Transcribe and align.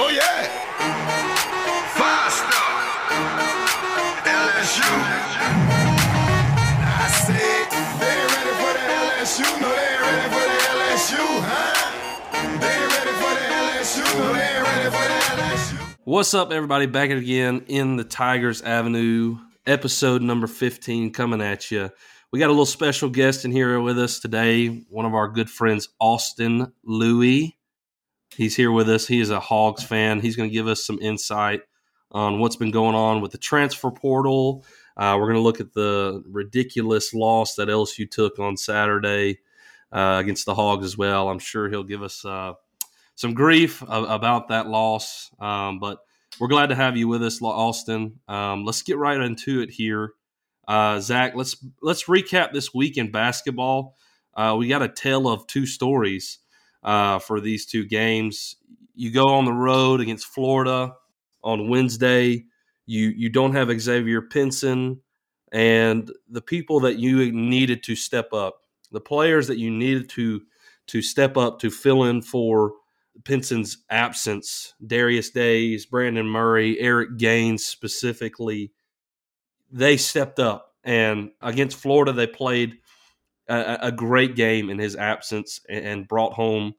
Oh 0.00 0.10
yeah. 0.12 0.42
Five 1.94 2.32
star. 2.32 2.70
LSU. 4.24 4.88
I 6.82 7.06
said 7.24 7.70
they 8.00 8.12
ain't 8.18 8.30
ready 8.34 8.54
for 8.58 8.72
the 8.74 8.82
LSU. 8.98 9.46
No, 9.60 9.68
they 9.70 9.86
ain't 9.86 10.02
ready 10.02 10.26
for 10.34 10.44
the 10.50 10.58
LSU, 10.74 11.24
huh? 11.46 11.74
They 12.58 12.72
ain't 12.74 12.90
ready 12.92 13.14
for 13.22 13.32
the 13.38 13.46
LSU. 13.62 14.02
No, 14.18 14.32
they 14.32 14.42
ain't 14.42 14.66
ready 14.66 14.90
for 14.90 15.06
the 15.06 15.18
LSU. 15.42 15.78
What's 16.04 16.34
up, 16.34 16.50
everybody? 16.50 16.86
Back 16.86 17.10
again 17.10 17.64
in 17.68 17.96
the 17.96 18.04
Tigers 18.04 18.60
Avenue, 18.62 19.38
episode 19.66 20.22
number 20.22 20.48
15 20.48 21.12
coming 21.12 21.40
at 21.40 21.70
you. 21.70 21.90
We 22.32 22.40
got 22.40 22.48
a 22.48 22.52
little 22.52 22.66
special 22.66 23.08
guest 23.08 23.44
in 23.44 23.52
here 23.52 23.80
with 23.80 23.98
us 23.98 24.18
today, 24.18 24.84
one 24.90 25.06
of 25.06 25.14
our 25.14 25.28
good 25.28 25.48
friends, 25.48 25.88
Austin 26.00 26.72
Lewy. 26.86 27.52
He's 28.38 28.54
here 28.54 28.70
with 28.70 28.88
us. 28.88 29.04
He 29.04 29.18
is 29.18 29.30
a 29.30 29.40
Hogs 29.40 29.82
fan. 29.82 30.20
He's 30.20 30.36
going 30.36 30.48
to 30.48 30.54
give 30.54 30.68
us 30.68 30.86
some 30.86 31.00
insight 31.02 31.62
on 32.12 32.38
what's 32.38 32.54
been 32.54 32.70
going 32.70 32.94
on 32.94 33.20
with 33.20 33.32
the 33.32 33.38
transfer 33.38 33.90
portal. 33.90 34.64
Uh, 34.96 35.16
we're 35.18 35.26
going 35.26 35.34
to 35.34 35.42
look 35.42 35.58
at 35.58 35.72
the 35.72 36.22
ridiculous 36.24 37.12
loss 37.12 37.56
that 37.56 37.66
LSU 37.66 38.08
took 38.08 38.38
on 38.38 38.56
Saturday 38.56 39.40
uh, 39.90 40.18
against 40.20 40.46
the 40.46 40.54
Hogs 40.54 40.84
as 40.84 40.96
well. 40.96 41.28
I'm 41.28 41.40
sure 41.40 41.68
he'll 41.68 41.82
give 41.82 42.04
us 42.04 42.24
uh, 42.24 42.52
some 43.16 43.34
grief 43.34 43.82
about 43.88 44.46
that 44.50 44.68
loss, 44.68 45.32
um, 45.40 45.80
but 45.80 45.98
we're 46.38 46.46
glad 46.46 46.68
to 46.68 46.76
have 46.76 46.96
you 46.96 47.08
with 47.08 47.24
us, 47.24 47.42
Austin. 47.42 48.20
Um, 48.28 48.64
let's 48.64 48.82
get 48.82 48.98
right 48.98 49.20
into 49.20 49.62
it 49.62 49.70
here. 49.70 50.12
Uh, 50.68 51.00
Zach, 51.00 51.34
let's 51.34 51.56
let's 51.82 52.04
recap 52.04 52.52
this 52.52 52.72
week 52.72 52.98
in 52.98 53.10
basketball. 53.10 53.96
Uh, 54.32 54.54
we 54.56 54.68
got 54.68 54.82
a 54.82 54.88
tale 54.88 55.26
of 55.26 55.44
two 55.48 55.66
stories 55.66 56.38
uh, 56.82 57.18
for 57.18 57.40
these 57.40 57.66
two 57.66 57.84
games. 57.84 58.56
You 58.94 59.12
go 59.12 59.26
on 59.28 59.44
the 59.44 59.52
road 59.52 60.00
against 60.00 60.26
Florida 60.26 60.94
on 61.42 61.68
Wednesday. 61.68 62.44
You 62.86 63.08
you 63.08 63.28
don't 63.28 63.54
have 63.54 63.80
Xavier 63.80 64.22
Pinson 64.22 65.00
and 65.52 66.10
the 66.28 66.42
people 66.42 66.80
that 66.80 66.98
you 66.98 67.32
needed 67.32 67.82
to 67.84 67.96
step 67.96 68.32
up, 68.32 68.62
the 68.92 69.00
players 69.00 69.46
that 69.48 69.58
you 69.58 69.70
needed 69.70 70.08
to 70.10 70.42
to 70.88 71.02
step 71.02 71.36
up 71.36 71.60
to 71.60 71.70
fill 71.70 72.04
in 72.04 72.22
for 72.22 72.72
Pinson's 73.24 73.78
absence. 73.90 74.74
Darius 74.84 75.30
Days, 75.30 75.86
Brandon 75.86 76.26
Murray, 76.26 76.78
Eric 76.80 77.16
Gaines 77.18 77.64
specifically 77.64 78.72
they 79.70 79.96
stepped 79.96 80.38
up 80.38 80.74
and 80.84 81.30
against 81.42 81.76
Florida 81.76 82.12
they 82.12 82.26
played 82.26 82.78
a, 83.48 83.78
a 83.82 83.92
great 83.92 84.36
game 84.36 84.70
in 84.70 84.78
his 84.78 84.96
absence 84.96 85.60
and, 85.68 86.06
brought 86.06 86.34
home 86.34 86.74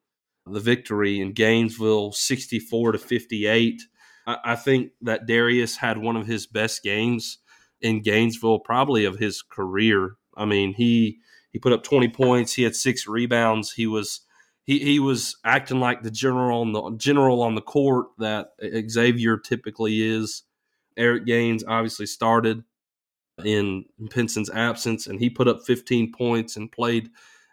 the 0.46 0.60
victory 0.60 1.20
in 1.20 1.34
Gainesville 1.34 2.12
64 2.12 2.94
to 2.94 2.98
58. 2.98 3.82
I, 4.28 4.38
I, 4.46 4.56
think 4.56 4.92
that 5.02 5.26
Darius 5.26 5.78
had 5.78 5.98
one 5.98 6.16
of 6.16 6.28
his 6.28 6.48
best 6.48 6.84
games 6.84 7.40
in 7.82 8.02
Gainesville 8.02 8.60
probably 8.60 9.06
of 9.06 9.20
his 9.20 9.42
career. 9.42 10.16
I 10.38 10.46
mean, 10.46 10.74
he 10.74 11.20
he 11.52 11.60
put 11.60 11.74
up 11.74 11.84
20 11.84 12.10
points, 12.10 12.54
he 12.54 12.64
had 12.64 12.76
six 12.76 13.08
rebounds, 13.08 13.72
he 13.72 13.88
was 13.88 14.22
he, 14.64 14.78
he 14.80 15.00
was 15.00 15.36
acting 15.44 15.80
like 15.80 16.04
the 16.04 16.12
general 16.12 16.62
on 16.62 16.74
the 16.74 16.96
general 16.98 17.42
on 17.42 17.56
the 17.56 17.62
court 17.62 18.08
that 18.20 18.50
Xavier 18.90 19.38
typically 19.38 20.02
is. 20.02 20.44
Eric 20.96 21.26
Gaines 21.26 21.64
obviously 21.68 22.06
started 22.06 22.64
in 23.46 23.86
Pinson's 24.10 24.50
absence, 24.50 25.08
and 25.08 25.20
he 25.20 25.30
put 25.30 25.48
up 25.48 25.66
15 25.66 26.12
points 26.12 26.56
and 26.56 26.72
played 26.72 27.10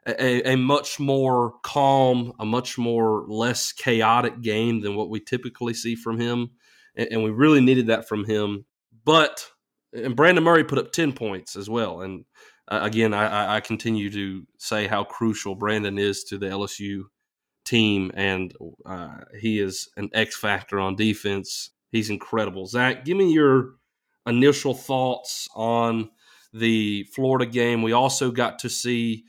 a, 0.07 0.53
a, 0.53 0.57
much 0.57 1.01
more 1.01 1.55
calm, 1.63 2.33
a 2.39 2.45
much 2.45 2.79
more 2.79 3.25
less 3.29 3.73
chaotic 3.73 4.41
game 4.41 4.81
than 4.81 4.95
what 4.95 5.11
we 5.11 5.21
typically 5.21 5.75
see 5.75 5.97
from 5.97 6.21
him, 6.21 6.51
and, 6.95 7.09
and 7.11 7.23
we 7.25 7.31
really 7.31 7.61
needed 7.61 7.89
that 7.89 8.09
from 8.09 8.25
him. 8.25 8.65
But 9.05 9.51
and 9.93 10.15
Brandon 10.15 10.45
Murray 10.45 10.65
put 10.65 10.79
up 10.79 10.93
10 10.93 11.13
points 11.13 11.57
as 11.57 11.69
well, 11.69 12.03
and 12.03 12.25
uh, 12.69 12.81
again, 12.83 13.15
I, 13.15 13.57
I 13.57 13.61
continue 13.61 14.11
to 14.11 14.47
say 14.59 14.87
how 14.87 15.05
crucial 15.05 15.55
Brandon 15.55 15.99
is 15.99 16.25
to 16.25 16.39
the 16.39 16.47
LSU 16.47 17.05
team, 17.65 18.11
and 18.15 18.55
uh, 18.85 19.19
he 19.39 19.61
is 19.61 19.89
an 19.97 20.11
X 20.13 20.37
factor 20.37 20.81
on 20.81 20.97
defense. 20.97 21.71
He's 21.93 22.11
incredible. 22.11 22.67
Zach, 22.67 23.05
give 23.05 23.17
me 23.17 23.33
your 23.33 23.75
initial 24.27 24.75
thoughts 24.75 25.49
on 25.55 26.11
the 26.53 27.05
Florida 27.15 27.47
game. 27.47 27.83
We 27.83 27.93
also 27.93 28.31
got 28.31 28.59
to 28.61 28.69
see 28.69 29.25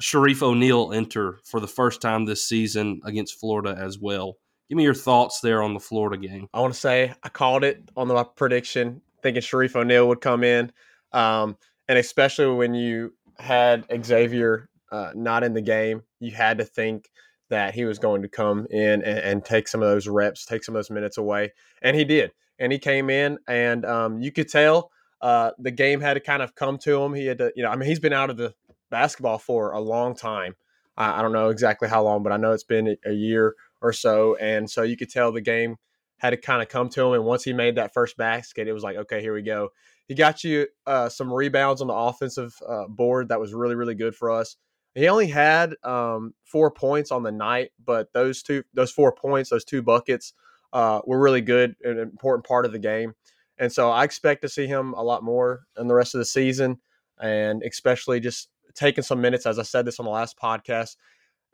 Shareef 0.00 0.42
O'Neal 0.42 0.92
enter 0.92 1.38
for 1.44 1.60
the 1.60 1.66
first 1.66 2.00
time 2.00 2.24
this 2.24 2.46
season 2.46 3.00
against 3.04 3.38
Florida 3.38 3.76
as 3.78 3.98
well. 3.98 4.36
Give 4.68 4.76
me 4.76 4.84
your 4.84 4.94
thoughts 4.94 5.40
there 5.40 5.62
on 5.62 5.74
the 5.74 5.80
Florida 5.80 6.18
game. 6.18 6.48
I 6.52 6.60
want 6.60 6.74
to 6.74 6.80
say 6.80 7.14
I 7.22 7.28
called 7.28 7.64
it 7.64 7.88
on 7.96 8.08
my 8.08 8.24
prediction, 8.36 9.00
thinking 9.22 9.42
Shareef 9.42 9.74
O'Neal 9.74 10.08
would 10.08 10.20
come 10.20 10.44
in, 10.44 10.72
um, 11.12 11.56
and 11.88 11.98
especially 11.98 12.54
when 12.54 12.74
you 12.74 13.14
had 13.38 13.86
Xavier 14.04 14.68
uh, 14.92 15.12
not 15.14 15.42
in 15.42 15.54
the 15.54 15.62
game, 15.62 16.02
you 16.20 16.32
had 16.32 16.58
to 16.58 16.64
think 16.64 17.08
that 17.50 17.74
he 17.74 17.84
was 17.84 17.98
going 17.98 18.22
to 18.22 18.28
come 18.28 18.66
in 18.70 19.02
and, 19.02 19.18
and, 19.18 19.44
take 19.44 19.68
some 19.68 19.82
of 19.82 19.88
those 19.88 20.06
reps, 20.06 20.44
take 20.44 20.62
some 20.62 20.74
of 20.74 20.78
those 20.78 20.90
minutes 20.90 21.16
away, 21.16 21.50
and 21.80 21.96
he 21.96 22.04
did 22.04 22.30
and 22.58 22.72
he 22.72 22.78
came 22.78 23.10
in, 23.10 23.38
and 23.46 23.84
um, 23.84 24.20
you 24.20 24.32
could 24.32 24.48
tell 24.48 24.90
uh, 25.20 25.50
the 25.58 25.70
game 25.70 26.00
had 26.00 26.14
to 26.14 26.20
kind 26.20 26.42
of 26.42 26.54
come 26.54 26.78
to 26.78 27.02
him. 27.02 27.14
He 27.14 27.26
had 27.26 27.38
to, 27.38 27.52
you 27.56 27.62
know, 27.62 27.70
I 27.70 27.76
mean, 27.76 27.88
he's 27.88 28.00
been 28.00 28.12
out 28.12 28.30
of 28.30 28.36
the 28.36 28.54
basketball 28.90 29.38
for 29.38 29.72
a 29.72 29.80
long 29.80 30.14
time. 30.14 30.54
I, 30.96 31.18
I 31.18 31.22
don't 31.22 31.32
know 31.32 31.48
exactly 31.48 31.88
how 31.88 32.02
long, 32.02 32.22
but 32.22 32.32
I 32.32 32.36
know 32.36 32.52
it's 32.52 32.64
been 32.64 32.96
a, 33.04 33.12
year 33.12 33.54
or 33.80 33.92
so, 33.92 34.36
and 34.36 34.70
so 34.70 34.82
you 34.82 34.96
could 34.96 35.10
tell 35.10 35.32
the 35.32 35.40
game 35.40 35.76
had 36.18 36.30
to 36.30 36.36
kind 36.36 36.60
of 36.60 36.68
come 36.68 36.88
to 36.88 37.06
him. 37.06 37.12
And 37.14 37.24
once 37.24 37.44
he 37.44 37.52
made 37.52 37.76
that 37.76 37.94
first 37.94 38.16
basket, 38.16 38.66
it 38.66 38.72
was 38.72 38.82
like, 38.82 38.96
okay, 38.96 39.20
here 39.20 39.32
we 39.32 39.42
go. 39.42 39.70
He 40.08 40.14
got 40.14 40.42
you 40.42 40.66
uh, 40.86 41.08
some 41.08 41.32
rebounds 41.32 41.80
on 41.80 41.86
the 41.86 41.94
offensive 41.94 42.54
uh, 42.66 42.88
board 42.88 43.28
that 43.28 43.38
was 43.38 43.54
really, 43.54 43.76
really 43.76 43.94
good 43.94 44.16
for 44.16 44.30
us. 44.30 44.56
He 44.94 45.06
only 45.06 45.28
had 45.28 45.74
um, 45.84 46.34
four 46.44 46.72
points 46.72 47.12
on 47.12 47.22
the 47.22 47.30
night, 47.30 47.70
but 47.84 48.12
those 48.12 48.42
two, 48.42 48.64
those 48.74 48.90
four 48.90 49.12
points, 49.12 49.50
those 49.50 49.64
two 49.64 49.80
buckets 49.80 50.32
uh, 50.72 51.00
were 51.06 51.18
really 51.18 51.40
good, 51.40 51.76
an 51.82 51.98
important 51.98 52.46
part 52.46 52.66
of 52.66 52.72
the 52.72 52.78
game. 52.78 53.14
And 53.58 53.72
so 53.72 53.90
I 53.90 54.04
expect 54.04 54.42
to 54.42 54.48
see 54.48 54.66
him 54.66 54.94
a 54.94 55.02
lot 55.02 55.24
more 55.24 55.62
in 55.76 55.88
the 55.88 55.94
rest 55.94 56.14
of 56.14 56.20
the 56.20 56.24
season, 56.24 56.78
and 57.20 57.62
especially 57.62 58.20
just 58.20 58.50
taking 58.74 59.02
some 59.02 59.20
minutes. 59.20 59.46
As 59.46 59.58
I 59.58 59.62
said 59.62 59.84
this 59.84 59.98
on 59.98 60.04
the 60.04 60.12
last 60.12 60.38
podcast, 60.38 60.96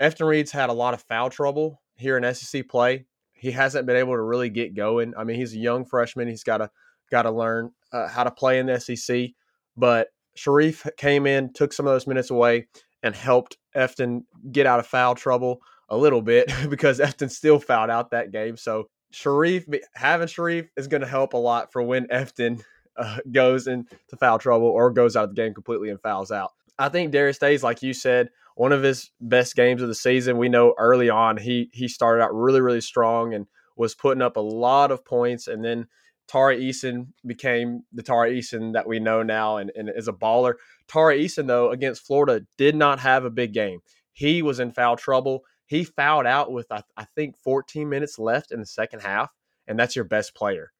Efton 0.00 0.28
Reid's 0.28 0.53
had 0.53 0.70
a 0.70 0.74
lot 0.74 0.94
of 0.94 1.03
foul 1.03 1.30
trouble 1.30 1.80
here 1.97 2.16
in 2.19 2.34
SEC 2.34 2.69
play. 2.69 3.06
He 3.32 3.50
hasn't 3.50 3.86
been 3.86 3.97
able 3.97 4.12
to 4.12 4.22
really 4.22 4.50
get 4.50 4.74
going. 4.74 5.14
I 5.16 5.24
mean, 5.24 5.36
he's 5.36 5.54
a 5.54 5.58
young 5.58 5.84
freshman. 5.84 6.28
He's 6.28 6.44
got 6.44 6.58
to 6.58 6.70
got 7.10 7.22
to 7.22 7.30
learn 7.30 7.70
uh, 7.92 8.08
how 8.08 8.24
to 8.24 8.30
play 8.30 8.58
in 8.58 8.66
the 8.66 8.80
SEC. 8.80 9.30
But 9.76 10.08
Shareef 10.36 10.88
came 10.97 11.26
in, 11.26 11.53
took 11.53 11.72
some 11.72 11.86
of 11.86 11.92
those 11.92 12.06
minutes 12.06 12.30
away, 12.30 12.66
and 13.03 13.14
helped 13.14 13.56
Efton 13.76 14.22
get 14.50 14.66
out 14.66 14.80
of 14.80 14.86
foul 14.86 15.14
trouble 15.14 15.60
a 15.88 15.97
little 15.97 16.22
bit 16.22 16.50
because 16.69 16.98
Efton 16.98 17.30
still 17.30 17.58
fouled 17.58 17.91
out 17.91 18.10
that 18.10 18.32
game. 18.32 18.56
So 18.56 18.88
Shareef 19.14 19.80
having 19.94 20.28
Shareef 20.28 20.69
is 20.76 20.88
going 20.88 21.00
to 21.00 21.06
help 21.06 21.32
a 21.32 21.38
lot 21.38 21.72
for 21.72 21.82
when 21.82 22.06
Efton 22.08 22.62
uh, 22.97 23.19
goes 23.30 23.66
into 23.66 23.97
foul 24.19 24.38
trouble 24.38 24.66
or 24.66 24.91
goes 24.91 25.16
out 25.16 25.25
of 25.25 25.30
the 25.30 25.34
game 25.34 25.54
completely 25.54 25.91
and 25.91 26.00
fouls 26.00 26.30
out. 26.30 26.52
I 26.78 26.88
think 26.88 27.12
Darius 27.12 27.38
Days, 27.38 27.62
like 27.62 27.82
you 27.82 27.92
said, 27.92 28.30
one 28.56 28.72
of 28.72 28.82
his 28.82 29.10
best 29.20 29.54
games 29.56 29.82
of 29.82 29.88
the 29.88 29.94
season. 29.94 30.38
We 30.38 30.48
know 30.48 30.74
early 30.78 31.08
on 31.08 31.36
he 31.36 31.70
he 31.72 31.88
started 31.88 32.22
out 32.22 32.34
really 32.34 32.60
really 32.60 32.80
strong 32.80 33.34
and 33.34 33.47
was 33.76 33.94
putting 33.94 34.22
up 34.22 34.36
a 34.36 34.41
lot 34.41 34.91
of 34.91 35.04
points, 35.04 35.47
and 35.47 35.64
then 35.64 35.86
Tari 36.26 36.60
Eason 36.60 37.08
became 37.26 37.82
the 37.92 38.03
Tari 38.03 38.38
Eason 38.38 38.72
that 38.72 38.86
we 38.86 38.98
know 38.98 39.22
now 39.22 39.58
and, 39.58 39.70
and 39.76 39.91
is 39.94 40.08
a 40.08 40.12
baller. 40.12 40.54
Tari 40.88 41.24
Eason 41.24 41.47
though 41.47 41.70
against 41.70 42.06
Florida 42.06 42.44
did 42.58 42.74
not 42.74 43.00
have 43.00 43.24
a 43.24 43.30
big 43.30 43.53
game. 43.53 43.80
He 44.12 44.42
was 44.42 44.60
in 44.60 44.72
foul 44.72 44.97
trouble 44.97 45.44
he 45.66 45.84
fouled 45.84 46.26
out 46.26 46.52
with, 46.52 46.70
I, 46.70 46.82
I 46.97 47.04
think, 47.16 47.36
14 47.42 47.88
minutes 47.88 48.18
left 48.18 48.53
in 48.53 48.60
the 48.60 48.66
second 48.66 49.00
half, 49.00 49.30
and 49.66 49.78
that's 49.78 49.97
your 49.97 50.04
best 50.04 50.34
player. 50.34 50.72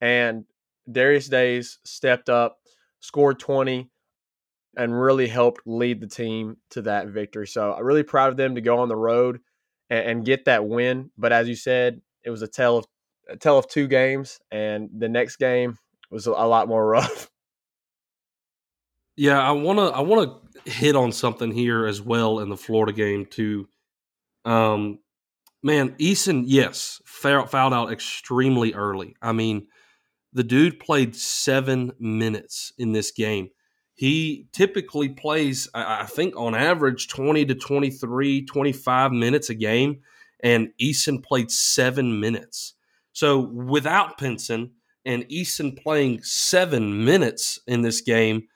And 0.00 0.44
Darius 0.90 1.28
Days 1.28 1.78
stepped 1.84 2.28
up, 2.28 2.58
scored 3.00 3.38
20, 3.38 3.88
and 4.76 5.00
really 5.00 5.28
helped 5.28 5.62
lead 5.66 6.00
the 6.00 6.06
team 6.06 6.56
to 6.70 6.82
that 6.82 7.08
victory. 7.08 7.46
So 7.46 7.72
I'm 7.72 7.84
really 7.84 8.02
proud 8.02 8.30
of 8.30 8.36
them 8.36 8.54
to 8.54 8.60
go 8.60 8.78
on 8.78 8.88
the 8.88 8.96
road 8.96 9.40
and, 9.90 10.06
and 10.06 10.24
get 10.24 10.46
that 10.46 10.66
win. 10.66 11.10
But 11.16 11.32
as 11.32 11.48
you 11.48 11.54
said, 11.54 12.00
it 12.24 12.30
was 12.30 12.42
a 12.42 12.48
tale 12.48 12.78
of 12.78 12.86
a 13.28 13.36
tale 13.36 13.58
of 13.58 13.68
two 13.68 13.86
games, 13.86 14.40
and 14.50 14.90
the 14.96 15.08
next 15.08 15.36
game 15.36 15.78
was 16.10 16.26
a 16.26 16.32
lot 16.32 16.68
more 16.68 16.84
rough. 16.88 17.30
Yeah, 19.16 19.40
I 19.40 19.52
want 19.52 19.78
to 19.78 19.84
I 19.84 20.00
want 20.00 20.42
to 20.64 20.70
hit 20.70 20.96
on 20.96 21.12
something 21.12 21.52
here 21.52 21.86
as 21.86 22.00
well 22.00 22.40
in 22.40 22.48
the 22.48 22.56
Florida 22.56 22.92
game 22.92 23.26
too. 23.26 23.68
Um, 24.44 24.98
man, 25.62 25.90
Eason, 25.98 26.44
yes, 26.46 27.00
fouled 27.04 27.54
out 27.54 27.92
extremely 27.92 28.74
early. 28.74 29.16
I 29.22 29.32
mean, 29.32 29.68
the 30.32 30.44
dude 30.44 30.80
played 30.80 31.14
seven 31.14 31.92
minutes 31.98 32.72
in 32.78 32.92
this 32.92 33.10
game. 33.10 33.50
He 33.94 34.46
typically 34.52 35.10
plays, 35.10 35.68
I 35.74 36.06
think, 36.06 36.34
on 36.36 36.54
average, 36.54 37.08
20 37.08 37.44
to 37.46 37.54
23, 37.54 38.44
25 38.46 39.12
minutes 39.12 39.50
a 39.50 39.54
game. 39.54 40.00
and 40.42 40.70
Eason 40.80 41.22
played 41.22 41.50
seven 41.50 42.18
minutes. 42.18 42.74
So 43.12 43.40
without 43.40 44.18
Pinson 44.18 44.72
and 45.04 45.24
Eason 45.28 45.80
playing 45.80 46.22
seven 46.22 47.04
minutes 47.04 47.60
in 47.66 47.82
this 47.82 48.00
game, 48.00 48.48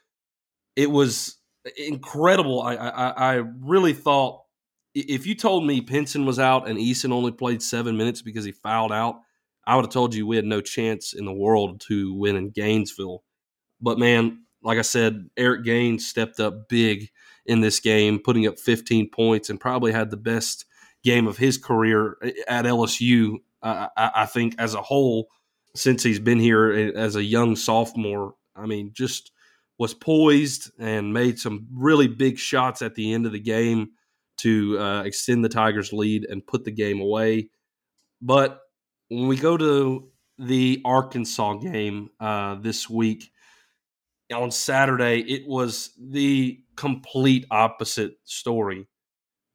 it 0.74 0.90
was 0.90 1.36
incredible. 1.76 2.62
I, 2.62 2.74
I, 2.74 3.08
I 3.08 3.34
really 3.60 3.92
thought 3.92 4.42
if 4.96 5.26
you 5.26 5.34
told 5.34 5.66
me 5.66 5.82
Pinson 5.82 6.24
was 6.24 6.38
out 6.38 6.68
and 6.68 6.78
Eason 6.78 7.12
only 7.12 7.30
played 7.30 7.60
seven 7.62 7.98
minutes 7.98 8.22
because 8.22 8.46
he 8.46 8.52
fouled 8.52 8.92
out, 8.92 9.20
I 9.66 9.76
would 9.76 9.84
have 9.84 9.92
told 9.92 10.14
you 10.14 10.26
we 10.26 10.36
had 10.36 10.46
no 10.46 10.62
chance 10.62 11.12
in 11.12 11.26
the 11.26 11.32
world 11.32 11.82
to 11.88 12.14
win 12.14 12.36
in 12.36 12.50
Gainesville. 12.50 13.22
But 13.80 13.98
man, 13.98 14.44
like 14.62 14.78
I 14.78 14.82
said, 14.82 15.28
Eric 15.36 15.64
Gaines 15.64 16.06
stepped 16.06 16.40
up 16.40 16.68
big 16.68 17.10
in 17.44 17.60
this 17.60 17.78
game, 17.78 18.18
putting 18.18 18.46
up 18.46 18.58
15 18.58 19.10
points 19.10 19.50
and 19.50 19.60
probably 19.60 19.92
had 19.92 20.10
the 20.10 20.16
best 20.16 20.64
game 21.04 21.26
of 21.26 21.36
his 21.36 21.58
career 21.58 22.16
at 22.48 22.64
LSU. 22.64 23.36
Uh, 23.62 23.88
I, 23.96 24.10
I 24.14 24.26
think 24.26 24.54
as 24.58 24.74
a 24.74 24.82
whole, 24.82 25.28
since 25.74 26.02
he's 26.02 26.18
been 26.18 26.40
here 26.40 26.92
as 26.96 27.16
a 27.16 27.22
young 27.22 27.54
sophomore, 27.54 28.34
I 28.54 28.64
mean, 28.64 28.92
just 28.94 29.30
was 29.78 29.92
poised 29.92 30.70
and 30.78 31.12
made 31.12 31.38
some 31.38 31.66
really 31.70 32.08
big 32.08 32.38
shots 32.38 32.80
at 32.80 32.94
the 32.94 33.12
end 33.12 33.26
of 33.26 33.32
the 33.32 33.40
game 33.40 33.90
to 34.38 34.78
uh, 34.78 35.02
extend 35.02 35.44
the 35.44 35.48
Tigers' 35.48 35.92
lead 35.92 36.26
and 36.28 36.46
put 36.46 36.64
the 36.64 36.70
game 36.70 37.00
away. 37.00 37.50
But 38.20 38.60
when 39.08 39.28
we 39.28 39.36
go 39.36 39.56
to 39.56 40.08
the 40.38 40.82
Arkansas 40.84 41.54
game 41.54 42.10
uh, 42.20 42.56
this 42.56 42.88
week 42.90 43.30
on 44.34 44.50
Saturday, 44.50 45.20
it 45.20 45.46
was 45.46 45.90
the 45.98 46.60
complete 46.76 47.46
opposite 47.50 48.16
story. 48.24 48.86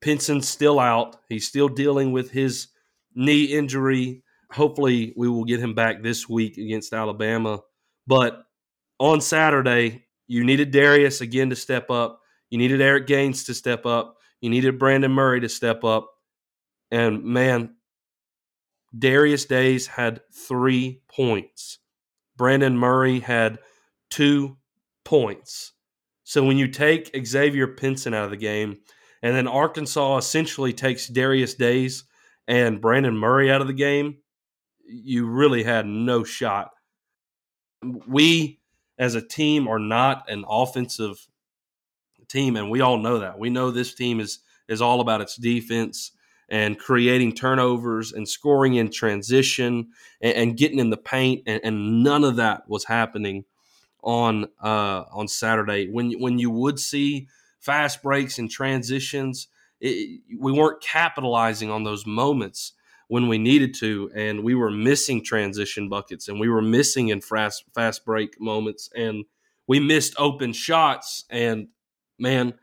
Pinson's 0.02 0.48
still 0.48 0.80
out. 0.80 1.18
He's 1.30 1.48
still 1.48 1.68
dealing 1.68 2.12
with 2.12 2.32
his 2.32 2.68
knee 3.14 3.46
injury. 3.46 4.24
Hopefully, 4.52 5.14
we 5.16 5.30
will 5.30 5.46
get 5.46 5.60
him 5.60 5.76
back 5.76 6.02
this 6.02 6.28
week 6.28 6.58
against 6.58 6.94
Alabama. 6.94 7.60
But 8.08 8.44
on 9.00 9.22
Saturday, 9.22 10.06
you 10.28 10.44
needed 10.44 10.72
Darius 10.72 11.22
again 11.22 11.50
to 11.50 11.56
step 11.56 11.90
up. 11.92 12.22
You 12.50 12.58
needed 12.58 12.82
Eric 12.82 13.08
Gaines 13.08 13.44
to 13.46 13.54
step 13.54 13.86
up. 13.86 14.18
You 14.42 14.50
needed 14.50 14.80
Brandon 14.80 15.12
Murray 15.12 15.40
to 15.42 15.50
step 15.50 15.84
up. 15.84 16.10
And 16.90 17.24
man, 17.24 17.76
Darius 18.98 19.46
Days 19.46 19.88
had 19.88 20.22
three 20.34 21.02
points. 21.08 21.80
Brandon 22.36 22.78
Murray 22.78 23.20
had 23.20 23.60
two 24.10 24.58
points. 25.06 25.74
So 26.24 26.44
when 26.44 26.58
you 26.58 26.68
take 26.68 27.16
Xavier 27.26 27.68
Pinson 27.68 28.14
out 28.14 28.26
of 28.26 28.32
the 28.32 28.38
game, 28.38 28.80
and 29.22 29.36
then 29.36 29.48
Arkansas 29.48 30.18
essentially 30.18 30.74
takes 30.74 31.08
Darius 31.08 31.54
Days 31.54 32.04
and 32.48 32.82
Brandon 32.82 33.16
Murray 33.16 33.52
out 33.52 33.62
of 33.62 33.68
the 33.68 33.74
game, 33.74 34.18
you 34.84 35.28
really 35.28 35.64
had 35.64 35.86
no 35.86 36.24
shot. 36.24 36.72
We 38.08 38.60
as 38.98 39.16
a 39.16 39.22
team 39.22 39.68
are 39.68 39.80
not 39.80 40.30
an 40.30 40.44
offensive 40.48 41.28
team, 42.32 42.56
and 42.56 42.70
we 42.70 42.82
all 42.82 42.98
know 42.98 43.20
that. 43.20 43.40
We 43.40 43.50
know 43.50 43.72
this 43.72 43.94
team 43.94 44.20
is 44.20 44.40
is 44.68 44.82
all 44.82 45.02
about 45.02 45.22
its 45.22 45.36
defense 45.36 46.12
and 46.50 46.78
creating 46.78 47.34
turnovers 47.34 48.12
and 48.12 48.28
scoring 48.28 48.76
in 48.76 48.92
transition 48.92 49.90
and, 50.22 50.36
and 50.36 50.58
getting 50.58 50.80
in 50.80 50.90
the 50.90 50.98
paint, 50.98 51.44
and, 51.46 51.62
and, 51.64 52.04
none 52.04 52.26
of 52.26 52.36
that 52.36 52.64
was 52.68 52.86
happening 52.86 53.46
on 54.04 54.46
uh, 54.62 55.04
on 55.12 55.28
Saturday. 55.28 55.88
When 55.90 56.12
when 56.20 56.40
you 56.40 56.50
would 56.52 56.80
see 56.80 57.28
fast 57.60 58.04
breaks 58.04 58.38
and 58.38 58.50
transitions, 58.50 59.48
it, 59.80 60.22
we 60.40 60.52
weren't 60.52 60.82
capitalizing 60.82 61.72
on 61.72 61.84
those 61.84 62.06
moments 62.06 62.74
when 63.08 63.28
we 63.28 63.38
needed 63.38 63.74
to, 63.76 64.10
and 64.16 64.44
we 64.44 64.56
were 64.56 64.72
missing 64.72 65.24
transition 65.24 65.90
buckets, 65.90 66.28
and 66.28 66.40
we 66.40 66.50
were 66.50 66.62
missing 66.62 67.10
in 67.10 67.22
fast 67.22 67.64
fast 67.74 68.06
break 68.06 68.40
moments, 68.40 68.90
and 68.96 69.26
we 69.68 69.80
missed 69.80 70.14
open 70.18 70.54
shots. 70.54 71.26
And 71.30 71.68
man, 72.22 72.54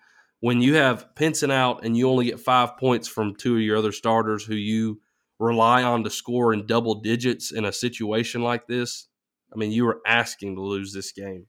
when 0.41 0.61
you 0.63 0.75
have 0.75 1.15
Pinson 1.17 1.51
out 1.51 1.85
and 1.85 1.97
you 1.97 2.09
only 2.09 2.27
get 2.27 2.41
five 2.41 2.77
points 2.77 3.09
from 3.09 3.35
two 3.35 3.57
of 3.57 3.63
your 3.63 3.77
other 3.77 3.93
starters 3.93 4.45
who 4.45 4.55
you 4.55 5.01
rely 5.39 5.83
on 5.83 6.05
to 6.05 6.11
score 6.11 6.53
in 6.53 6.67
double 6.67 7.01
digits 7.01 7.53
in 7.53 7.65
a 7.65 7.73
situation 7.73 8.43
like 8.43 8.67
this, 8.67 9.09
I 9.53 9.57
mean, 9.57 9.73
you 9.73 9.85
were 9.85 10.01
asking 10.07 10.57
to 10.57 10.63
lose 10.63 10.93
this 10.93 11.13
game. 11.13 11.47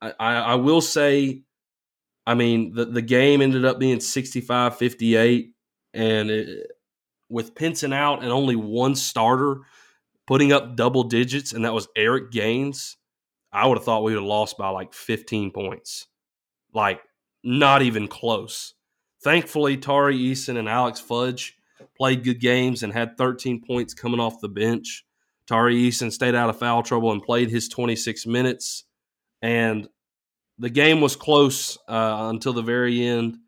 I, 0.00 0.12
I, 0.18 0.34
I 0.34 0.54
will 0.56 0.80
say, 0.80 1.42
I 2.26 2.34
mean, 2.34 2.74
the, 2.74 2.84
the 2.86 3.02
game 3.02 3.40
ended 3.40 3.64
up 3.64 3.78
being 3.78 4.00
65 4.00 4.76
58, 4.76 5.52
and 5.94 6.30
it, 6.30 6.66
with 7.28 7.54
Pinson 7.54 7.92
out 7.92 8.22
and 8.22 8.32
only 8.32 8.56
one 8.56 8.94
starter 8.94 9.62
putting 10.26 10.52
up 10.52 10.76
double 10.76 11.04
digits, 11.04 11.52
and 11.52 11.64
that 11.64 11.74
was 11.74 11.88
Eric 11.96 12.30
Gaines, 12.30 12.96
I 13.52 13.66
would 13.66 13.78
have 13.78 13.84
thought 13.84 14.02
we 14.02 14.12
would 14.12 14.20
have 14.20 14.28
lost 14.28 14.58
by 14.58 14.68
like 14.68 14.92
15 14.92 15.50
points. 15.52 16.06
Like, 16.74 17.00
not 17.48 17.82
even 17.82 18.08
close. 18.08 18.74
Thankfully, 19.22 19.76
Tari 19.76 20.18
Eason 20.18 20.58
and 20.58 20.68
Alex 20.68 21.00
Fudge 21.00 21.56
played 21.96 22.24
good 22.24 22.40
games 22.40 22.82
and 22.82 22.92
had 22.92 23.16
13 23.16 23.62
points 23.66 23.94
coming 23.94 24.20
off 24.20 24.40
the 24.40 24.48
bench. 24.48 25.04
Tari 25.46 25.76
Eason 25.76 26.12
stayed 26.12 26.34
out 26.34 26.50
of 26.50 26.58
foul 26.58 26.82
trouble 26.82 27.10
and 27.10 27.22
played 27.22 27.50
his 27.50 27.68
26 27.68 28.26
minutes. 28.26 28.84
And 29.42 29.88
the 30.58 30.70
game 30.70 31.00
was 31.00 31.16
close 31.16 31.78
uh, 31.88 32.28
until 32.30 32.52
the 32.52 32.62
very 32.62 33.02
end 33.04 33.38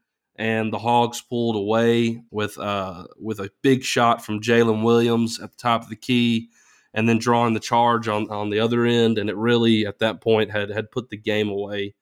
and 0.40 0.72
the 0.72 0.78
Hogs 0.78 1.20
pulled 1.20 1.54
away 1.54 2.22
with 2.30 2.58
uh, 2.58 3.04
with 3.20 3.40
a 3.40 3.50
big 3.62 3.84
shot 3.84 4.24
from 4.24 4.40
Jaylin 4.40 4.82
Williams 4.82 5.38
at 5.38 5.50
the 5.50 5.56
top 5.58 5.82
of 5.82 5.90
the 5.90 5.96
key, 5.96 6.48
and 6.94 7.06
then 7.06 7.18
drawing 7.18 7.52
the 7.52 7.60
charge 7.60 8.08
on 8.08 8.30
on 8.30 8.48
the 8.48 8.58
other 8.58 8.86
end, 8.86 9.18
and 9.18 9.28
it 9.28 9.36
really 9.36 9.86
at 9.86 9.98
that 9.98 10.22
point 10.22 10.50
had 10.50 10.70
had 10.70 10.90
put 10.90 11.10
the 11.10 11.18
game 11.18 11.50
away. 11.50 11.94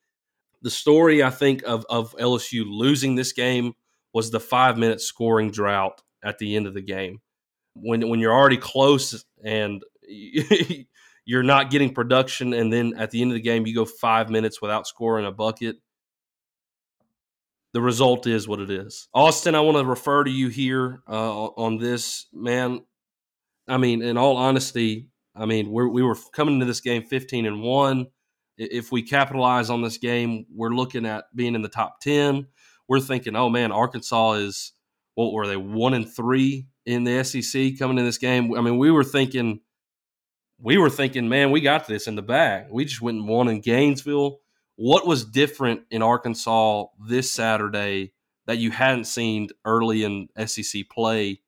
The 0.62 0.70
story 0.70 1.22
I 1.22 1.30
think 1.30 1.62
of 1.64 1.84
of 1.88 2.14
LSU 2.16 2.64
losing 2.66 3.14
this 3.14 3.32
game 3.32 3.74
was 4.12 4.30
the 4.30 4.40
five 4.40 4.78
minute 4.78 5.00
scoring 5.00 5.50
drought 5.50 6.02
at 6.24 6.38
the 6.38 6.56
end 6.56 6.66
of 6.66 6.74
the 6.74 6.82
game, 6.82 7.20
when 7.74 8.08
when 8.08 8.20
you're 8.20 8.34
already 8.34 8.56
close 8.56 9.24
and 9.44 9.82
you're 11.24 11.42
not 11.42 11.70
getting 11.70 11.94
production, 11.94 12.52
and 12.52 12.72
then 12.72 12.94
at 12.96 13.10
the 13.10 13.22
end 13.22 13.30
of 13.30 13.34
the 13.36 13.42
game 13.42 13.66
you 13.66 13.74
go 13.74 13.84
five 13.84 14.30
minutes 14.30 14.60
without 14.60 14.86
scoring 14.86 15.26
a 15.26 15.32
bucket 15.32 15.76
the 17.74 17.82
result 17.82 18.26
is 18.26 18.48
what 18.48 18.60
it 18.60 18.70
is. 18.70 19.08
Austin, 19.12 19.54
I 19.54 19.60
want 19.60 19.76
to 19.76 19.84
refer 19.84 20.24
to 20.24 20.30
you 20.30 20.48
here 20.48 21.02
uh, 21.08 21.44
on 21.44 21.78
this, 21.78 22.26
man. 22.32 22.80
I 23.68 23.76
mean, 23.76 24.02
in 24.02 24.16
all 24.16 24.36
honesty, 24.36 25.08
I 25.36 25.44
mean, 25.44 25.70
we're, 25.70 25.88
we 25.88 26.02
were 26.02 26.16
coming 26.32 26.54
into 26.54 26.66
this 26.66 26.80
game 26.80 27.02
15 27.02 27.46
and 27.46 27.62
one. 27.62 28.06
If 28.58 28.92
we 28.92 29.02
capitalize 29.02 29.70
on 29.70 29.82
this 29.82 29.98
game, 29.98 30.46
we're 30.52 30.74
looking 30.74 31.06
at 31.06 31.24
being 31.34 31.54
in 31.54 31.62
the 31.62 31.68
top 31.68 32.00
10. 32.00 32.46
We're 32.88 33.00
thinking, 33.00 33.36
oh 33.36 33.48
man, 33.48 33.72
Arkansas 33.72 34.32
is 34.32 34.72
what 35.14 35.32
were 35.32 35.46
they 35.46 35.56
one 35.56 35.94
and 35.94 36.10
three 36.10 36.66
in 36.84 37.04
the 37.04 37.22
SEC 37.24 37.78
coming 37.78 37.98
in 37.98 38.04
this 38.04 38.18
game? 38.18 38.54
I 38.56 38.60
mean, 38.60 38.78
we 38.78 38.90
were 38.90 39.04
thinking, 39.04 39.60
we 40.60 40.78
were 40.78 40.90
thinking, 40.90 41.28
man, 41.28 41.50
we 41.50 41.60
got 41.60 41.86
this 41.86 42.06
in 42.06 42.16
the 42.16 42.22
bag. 42.22 42.66
We 42.70 42.84
just 42.84 43.00
went 43.00 43.18
and 43.18 43.28
won 43.28 43.48
in 43.48 43.60
Gainesville 43.60 44.40
what 44.78 45.08
was 45.08 45.24
different 45.24 45.82
in 45.90 46.02
Arkansas 46.02 46.84
this 47.04 47.32
Saturday 47.32 48.12
that 48.46 48.58
you 48.58 48.70
hadn't 48.70 49.06
seen 49.06 49.48
early 49.64 50.04
in 50.04 50.28
SEC 50.46 50.88
play 50.88 51.40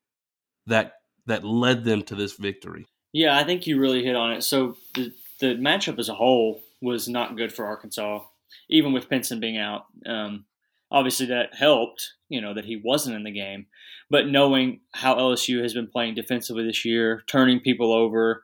that 0.67 0.95
that 1.27 1.45
led 1.45 1.85
them 1.85 2.03
to 2.03 2.15
this 2.15 2.33
victory? 2.33 2.87
Yeah, 3.13 3.37
I 3.37 3.45
think 3.45 3.65
you 3.65 3.79
really 3.79 4.03
hit 4.03 4.17
on 4.17 4.33
it. 4.33 4.43
So 4.43 4.75
the 4.95 5.13
the 5.39 5.55
matchup 5.55 5.97
as 5.97 6.09
a 6.09 6.13
whole 6.13 6.61
was 6.81 7.07
not 7.07 7.37
good 7.37 7.53
for 7.53 7.65
Arkansas, 7.65 8.21
even 8.69 8.93
with 8.93 9.09
Pinson 9.09 9.39
being 9.39 9.57
out. 9.57 9.83
Um, 10.05 10.45
obviously, 10.91 11.27
that 11.27 11.55
helped. 11.55 12.13
You 12.29 12.41
know 12.41 12.53
that 12.53 12.65
he 12.65 12.81
wasn't 12.83 13.15
in 13.15 13.23
the 13.23 13.31
game, 13.31 13.67
but 14.09 14.27
knowing 14.27 14.81
how 14.93 15.15
LSU 15.15 15.61
has 15.61 15.73
been 15.73 15.87
playing 15.87 16.15
defensively 16.15 16.65
this 16.65 16.85
year, 16.85 17.23
turning 17.27 17.59
people 17.59 17.93
over, 17.93 18.43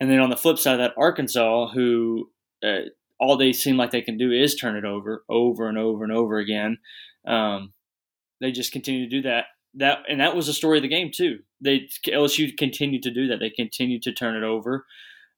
and 0.00 0.10
then 0.10 0.20
on 0.20 0.30
the 0.30 0.36
flip 0.36 0.58
side 0.58 0.76
that, 0.76 0.94
Arkansas, 0.98 1.68
who 1.72 2.30
uh, 2.64 2.88
all 3.18 3.36
they 3.36 3.52
seem 3.52 3.76
like 3.76 3.90
they 3.90 4.02
can 4.02 4.18
do 4.18 4.32
is 4.32 4.54
turn 4.54 4.76
it 4.76 4.84
over, 4.84 5.24
over 5.28 5.68
and 5.68 5.78
over 5.78 6.04
and 6.04 6.12
over 6.12 6.38
again. 6.38 6.78
Um, 7.26 7.72
they 8.40 8.52
just 8.52 8.72
continue 8.72 9.08
to 9.08 9.16
do 9.16 9.22
that. 9.22 9.46
That 9.74 10.00
and 10.08 10.20
that 10.20 10.36
was 10.36 10.46
the 10.46 10.52
story 10.52 10.78
of 10.78 10.82
the 10.82 10.88
game 10.88 11.10
too. 11.12 11.40
They 11.60 11.88
LSU 12.06 12.56
continued 12.56 13.02
to 13.04 13.10
do 13.10 13.26
that. 13.28 13.40
They 13.40 13.50
continued 13.50 14.02
to 14.02 14.12
turn 14.12 14.36
it 14.36 14.44
over, 14.44 14.86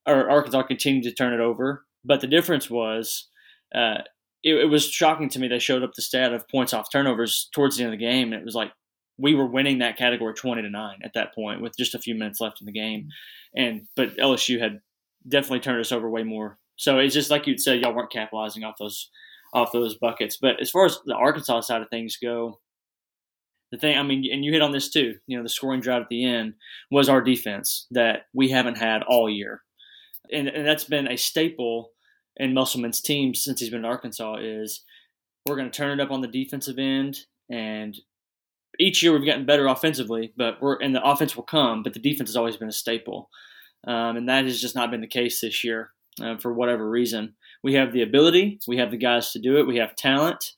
or 0.07 0.29
Arkansas 0.29 0.65
continued 0.65 1.05
to 1.05 1.15
turn 1.15 1.33
it 1.33 1.41
over. 1.41 1.86
But 2.07 2.21
the 2.21 2.27
difference 2.27 2.71
was, 2.71 3.29
uh, 3.75 3.99
it, 4.45 4.55
it 4.55 4.71
was 4.71 4.89
shocking 4.89 5.29
to 5.31 5.39
me. 5.39 5.49
They 5.49 5.59
showed 5.59 5.83
up 5.83 5.95
the 5.95 6.03
stat 6.03 6.33
of 6.33 6.49
points 6.49 6.73
off 6.73 6.91
turnovers 6.91 7.49
towards 7.55 7.77
the 7.77 7.85
end 7.85 7.93
of 7.93 7.99
the 7.99 8.05
game, 8.05 8.33
and 8.33 8.41
it 8.41 8.45
was 8.45 8.55
like 8.55 8.73
we 9.19 9.35
were 9.35 9.47
winning 9.47 9.79
that 9.79 9.97
category 9.97 10.35
20 10.35 10.63
to 10.63 10.71
9 10.71 10.99
at 11.03 11.15
that 11.15 11.35
point 11.35 11.63
with 11.63 11.77
just 11.77 11.95
a 11.95 11.99
few 11.99 12.15
minutes 12.15 12.41
left 12.41 12.61
in 12.61 12.67
the 12.67 12.73
game 12.73 13.09
and 13.57 13.87
but 13.97 14.15
lsu 14.19 14.61
had 14.61 14.79
definitely 15.27 15.59
turned 15.59 15.81
us 15.81 15.91
over 15.91 16.11
way 16.11 16.23
more 16.23 16.59
so 16.77 16.99
it's 16.99 17.15
just 17.15 17.31
like 17.31 17.47
you'd 17.47 17.61
said, 17.61 17.81
y'all 17.81 17.95
weren't 17.95 18.13
capitalizing 18.13 18.65
off 18.65 18.77
those 18.79 19.11
off 19.53 19.73
those 19.73 19.97
buckets. 19.97 20.37
But 20.37 20.61
as 20.61 20.71
far 20.71 20.85
as 20.85 20.99
the 21.05 21.15
Arkansas 21.15 21.63
side 21.63 21.83
of 21.83 21.89
things 21.89 22.19
go, 22.23 22.61
the 23.73 23.79
thing, 23.79 23.97
I 23.97 24.03
mean, 24.03 24.31
and 24.31 24.45
you 24.45 24.53
hit 24.53 24.63
on 24.63 24.73
this 24.73 24.91
too. 24.91 25.15
You 25.27 25.37
know, 25.37 25.43
the 25.43 25.49
scoring 25.49 25.81
drive 25.81 26.03
at 26.03 26.09
the 26.09 26.25
end 26.25 26.55
was 26.91 27.09
our 27.09 27.23
defense 27.23 27.87
that 27.91 28.27
we 28.35 28.51
haven't 28.51 28.79
had 28.79 29.03
all 29.03 29.29
year, 29.29 29.63
and, 30.33 30.49
and 30.49 30.67
that's 30.67 30.85
been 30.85 31.09
a 31.09 31.17
staple 31.17 31.93
in 32.37 32.55
Musselman's 32.55 33.01
team 33.01 33.35
since 33.35 33.61
he's 33.61 33.71
been 33.71 33.81
in 33.81 33.85
Arkansas. 33.85 34.37
Is 34.41 34.85
we're 35.47 35.57
going 35.57 35.71
to 35.71 35.77
turn 35.77 35.99
it 35.99 36.03
up 36.03 36.11
on 36.11 36.21
the 36.21 36.29
defensive 36.29 36.79
end, 36.79 37.21
and 37.51 37.97
each 38.79 39.03
year 39.03 39.13
we've 39.13 39.27
gotten 39.27 39.47
better 39.47 39.67
offensively, 39.67 40.33
but 40.37 40.61
we're 40.61 40.77
and 40.77 40.95
the 40.95 41.05
offense 41.05 41.37
will 41.37 41.45
come, 41.45 41.83
but 41.83 41.95
the 41.95 42.01
defense 42.01 42.31
has 42.31 42.37
always 42.37 42.57
been 42.57 42.69
a 42.69 42.73
staple, 42.73 43.31
um, 43.87 44.17
and 44.17 44.29
that 44.29 44.45
has 44.45 44.61
just 44.61 44.75
not 44.75 44.91
been 44.91 45.01
the 45.01 45.07
case 45.07 45.41
this 45.41 45.65
year 45.65 45.91
uh, 46.23 46.37
for 46.37 46.53
whatever 46.53 46.89
reason. 46.89 47.35
We 47.63 47.75
have 47.75 47.93
the 47.93 48.03
ability, 48.03 48.61
we 48.69 48.77
have 48.79 48.91
the 48.91 48.97
guys 48.97 49.33
to 49.33 49.39
do 49.39 49.59
it, 49.59 49.67
we 49.67 49.77
have 49.77 49.97
talent 49.97 50.53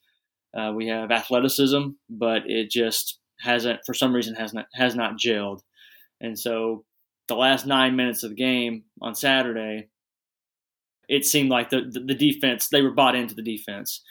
uh, 0.57 0.73
we 0.75 0.89
have 0.89 1.11
athleticism, 1.11 1.89
but 2.09 2.43
it 2.47 2.71
just 2.71 3.19
hasn't, 3.41 3.81
for 3.85 3.95
some 3.95 4.15
reason, 4.15 4.35
has 4.35 4.55
not 4.55 4.67
has 4.75 4.95
not 4.95 5.19
gelled. 5.19 5.61
And 6.21 6.39
so, 6.39 6.85
the 7.29 7.37
last 7.37 7.67
nine 7.67 7.97
minutes 7.97 8.23
of 8.23 8.31
the 8.31 8.37
game 8.37 8.85
on 9.01 9.15
Saturday, 9.15 9.89
it 11.09 11.25
seemed 11.25 11.51
like 11.51 11.71
the 11.71 11.83
the, 11.91 12.01
the 12.01 12.15
defense 12.15 12.69
they 12.69 12.83
were 12.83 12.93
bought 12.93 13.17
into 13.17 13.35
the 13.35 13.43
defense. 13.43 14.03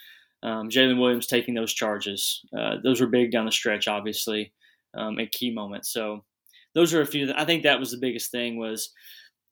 Um, 0.42 0.68
Jaylin 0.68 1.00
Williams 1.00 1.26
taking 1.26 1.54
those 1.54 1.74
charges, 1.74 2.44
uh, 2.56 2.76
those 2.84 3.00
were 3.00 3.08
big 3.08 3.32
down 3.32 3.44
the 3.44 3.50
stretch, 3.50 3.88
obviously, 3.88 4.52
um, 4.94 5.18
at 5.18 5.32
key 5.32 5.50
moments. 5.50 5.92
So, 5.92 6.24
those 6.74 6.94
are 6.94 7.00
a 7.00 7.06
few. 7.06 7.32
I 7.36 7.44
think 7.44 7.64
that 7.64 7.80
was 7.80 7.90
the 7.90 7.98
biggest 7.98 8.30
thing 8.30 8.56
was 8.56 8.90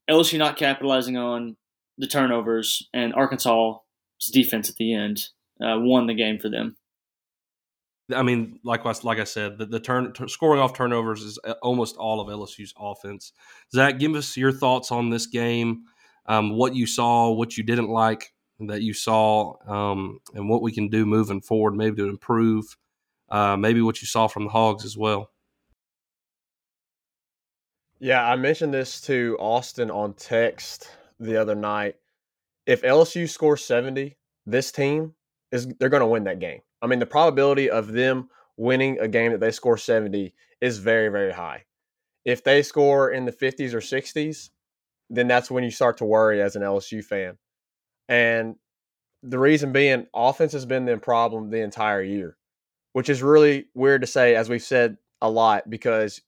LSU 0.09 0.39
not 0.39 0.57
capitalizing 0.57 1.17
on 1.17 1.57
the 1.99 2.07
turnovers 2.07 2.89
and 2.93 3.15
Arkansas's 3.15 4.31
defense 4.33 4.69
at 4.69 4.77
the 4.77 4.95
end 4.95 5.29
uh, 5.61 5.79
won 5.79 6.07
the 6.07 6.15
game 6.15 6.39
for 6.39 6.49
them. 6.49 6.77
I 8.15 8.23
mean, 8.23 8.61
likewise, 8.63 9.03
like 9.03 9.19
I 9.19 9.25
said, 9.25 9.59
the, 9.59 9.67
the 9.67 9.81
turn 9.81 10.13
t- 10.13 10.29
scoring 10.29 10.61
off 10.61 10.75
turnovers 10.75 11.23
is 11.23 11.39
uh, 11.45 11.55
almost 11.63 11.97
all 11.97 12.21
of 12.21 12.29
LSU's 12.29 12.73
offense. 12.79 13.33
Zach, 13.73 13.99
give 13.99 14.15
us 14.15 14.37
your 14.37 14.53
thoughts 14.53 14.93
on 14.93 15.11
this 15.11 15.27
game, 15.27 15.83
um, 16.29 16.51
what 16.51 16.75
you 16.75 16.87
saw, 16.87 17.31
what 17.31 17.57
you 17.57 17.65
didn't 17.65 17.89
like 17.89 18.33
that 18.61 18.83
you 18.83 18.95
saw, 18.95 19.55
um, 19.67 20.21
and 20.35 20.49
what 20.49 20.63
we 20.63 20.73
can 20.73 20.89
do 20.89 21.05
moving 21.05 21.41
forward, 21.41 21.77
maybe 21.77 21.97
to 21.97 22.09
improve, 22.09 22.77
uh, 23.31 23.57
maybe 23.57 23.83
what 23.83 24.01
you 24.01 24.07
saw 24.07 24.27
from 24.27 24.45
the 24.45 24.51
Hogs 24.51 24.85
as 24.85 24.97
well. 24.97 25.31
Yeah, 27.99 28.27
I 28.27 28.37
mentioned 28.37 28.75
this 28.75 29.01
to 29.03 29.37
Austin 29.41 29.91
on 29.91 30.15
text 30.15 30.91
the 31.19 31.37
other 31.37 31.55
night. 31.55 31.97
If 32.67 32.83
LSU 32.83 33.29
scores 33.29 33.65
70, 33.65 34.17
this 34.45 34.71
team 34.71 35.15
is 35.51 35.67
they're 35.79 35.89
going 35.89 36.03
to 36.03 36.07
win 36.07 36.25
that 36.25 36.39
game. 36.39 36.61
I 36.83 36.87
mean, 36.87 36.99
the 36.99 37.07
probability 37.07 37.71
of 37.71 37.93
them 37.93 38.29
winning 38.57 38.99
a 39.01 39.09
game 39.09 39.33
that 39.33 39.41
they 39.41 39.51
score 39.51 39.79
70 39.79 40.35
is 40.61 40.79
very, 40.79 41.09
very 41.09 41.33
high. 41.33 41.65
If 42.25 42.43
they 42.43 42.63
score 42.63 43.11
in 43.11 43.25
the 43.25 43.33
50s 43.33 43.73
or 43.73 43.81
60s, 43.81 44.51
then 45.11 45.29
that's 45.29 45.51
when 45.51 45.65
you 45.65 45.71
start 45.71 45.99
to 45.99 46.05
worry 46.05 46.43
as 46.43 46.57
an 46.57 46.63
LSU 46.63 47.05
fan. 47.05 47.37
And 48.09 48.57
the 49.23 49.39
reason 49.39 49.73
being, 49.73 50.07
offense 50.15 50.53
has 50.53 50.67
been 50.67 50.85
the 50.85 50.97
problem 50.99 51.51
the 51.51 51.63
entire 51.63 52.03
year, 52.03 52.37
which 52.93 53.09
is 53.09 53.23
really 53.23 53.67
weird 53.75 54.03
to 54.03 54.07
say, 54.07 54.35
as 54.35 54.49
we've 54.49 54.63
said 54.63 54.97
a 55.21 55.31
lot, 55.31 55.69
because 55.69 56.21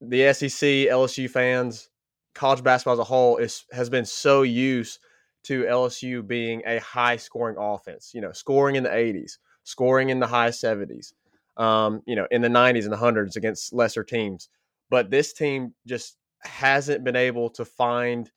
the 0.00 0.32
SEC, 0.32 0.50
LSU 0.50 1.30
fans, 1.30 1.88
college 2.34 2.62
basketball 2.62 2.94
as 2.94 2.98
a 2.98 3.04
whole 3.04 3.36
is 3.36 3.64
has 3.72 3.88
been 3.88 4.04
so 4.04 4.42
used 4.42 4.98
to 5.44 5.64
LSU 5.64 6.26
being 6.26 6.62
a 6.66 6.80
high 6.80 7.16
scoring 7.16 7.56
offense, 7.58 8.12
you 8.14 8.20
know, 8.20 8.32
scoring 8.32 8.76
in 8.76 8.82
the 8.82 8.90
80s, 8.90 9.38
scoring 9.62 10.08
in 10.08 10.18
the 10.18 10.26
high 10.26 10.48
70s, 10.48 11.12
um, 11.56 12.02
you 12.06 12.16
know, 12.16 12.26
in 12.30 12.40
the 12.42 12.48
90s 12.48 12.84
and 12.84 12.92
the 12.92 12.96
hundreds 12.96 13.36
against 13.36 13.72
lesser 13.72 14.02
teams. 14.02 14.48
But 14.90 15.10
this 15.10 15.32
team 15.32 15.74
just 15.86 16.16
hasn't 16.46 17.04
been 17.04 17.16
able 17.16 17.50
to 17.50 17.64
find 17.64 18.30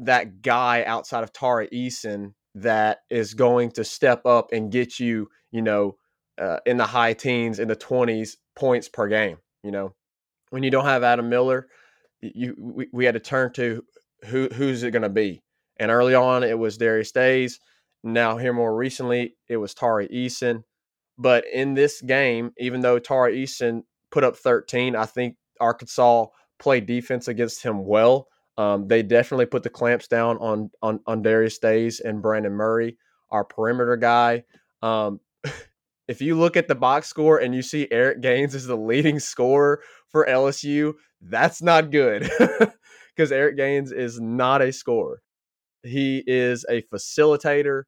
that 0.00 0.42
guy 0.42 0.84
outside 0.84 1.22
of 1.22 1.32
Tari 1.32 1.68
Eason 1.68 2.32
that 2.54 3.00
is 3.10 3.34
going 3.34 3.70
to 3.72 3.84
step 3.84 4.26
up 4.26 4.52
and 4.52 4.72
get 4.72 4.98
you, 4.98 5.28
you 5.52 5.62
know, 5.62 5.96
uh, 6.40 6.58
in 6.66 6.78
the 6.78 6.86
high 6.86 7.12
teens, 7.12 7.58
in 7.58 7.68
the 7.68 7.76
20s 7.76 8.36
points 8.56 8.88
per 8.88 9.08
game. 9.08 9.36
You 9.62 9.70
know, 9.70 9.94
when 10.50 10.62
you 10.62 10.70
don't 10.70 10.86
have 10.86 11.02
Adam 11.02 11.28
Miller, 11.28 11.68
you 12.20 12.54
we, 12.58 12.88
we 12.92 13.04
had 13.04 13.14
to 13.14 13.20
turn 13.20 13.52
to 13.54 13.84
who 14.26 14.48
who's 14.54 14.82
it 14.82 14.90
going 14.90 15.02
to 15.02 15.08
be? 15.08 15.42
And 15.78 15.90
early 15.90 16.14
on, 16.14 16.42
it 16.42 16.58
was 16.58 16.76
Darius 16.78 17.12
Days. 17.12 17.60
Now, 18.02 18.36
here 18.38 18.52
more 18.52 18.74
recently, 18.74 19.36
it 19.48 19.58
was 19.58 19.74
Tari 19.74 20.08
Eason. 20.08 20.62
But 21.18 21.44
in 21.52 21.74
this 21.74 22.00
game, 22.00 22.52
even 22.58 22.80
though 22.80 22.98
Tari 22.98 23.44
Eason 23.44 23.82
put 24.10 24.24
up 24.24 24.36
13, 24.36 24.96
I 24.96 25.04
think 25.04 25.36
Arkansas 25.60 26.26
played 26.60 26.86
defense 26.86 27.26
against 27.26 27.62
him 27.62 27.84
well. 27.84 28.28
Um, 28.56 28.86
they 28.86 29.02
definitely 29.02 29.46
put 29.46 29.62
the 29.62 29.70
clamps 29.70 30.06
down 30.06 30.36
on, 30.38 30.70
on 30.82 31.00
on 31.06 31.22
Darius 31.22 31.58
Days 31.58 32.00
and 32.00 32.20
Brandon 32.20 32.52
Murray, 32.52 32.98
our 33.30 33.44
perimeter 33.44 33.96
guy. 33.96 34.44
Um, 34.82 35.20
if 36.08 36.20
you 36.20 36.38
look 36.38 36.56
at 36.56 36.68
the 36.68 36.74
box 36.74 37.08
score 37.08 37.38
and 37.38 37.54
you 37.54 37.62
see 37.62 37.88
Eric 37.90 38.20
Gaines 38.20 38.54
is 38.54 38.66
the 38.66 38.76
leading 38.76 39.18
scorer 39.18 39.80
for 40.08 40.26
LSU, 40.26 40.94
that's 41.20 41.62
not 41.62 41.90
good 41.90 42.30
because 43.16 43.32
Eric 43.32 43.56
Gaines 43.56 43.92
is 43.92 44.20
not 44.20 44.60
a 44.60 44.72
scorer. 44.72 45.22
He 45.82 46.22
is 46.26 46.66
a 46.68 46.82
facilitator. 46.82 47.84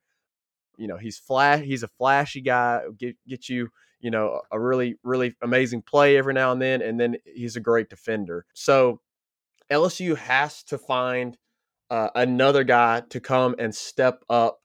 You 0.77 0.87
know, 0.87 0.97
he's 0.97 1.19
flash. 1.19 1.65
He's 1.65 1.83
a 1.83 1.89
flashy 1.89 2.41
guy. 2.41 2.83
Get 2.99 3.17
get 3.29 3.49
you, 3.49 3.69
you 4.01 4.11
know, 4.11 4.41
a 4.51 4.59
really 4.59 4.97
really 5.03 5.35
amazing 5.43 5.83
play 5.83 6.17
every 6.17 6.35
now 6.35 6.53
and 6.53 6.61
then, 6.61 6.83
and 6.83 6.99
then 6.99 7.17
he's 7.25 7.57
a 7.57 7.61
great 7.61 7.89
defender. 7.89 8.47
So 8.55 9.01
LSU 9.71 10.17
has 10.17 10.63
to 10.65 10.79
find 10.79 11.37
uh, 11.91 12.09
another 12.15 12.65
guy 12.65 13.03
to 13.11 13.21
come 13.21 13.55
and 13.59 13.75
step 13.75 14.25
up 14.29 14.61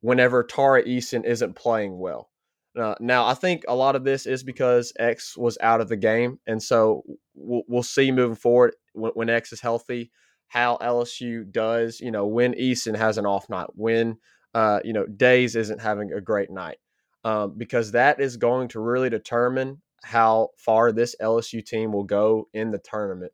whenever 0.00 0.44
Tari 0.44 0.84
Eason 0.84 1.24
isn't 1.24 1.54
playing 1.54 1.98
well. 1.98 2.30
Uh, 2.78 2.94
now, 2.98 3.24
I 3.24 3.34
think 3.34 3.64
a 3.68 3.74
lot 3.74 3.94
of 3.94 4.02
this 4.02 4.26
is 4.26 4.42
because 4.42 4.92
X 4.98 5.36
was 5.36 5.56
out 5.60 5.80
of 5.80 5.88
the 5.88 5.96
game, 5.96 6.40
and 6.46 6.60
so 6.60 7.04
we'll, 7.34 7.62
we'll 7.68 7.84
see 7.84 8.10
moving 8.10 8.34
forward 8.34 8.74
when, 8.92 9.12
when 9.12 9.30
X 9.30 9.52
is 9.52 9.60
healthy 9.60 10.10
how 10.54 10.78
LSU 10.80 11.50
does, 11.50 11.98
you 12.00 12.12
know, 12.12 12.26
when 12.26 12.54
Eason 12.54 12.96
has 12.96 13.18
an 13.18 13.26
off 13.26 13.48
night, 13.48 13.66
when, 13.74 14.16
uh, 14.54 14.80
you 14.84 14.92
know, 14.92 15.06
Days 15.06 15.56
isn't 15.56 15.80
having 15.80 16.12
a 16.12 16.20
great 16.20 16.50
night, 16.50 16.78
um, 17.24 17.54
because 17.56 17.92
that 17.92 18.20
is 18.20 18.36
going 18.36 18.68
to 18.68 18.80
really 18.80 19.10
determine 19.10 19.80
how 20.02 20.50
far 20.56 20.92
this 20.92 21.16
LSU 21.20 21.64
team 21.64 21.92
will 21.92 22.04
go 22.04 22.48
in 22.52 22.70
the 22.70 22.78
tournament. 22.78 23.32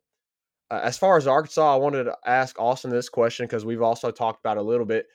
Uh, 0.69 0.81
as 0.83 0.97
far 0.97 1.17
as 1.17 1.27
Arkansas, 1.27 1.73
I 1.73 1.77
wanted 1.77 2.05
to 2.05 2.17
ask 2.25 2.59
Austin 2.59 2.91
this 2.91 3.09
question 3.09 3.45
because 3.45 3.65
we've 3.65 3.81
also 3.81 4.09
talked 4.09 4.39
about 4.39 4.57
a 4.57 4.61
little 4.61 4.85
bit. 4.85 5.07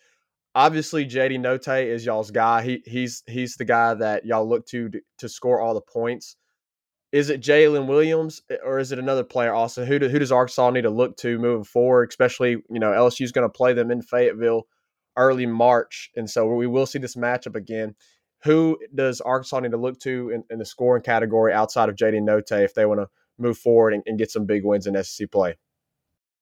Obviously, 0.54 1.04
JD 1.04 1.38
Notae 1.40 1.86
is 1.86 2.04
y'all's 2.04 2.30
guy. 2.30 2.62
He 2.62 2.82
he's 2.86 3.22
he's 3.26 3.56
the 3.56 3.64
guy 3.64 3.94
that 3.94 4.24
y'all 4.24 4.48
look 4.48 4.66
to 4.68 4.88
to, 4.90 5.00
to 5.18 5.28
score 5.28 5.60
all 5.60 5.74
the 5.74 5.80
points 5.80 6.36
is 7.12 7.30
it 7.30 7.40
Jaylin 7.40 7.86
Williams 7.86 8.42
eh, 8.50 8.56
or 8.64 8.78
is 8.78 8.92
it 8.92 8.98
another 8.98 9.24
player? 9.24 9.52
Also, 9.52 9.84
who 9.84 9.98
do, 9.98 10.08
who 10.08 10.18
does 10.18 10.32
Arkansas 10.32 10.70
need 10.70 10.82
to 10.82 10.90
look 10.90 11.16
to 11.18 11.38
moving 11.38 11.64
forward? 11.64 12.08
Especially, 12.10 12.50
you 12.68 12.78
know, 12.78 12.90
LSU 12.90 13.24
is 13.24 13.32
going 13.32 13.48
to 13.48 13.52
play 13.52 13.72
them 13.72 13.90
in 13.90 14.02
Fayetteville 14.02 14.66
early 15.16 15.46
March, 15.46 16.10
and 16.16 16.28
so 16.28 16.46
we 16.46 16.66
will 16.66 16.86
see 16.86 16.98
this 16.98 17.16
matchup 17.16 17.56
again. 17.56 17.94
Who 18.44 18.78
does 18.94 19.20
Arkansas 19.20 19.60
need 19.60 19.72
to 19.72 19.76
look 19.76 19.98
to 20.00 20.30
in, 20.30 20.44
in 20.50 20.58
the 20.58 20.64
scoring 20.64 21.02
category 21.02 21.52
outside 21.52 21.88
of 21.88 21.96
JD 21.96 22.20
Notae 22.22 22.64
if 22.64 22.74
they 22.74 22.86
want 22.86 23.00
to 23.00 23.08
move 23.38 23.58
forward 23.58 23.94
and, 23.94 24.02
and, 24.06 24.18
get 24.18 24.30
some 24.30 24.46
big 24.46 24.64
wins 24.64 24.86
in 24.86 25.02
SEC 25.02 25.30
play? 25.30 25.56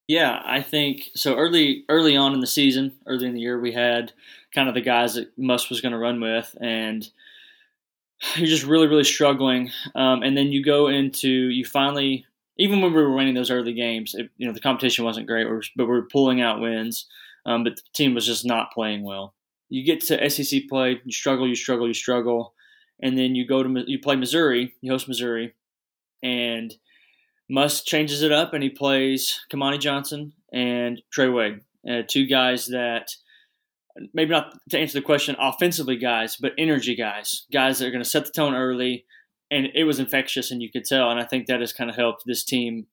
Yeah, 0.06 0.42
I 0.44 0.60
think 0.60 1.10
so. 1.14 1.36
Early 1.36 1.84
early 1.88 2.16
on 2.16 2.34
in 2.34 2.40
the 2.40 2.46
season, 2.46 2.92
early 3.06 3.26
in 3.26 3.34
the 3.34 3.40
year, 3.40 3.58
we 3.58 3.72
had 3.72 4.12
kind 4.54 4.68
of 4.68 4.74
the 4.74 4.82
guys 4.82 5.14
that 5.14 5.36
Muss 5.38 5.70
was 5.70 5.80
going 5.80 5.92
to 5.92 5.98
run 5.98 6.20
with, 6.20 6.54
and 6.60 7.08
you're 8.36 8.46
just 8.46 8.64
really, 8.64 8.86
really 8.86 9.04
struggling. 9.04 9.70
Um, 9.94 10.22
and 10.22 10.36
then 10.36 10.48
you 10.48 10.64
go 10.64 10.88
into, 10.88 11.28
you 11.28 11.64
finally, 11.64 12.26
even 12.56 12.80
when 12.80 12.92
we 12.92 13.02
were 13.02 13.14
winning 13.14 13.34
those 13.34 13.50
early 13.50 13.72
games, 13.72 14.14
it, 14.14 14.30
you 14.36 14.46
know, 14.46 14.52
the 14.52 14.60
competition 14.60 15.04
wasn't 15.04 15.26
great, 15.26 15.46
but 15.76 15.84
we 15.84 15.90
were 15.90 16.08
pulling 16.10 16.40
out 16.40 16.60
wins. 16.60 17.06
Um, 17.46 17.64
but 17.64 17.76
the 17.76 17.82
team 17.94 18.14
was 18.14 18.26
just 18.26 18.44
not 18.44 18.72
playing 18.72 19.04
well. 19.04 19.34
You 19.68 19.84
get 19.84 20.00
to 20.06 20.30
SEC 20.30 20.62
play, 20.68 21.00
you 21.04 21.12
struggle, 21.12 21.48
you 21.48 21.54
struggle, 21.54 21.86
you 21.86 21.94
struggle. 21.94 22.54
And 23.02 23.18
then 23.18 23.34
you 23.34 23.46
go 23.46 23.62
to, 23.62 23.84
you 23.86 23.98
play 23.98 24.16
Missouri, 24.16 24.74
you 24.80 24.92
host 24.92 25.08
Missouri, 25.08 25.54
and 26.22 26.74
Muss 27.48 27.82
changes 27.82 28.22
it 28.22 28.32
up 28.32 28.54
and 28.54 28.62
he 28.62 28.70
plays 28.70 29.40
Kamani 29.52 29.78
Johnson 29.78 30.32
and 30.52 31.02
Trey 31.12 31.28
Wade, 31.28 31.60
uh, 31.88 32.02
two 32.08 32.26
guys 32.26 32.68
that 32.68 33.10
maybe 34.12 34.30
not 34.30 34.54
to 34.70 34.78
answer 34.78 34.98
the 34.98 35.04
question 35.04 35.36
offensively 35.38 35.96
guys, 35.96 36.36
but 36.36 36.52
energy 36.58 36.94
guys, 36.94 37.44
guys 37.52 37.78
that 37.78 37.86
are 37.86 37.90
going 37.90 38.02
to 38.02 38.08
set 38.08 38.24
the 38.24 38.32
tone 38.32 38.54
early. 38.54 39.04
And 39.50 39.68
it 39.74 39.84
was 39.84 40.00
infectious, 40.00 40.50
and 40.50 40.62
you 40.62 40.70
could 40.70 40.84
tell. 40.84 41.10
And 41.10 41.20
I 41.20 41.24
think 41.24 41.46
that 41.46 41.60
has 41.60 41.72
kind 41.72 41.90
of 41.90 41.96
helped 41.96 42.24
this 42.26 42.44
team 42.44 42.86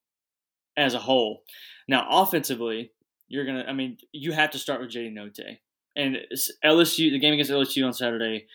as 0.77 0.93
a 0.93 0.99
whole. 0.99 1.43
Now, 1.87 2.05
offensively, 2.09 2.91
you're 3.31 3.45
to, 3.45 3.67
I 3.67 3.73
mean, 3.73 3.97
you 4.11 4.33
have 4.33 4.51
to 4.51 4.59
start 4.59 4.81
with 4.81 4.91
JD 4.91 5.13
Notae. 5.13 5.59
And 5.95 6.17
LSU, 6.63 7.11
the 7.11 7.19
game 7.19 7.33
against 7.33 7.51
LSU 7.51 7.85
on 7.85 7.93
Saturday 7.93 8.47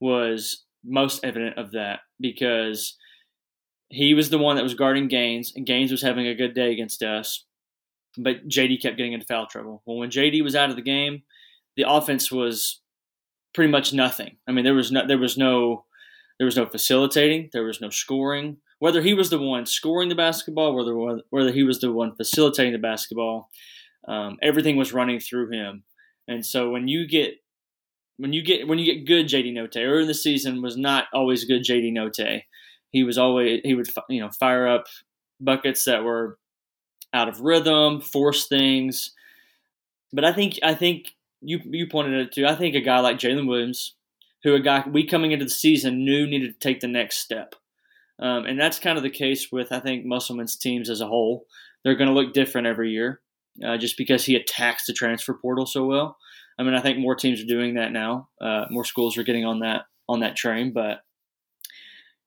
was 0.00 0.64
most 0.84 1.24
evident 1.24 1.58
of 1.58 1.72
that 1.72 2.00
because 2.18 2.96
he 3.88 4.14
was 4.14 4.30
the 4.30 4.38
one 4.38 4.56
that 4.56 4.62
was 4.62 4.74
guarding 4.74 5.08
Gaines, 5.08 5.52
and 5.54 5.66
Gaines 5.66 5.90
was 5.90 6.02
having 6.02 6.26
a 6.26 6.34
good 6.34 6.54
day 6.54 6.72
against 6.72 7.02
us. 7.02 7.44
But 8.16 8.48
JD 8.48 8.80
kept 8.80 8.96
getting 8.96 9.12
into 9.12 9.26
foul 9.26 9.46
trouble. 9.46 9.82
Well, 9.86 9.98
when 9.98 10.10
JD 10.10 10.42
was 10.42 10.56
out 10.56 10.70
of 10.70 10.76
the 10.76 10.82
game, 10.82 11.22
the 11.76 11.84
offense 11.86 12.32
was 12.32 12.80
pretty 13.54 13.70
much 13.70 13.92
nothing. 13.92 14.36
I 14.48 14.52
mean, 14.52 14.64
there 14.64 14.74
was 14.74 14.90
no 14.90 15.06
there 15.06 15.18
was 15.18 15.36
no 15.36 15.84
there 16.38 16.46
was 16.46 16.56
no 16.56 16.66
facilitating, 16.66 17.50
there 17.52 17.64
was 17.64 17.80
no 17.80 17.90
scoring. 17.90 18.58
Whether 18.78 19.02
he 19.02 19.14
was 19.14 19.30
the 19.30 19.38
one 19.38 19.64
scoring 19.66 20.08
the 20.08 20.14
basketball, 20.14 20.74
whether 20.74 21.22
whether 21.30 21.52
he 21.52 21.62
was 21.62 21.80
the 21.80 21.92
one 21.92 22.16
facilitating 22.16 22.72
the 22.72 22.78
basketball, 22.78 23.48
um, 24.08 24.38
everything 24.42 24.76
was 24.76 24.92
running 24.92 25.20
through 25.20 25.50
him. 25.50 25.84
And 26.28 26.44
so 26.44 26.70
when 26.70 26.88
you 26.88 27.06
get 27.06 27.34
when 28.16 28.32
you 28.32 28.42
get 28.42 28.68
when 28.68 28.78
you 28.78 28.84
get 28.84 29.06
good 29.06 29.26
JD 29.26 29.52
Notae, 29.52 29.86
early 29.86 30.02
in 30.02 30.08
the 30.08 30.14
season 30.14 30.62
was 30.62 30.76
not 30.76 31.06
always 31.12 31.44
good 31.44 31.62
JD 31.62 31.92
Notae. 31.92 32.42
He 32.90 33.04
was 33.04 33.18
always 33.18 33.60
he 33.64 33.74
would 33.74 33.88
you 34.08 34.20
know 34.20 34.30
fire 34.30 34.68
up 34.68 34.84
buckets 35.40 35.84
that 35.84 36.04
were 36.04 36.38
out 37.12 37.28
of 37.28 37.40
rhythm, 37.40 38.00
force 38.00 38.46
things. 38.46 39.12
But 40.12 40.24
I 40.24 40.32
think 40.32 40.58
I 40.62 40.74
think 40.74 41.14
you 41.40 41.60
you 41.64 41.86
pointed 41.88 42.14
it 42.20 42.32
to. 42.32 42.46
I 42.46 42.54
think 42.54 42.74
a 42.74 42.80
guy 42.80 43.00
like 43.00 43.18
Jaylin 43.18 43.48
Williams, 43.48 43.94
who 44.44 44.54
a 44.54 44.60
guy 44.60 44.84
we 44.86 45.06
coming 45.06 45.32
into 45.32 45.44
the 45.44 45.50
season 45.50 46.04
knew 46.04 46.26
needed 46.26 46.52
to 46.52 46.58
take 46.58 46.80
the 46.80 46.88
next 46.88 47.18
step, 47.18 47.54
um, 48.18 48.44
and 48.44 48.58
that's 48.58 48.78
kind 48.78 48.96
of 48.96 49.02
the 49.02 49.10
case 49.10 49.50
with 49.50 49.72
I 49.72 49.80
think 49.80 50.04
Musselman's 50.04 50.56
teams 50.56 50.90
as 50.90 51.00
a 51.00 51.06
whole. 51.06 51.46
They're 51.82 51.96
going 51.96 52.08
to 52.08 52.14
look 52.14 52.32
different 52.32 52.68
every 52.68 52.92
year, 52.92 53.20
uh, 53.64 53.76
just 53.76 53.96
because 53.96 54.24
he 54.24 54.36
attacks 54.36 54.86
the 54.86 54.92
transfer 54.92 55.34
portal 55.34 55.66
so 55.66 55.84
well. 55.84 56.16
I 56.58 56.62
mean, 56.62 56.74
I 56.74 56.80
think 56.80 56.98
more 56.98 57.14
teams 57.14 57.40
are 57.40 57.46
doing 57.46 57.74
that 57.74 57.92
now. 57.92 58.28
Uh, 58.40 58.66
more 58.70 58.84
schools 58.84 59.16
are 59.18 59.24
getting 59.24 59.44
on 59.44 59.60
that 59.60 59.82
on 60.08 60.20
that 60.20 60.36
train, 60.36 60.72
but 60.72 61.00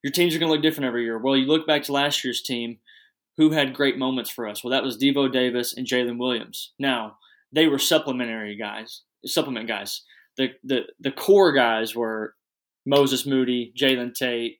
your 0.03 0.11
teams 0.11 0.35
are 0.35 0.39
going 0.39 0.49
to 0.49 0.53
look 0.53 0.63
different 0.63 0.87
every 0.87 1.03
year. 1.03 1.17
Well, 1.17 1.35
you 1.35 1.45
look 1.45 1.67
back 1.67 1.83
to 1.83 1.91
last 1.91 2.23
year's 2.23 2.41
team, 2.41 2.77
who 3.37 3.51
had 3.51 3.73
great 3.73 3.97
moments 3.97 4.29
for 4.29 4.47
us? 4.47 4.63
Well, 4.63 4.71
that 4.71 4.83
was 4.83 4.97
Devo 4.97 5.31
Davis 5.31 5.75
and 5.75 5.87
Jaylin 5.87 6.17
Williams. 6.17 6.73
Now 6.79 7.17
they 7.51 7.67
were 7.67 7.79
supplementary 7.79 8.55
guys, 8.55 9.01
supplement 9.25 9.67
guys. 9.67 10.03
The 10.37 10.49
the 10.63 10.81
the 10.99 11.11
core 11.11 11.53
guys 11.53 11.95
were 11.95 12.35
Moses 12.85 13.25
Moody, 13.25 13.73
Jalen 13.77 14.13
Tate, 14.13 14.57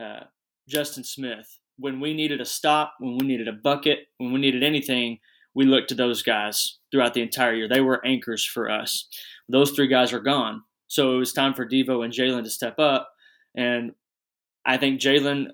uh, 0.00 0.24
Justin 0.68 1.04
Smith. 1.04 1.58
When 1.78 2.00
we 2.00 2.12
needed 2.12 2.40
a 2.40 2.44
stop, 2.44 2.94
when 3.00 3.16
we 3.16 3.26
needed 3.26 3.48
a 3.48 3.52
bucket, 3.52 4.00
when 4.18 4.32
we 4.32 4.40
needed 4.40 4.62
anything, 4.62 5.18
we 5.54 5.64
looked 5.64 5.88
to 5.88 5.94
those 5.94 6.22
guys 6.22 6.78
throughout 6.90 7.14
the 7.14 7.22
entire 7.22 7.54
year. 7.54 7.68
They 7.68 7.80
were 7.80 8.04
anchors 8.06 8.44
for 8.44 8.70
us. 8.70 9.08
Those 9.48 9.72
three 9.72 9.88
guys 9.88 10.12
are 10.12 10.20
gone. 10.20 10.62
So 10.86 11.14
it 11.14 11.18
was 11.18 11.32
time 11.32 11.54
for 11.54 11.66
Devo 11.66 12.04
and 12.04 12.12
Jaylin 12.12 12.44
to 12.44 12.50
step 12.50 12.78
up. 12.78 13.10
And 13.56 13.92
I 14.64 14.76
think 14.76 15.00
Jaylin 15.00 15.48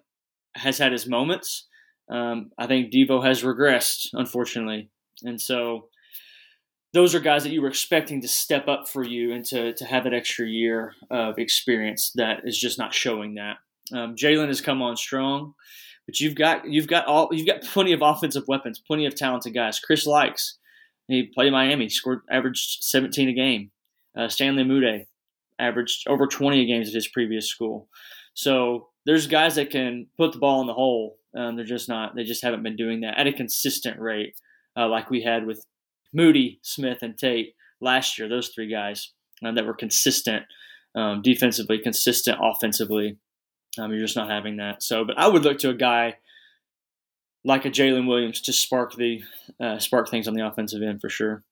has 0.55 0.79
had 0.79 0.93
his 0.93 1.07
moments. 1.07 1.67
Um, 2.11 2.50
I 2.59 2.67
think 2.67 2.93
Devo 2.93 3.25
has 3.25 3.43
regressed, 3.43 4.09
unfortunately. 4.12 4.91
And 5.23 5.41
so 5.41 5.88
those 6.93 7.15
are 7.15 7.21
guys 7.21 7.43
that 7.43 7.53
you 7.53 7.61
were 7.61 7.69
expecting 7.69 8.23
to 8.23 8.29
step 8.29 8.69
up 8.69 8.88
for 8.88 9.03
you 9.05 9.33
and 9.33 9.45
to, 9.47 9.75
to 9.75 9.85
have 9.85 10.05
that 10.05 10.15
extra 10.15 10.47
year 10.47 10.95
of 11.11 11.38
experience 11.38 12.12
that 12.15 12.41
is 12.45 12.59
just 12.59 12.79
not 12.79 12.95
showing 12.95 13.35
that. 13.35 13.57
Um, 13.93 14.17
Jaylin 14.17 14.49
has 14.49 14.61
come 14.61 14.83
on 14.83 14.97
strong. 14.97 15.55
But 16.07 16.21
you've 16.21 16.37
got 16.37 16.69
you've 16.69 16.87
got 16.87 17.07
all 17.07 17.29
you've 17.33 17.47
got 17.47 17.63
plenty 17.63 17.93
of 17.93 18.03
offensive 18.03 18.45
weapons, 18.47 18.79
plenty 18.79 19.07
of 19.07 19.15
talented 19.15 19.55
guys. 19.55 19.81
Chris 19.81 20.07
Lykes, 20.07 20.53
he 21.09 21.25
played 21.25 21.53
Miami, 21.53 21.89
scored 21.89 22.21
averaged 22.31 22.83
17 22.83 23.29
a 23.29 23.33
game. 23.33 23.71
Uh, 24.17 24.29
Stanley 24.29 24.65
Umude 24.65 25.07
averaged 25.59 26.09
over 26.09 26.27
20 26.27 26.63
a 26.63 26.67
games 26.67 26.89
at 26.89 26.95
his 26.95 27.09
previous 27.09 27.49
school. 27.49 27.89
So 28.35 28.89
there's 29.05 29.27
guys 29.27 29.55
that 29.57 29.71
can 29.71 30.07
put 30.17 30.33
the 30.33 30.39
ball 30.39 30.61
in 30.61 30.67
the 30.67 30.75
hole. 30.75 31.19
Um, 31.37 31.57
they're 31.57 31.65
just 31.65 31.89
not. 31.89 32.15
They 32.15 32.25
just 32.25 32.43
haven't 32.43 32.63
been 32.63 32.77
doing 32.77 33.01
that 33.01 33.19
at 33.19 33.27
a 33.27 33.33
consistent 33.33 33.99
rate, 33.99 34.35
uh, 34.77 34.89
like 34.89 35.11
we 35.11 35.23
had 35.23 35.47
with 35.47 35.65
Moody, 36.13 36.61
Smith, 36.63 36.99
and 37.02 37.17
Tate 37.17 37.54
last 37.80 38.19
year. 38.19 38.28
Those 38.28 38.49
three 38.49 38.71
guys 38.71 39.13
uh, 39.45 39.52
that 39.52 39.67
were 39.67 39.75
consistent 39.75 40.45
um, 40.95 41.21
defensively, 41.23 41.78
consistent 41.78 42.39
offensively. 42.41 43.19
Um, 43.78 43.91
you're 43.93 44.00
just 44.00 44.17
not 44.17 44.30
having 44.30 44.56
that. 44.56 44.82
So, 44.82 45.04
but 45.04 45.19
I 45.19 45.26
would 45.26 45.45
look 45.45 45.58
to 45.60 45.71
a 45.71 45.75
guy 45.75 46.17
like 47.45 47.65
a 47.65 47.71
Jaylin 47.71 48.08
Williams 48.08 48.41
to 48.43 48.52
spark 48.52 48.95
the 48.95 49.23
uh, 49.60 49.78
spark 49.78 50.08
things 50.08 50.28
on 50.28 50.34
the 50.34 50.47
offensive 50.47 50.82
end 50.82 51.00
for 51.00 51.08
sure. 51.08 51.45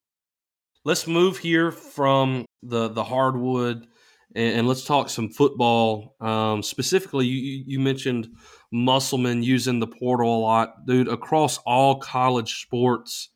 Let's 0.84 1.06
move 1.06 1.38
here 1.38 1.70
from 1.70 2.44
the 2.62 2.88
the 2.88 3.04
hardwood 3.04 3.86
and, 4.34 4.58
and 4.58 4.68
let's 4.68 4.84
talk 4.84 5.08
some 5.08 5.30
football. 5.30 6.16
Um, 6.20 6.62
specifically, 6.62 7.26
you 7.26 7.64
you 7.66 7.80
mentioned 7.80 8.28
Musselman 8.72 9.42
using 9.42 9.78
the 9.78 9.86
portal 9.86 10.36
a 10.36 10.40
lot, 10.40 10.86
dude. 10.86 11.08
Across 11.08 11.58
all 11.58 12.00
college 12.00 12.60
sports, 12.62 13.30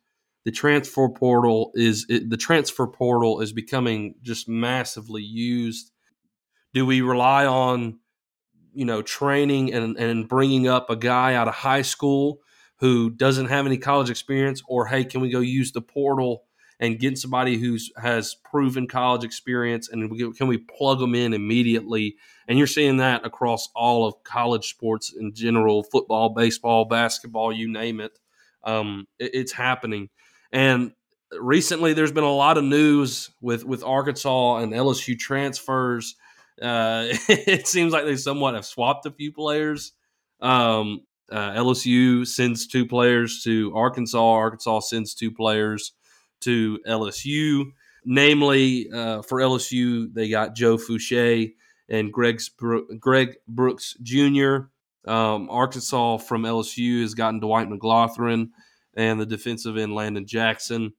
the 0.45 0.51
transfer 0.51 1.09
portal 1.09 1.71
is 1.75 2.05
it, 2.09 2.29
the 2.29 2.37
transfer 2.37 2.87
portal 2.87 3.41
is 3.41 3.53
becoming 3.53 4.15
just 4.21 4.49
massively 4.49 5.23
used. 5.23 5.91
Do 6.73 6.85
we 6.85 7.01
rely 7.01 7.45
on 7.45 7.99
you 8.73 8.85
know 8.85 9.01
training 9.01 9.73
and 9.73 9.97
and 9.97 10.27
bringing 10.27 10.67
up 10.67 10.89
a 10.89 10.95
guy 10.95 11.33
out 11.33 11.47
of 11.47 11.53
high 11.53 11.81
school 11.81 12.39
who 12.77 13.09
doesn't 13.09 13.47
have 13.47 13.65
any 13.65 13.77
college 13.77 14.09
experience 14.09 14.61
or 14.67 14.87
hey 14.87 15.03
can 15.03 15.21
we 15.21 15.29
go 15.29 15.39
use 15.39 15.71
the 15.71 15.81
portal 15.81 16.43
and 16.79 16.99
get 16.99 17.17
somebody 17.17 17.57
who's 17.57 17.91
has 18.01 18.35
proven 18.35 18.87
college 18.87 19.23
experience 19.23 19.89
and 19.89 20.09
we, 20.09 20.31
can 20.33 20.47
we 20.47 20.57
plug 20.57 20.99
them 20.99 21.13
in 21.13 21.33
immediately? 21.33 22.15
And 22.47 22.57
you're 22.57 22.67
seeing 22.67 22.97
that 22.97 23.25
across 23.25 23.69
all 23.75 24.07
of 24.07 24.23
college 24.23 24.69
sports 24.69 25.13
in 25.13 25.33
general 25.33 25.83
football 25.83 26.29
baseball 26.29 26.85
basketball 26.85 27.51
you 27.51 27.71
name 27.71 27.99
it, 27.99 28.17
um, 28.63 29.07
it 29.19 29.31
it's 29.33 29.51
happening. 29.51 30.09
And 30.51 30.93
recently 31.37 31.93
there's 31.93 32.13
been 32.13 32.23
a 32.23 32.33
lot 32.33 32.57
of 32.57 32.63
news 32.63 33.29
with 33.41 33.65
with 33.65 33.83
arkansas 33.83 34.57
and 34.57 34.73
lsu 34.73 35.19
transfers 35.19 36.15
uh, 36.61 37.07
it 37.29 37.67
seems 37.67 37.93
like 37.93 38.05
they 38.05 38.15
somewhat 38.15 38.55
have 38.55 38.65
swapped 38.65 39.05
a 39.05 39.11
few 39.11 39.31
players. 39.31 39.93
Um, 40.41 41.01
uh, 41.31 41.51
LSU 41.51 42.25
sends 42.25 42.67
two 42.67 42.85
players 42.85 43.43
to 43.43 43.73
Arkansas. 43.75 44.19
Arkansas 44.19 44.81
sends 44.81 45.13
two 45.13 45.31
players 45.31 45.93
to 46.41 46.79
LSU. 46.87 47.65
Namely, 48.05 48.89
uh, 48.91 49.21
for 49.21 49.39
LSU, 49.39 50.11
they 50.13 50.29
got 50.29 50.55
Joe 50.55 50.77
Foucha 50.77 51.51
and 51.89 52.13
Greg, 52.13 52.41
Greg 52.99 53.35
Brooks 53.47 53.95
Jr. 54.01 54.69
Um, 55.05 55.49
Arkansas 55.49 56.17
from 56.17 56.43
LSU 56.43 57.01
has 57.01 57.13
gotten 57.13 57.39
Dwight 57.39 57.69
McGlothern 57.69 58.49
and 58.95 59.19
the 59.19 59.25
defensive 59.25 59.77
end 59.77 59.93
Landon 59.93 60.25
Jackson. 60.25 60.93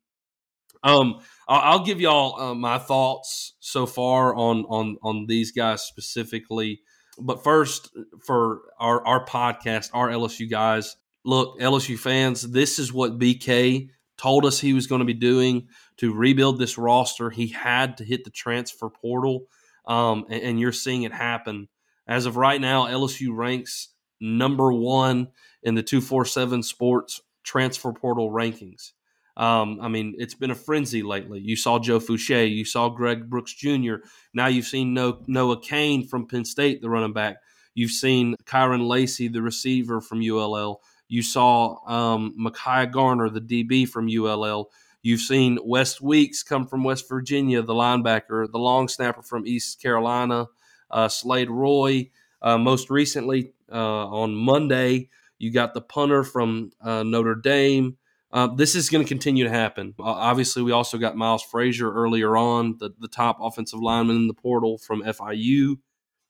Um, 0.83 1.21
I'll, 1.51 1.85
give 1.85 2.01
y'all 2.01 2.41
uh, 2.41 2.55
my 2.55 2.79
thoughts 2.79 3.55
so 3.59 3.85
far 3.85 4.35
on 4.35 4.65
on 4.67 4.97
on 5.03 5.27
these 5.27 5.51
guys 5.51 5.83
specifically. 5.83 6.81
But 7.19 7.43
first, 7.43 7.91
for 8.25 8.61
our 8.79 9.05
our 9.05 9.27
podcast, 9.27 9.91
our 9.93 10.09
LSU 10.09 10.49
guys, 10.49 10.97
look, 11.25 11.59
LSU 11.59 11.99
fans, 11.99 12.43
this 12.43 12.79
is 12.79 12.93
what 12.93 13.19
BK 13.19 13.89
told 14.17 14.45
us 14.47 14.61
he 14.61 14.75
was 14.75 14.87
going 14.87 15.01
to 15.01 15.05
be 15.05 15.15
doing 15.15 15.67
to 15.97 16.15
rebuild 16.15 16.61
this 16.61 16.79
roster. 16.79 17.31
He 17.31 17.49
had 17.49 17.97
to 17.97 18.05
hit 18.05 18.23
the 18.25 18.31
transfer 18.31 18.89
portal, 18.89 19.47
um, 19.87 20.27
and, 20.31 20.43
and 20.43 20.61
you're 20.61 20.73
seeing 20.73 21.03
it 21.03 21.13
happen. 21.13 21.69
As 22.07 22.27
of 22.27 22.37
right 22.37 22.61
now, 22.61 22.87
LSU 22.87 23.35
ranks 23.35 23.89
number 24.21 24.73
one 24.73 25.29
in 25.65 25.75
the 25.75 25.83
247 25.83 26.63
Sports 26.63 27.21
transfer 27.43 27.93
portal 27.93 28.31
rankings. 28.31 28.93
Um, 29.37 29.79
I 29.81 29.89
mean, 29.89 30.15
it's 30.19 30.35
been 30.35 30.51
a 30.51 30.57
frenzy 30.57 31.03
lately. 31.03 31.41
You 31.41 31.57
saw 31.57 31.79
Joe 31.79 32.01
Foucha, 32.01 32.51
you 32.51 32.65
saw 32.65 32.89
Greg 32.89 33.31
Brooks 33.31 33.55
Jr. 33.55 33.97
Now 34.35 34.49
you've 34.49 34.67
seen 34.67 34.95
Noah 34.95 35.61
Cain 35.63 36.07
from 36.07 36.27
Penn 36.27 36.45
State, 36.45 36.83
the 36.83 36.91
running 36.91 37.13
back. 37.13 37.39
You've 37.75 37.93
seen 37.93 38.35
Kyren 38.45 38.87
Lacy, 38.87 39.29
the 39.29 39.43
receiver 39.43 40.01
from 40.01 40.21
ULL. 40.21 40.83
You 41.09 41.23
saw 41.23 41.77
um, 41.87 42.35
Mekhi 42.39 42.91
Garner, 42.91 43.31
the 43.31 43.41
DB 43.41 43.89
from 43.89 44.09
ULL. 44.09 44.71
You've 45.03 45.21
seen 45.21 45.59
Wes 45.65 46.01
Weeks 46.01 46.43
come 46.43 46.67
from 46.67 46.85
West 46.85 47.09
Virginia, 47.09 47.63
the 47.63 47.73
linebacker, 47.73 48.51
the 48.51 48.59
long 48.59 48.87
snapper 48.87 49.23
from 49.23 49.47
East 49.47 49.81
Carolina, 49.81 50.47
uh, 50.91 51.09
Slade 51.09 51.51
Roy. 51.51 52.11
Uh, 52.43 52.59
most 52.59 52.91
recently, 52.91 53.53
uh, 53.73 54.07
on 54.09 54.35
Monday, 54.35 55.09
you 55.39 55.51
got 55.53 55.75
the 55.75 55.81
punter 55.81 56.23
from 56.23 56.71
uh, 56.83 57.03
Notre 57.03 57.35
Dame. 57.35 57.97
Uh, 58.33 58.47
this 58.47 58.75
is 58.75 58.89
going 58.89 59.05
to 59.05 59.09
continue 59.09 59.45
to 59.45 59.51
happen. 59.51 59.95
Uh, 59.99 60.05
obviously, 60.05 60.63
we 60.63 60.73
also 60.73 60.99
got 60.99 61.17
Miles 61.17 61.43
Frazier 61.43 61.93
earlier 61.93 62.37
on, 62.37 62.77
the, 62.79 62.91
the 63.01 63.09
top 63.09 63.39
offensive 63.41 63.81
lineman 63.81 64.17
in 64.17 64.29
the 64.29 64.35
portal 64.35 64.79
from 64.79 65.03
FIU. 65.03 65.77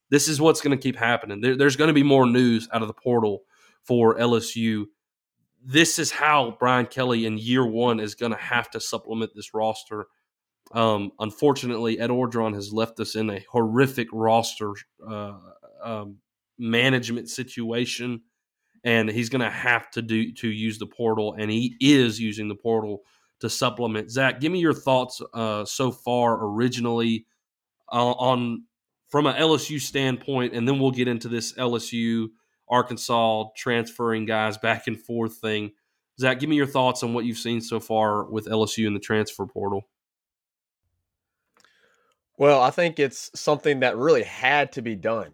This 0.09 0.27
is 0.27 0.41
what's 0.41 0.61
going 0.61 0.77
to 0.77 0.83
keep 0.83 0.97
happening. 0.97 1.41
There, 1.41 1.57
there's 1.57 1.77
going 1.77 1.89
to 1.89 1.95
be 1.95 2.03
more 2.03 2.27
news 2.27 2.69
out 2.73 2.83
of 2.83 2.89
the 2.89 2.95
portal 2.95 3.43
for 3.85 4.17
LSU. 4.17 4.87
This 5.63 5.99
is 5.99 6.11
how 6.11 6.57
Brian 6.59 6.87
Kelly 6.87 7.27
in 7.27 7.37
year 7.37 7.67
one 7.67 8.01
is 8.01 8.15
going 8.15 8.33
to 8.33 8.39
have 8.39 8.71
to 8.71 8.81
supplement 8.81 9.33
this 9.35 9.53
roster. 9.53 10.07
Um, 10.73 11.13
unfortunately, 11.19 12.01
Ed 12.01 12.11
Orgeron 12.11 12.55
has 12.55 12.73
left 12.73 12.99
us 13.01 13.15
in 13.15 13.29
a 13.29 13.45
horrific 13.51 14.09
roster 14.13 14.73
uh, 15.07 15.39
um, 15.83 16.17
management 16.59 17.29
situation 17.29 18.23
and 18.85 19.09
he's 19.09 19.29
going 19.29 19.43
to 19.43 19.51
have 19.51 19.91
to 19.93 20.03
do 20.03 20.33
to 20.33 20.49
use 20.49 20.79
the 20.79 20.87
portal, 20.87 21.35
and 21.39 21.51
he 21.51 21.77
is 21.81 22.21
using 22.21 22.49
the 22.49 22.55
portal 22.55 23.03
to 23.41 23.51
supplement. 23.51 24.11
Zach, 24.11 24.41
give 24.41 24.53
me 24.53 24.61
your 24.61 24.75
thoughts 24.75 25.21
uh, 25.35 25.65
so 25.65 25.91
far 25.91 26.39
originally 26.45 27.27
uh, 27.93 28.13
on 28.13 28.65
from 29.09 29.27
an 29.27 29.35
LSU 29.37 29.81
standpoint, 29.81 30.55
and 30.55 30.67
then 30.69 30.79
we'll 30.79 30.93
get 30.93 31.09
into 31.09 31.29
this 31.29 31.53
LSU 31.55 32.29
Arkansas 32.69 33.47
transferring 33.57 34.25
guys 34.25 34.57
back 34.57 34.87
and 34.87 35.01
forth 35.01 35.37
thing. 35.37 35.73
Zach, 36.19 36.39
give 36.39 36.49
me 36.49 36.57
your 36.57 36.67
thoughts 36.67 37.03
on 37.03 37.15
what 37.15 37.25
you've 37.25 37.39
seen 37.39 37.61
so 37.61 37.81
far 37.81 38.25
with 38.31 38.47
LSU 38.47 38.87
in 38.87 38.95
the 38.95 39.01
transfer 39.01 39.47
portal. 39.47 39.89
Well, 42.39 42.63
I 42.63 42.71
think 42.71 42.99
it's 42.99 43.31
something 43.39 43.81
that 43.81 43.97
really 43.97 44.23
had 44.23 44.73
to 44.73 44.83
be 44.83 44.97
done. 44.97 45.33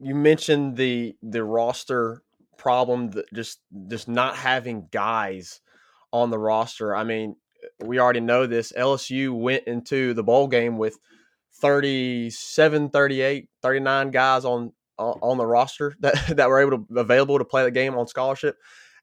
You 0.00 0.14
mentioned 0.14 0.76
the 0.76 1.16
the 1.22 1.44
roster 1.44 2.22
problem, 2.62 3.10
that 3.10 3.32
just 3.34 3.58
just 3.88 4.08
not 4.08 4.36
having 4.36 4.86
guys 4.92 5.60
on 6.12 6.30
the 6.30 6.38
roster. 6.38 6.94
I 6.94 7.02
mean, 7.02 7.36
we 7.84 7.98
already 7.98 8.20
know 8.20 8.46
this. 8.46 8.72
LSU 8.72 9.36
went 9.36 9.64
into 9.66 10.14
the 10.14 10.22
bowl 10.22 10.46
game 10.46 10.78
with 10.78 10.96
37, 11.60 12.90
38, 12.90 13.48
39 13.60 14.10
guys 14.10 14.44
on 14.44 14.72
on 14.98 15.38
the 15.38 15.46
roster 15.46 15.96
that, 16.00 16.36
that 16.36 16.48
were 16.48 16.60
able 16.60 16.78
to 16.78 16.98
available 17.00 17.38
to 17.38 17.44
play 17.44 17.64
the 17.64 17.70
game 17.70 17.96
on 17.96 18.06
scholarship. 18.06 18.56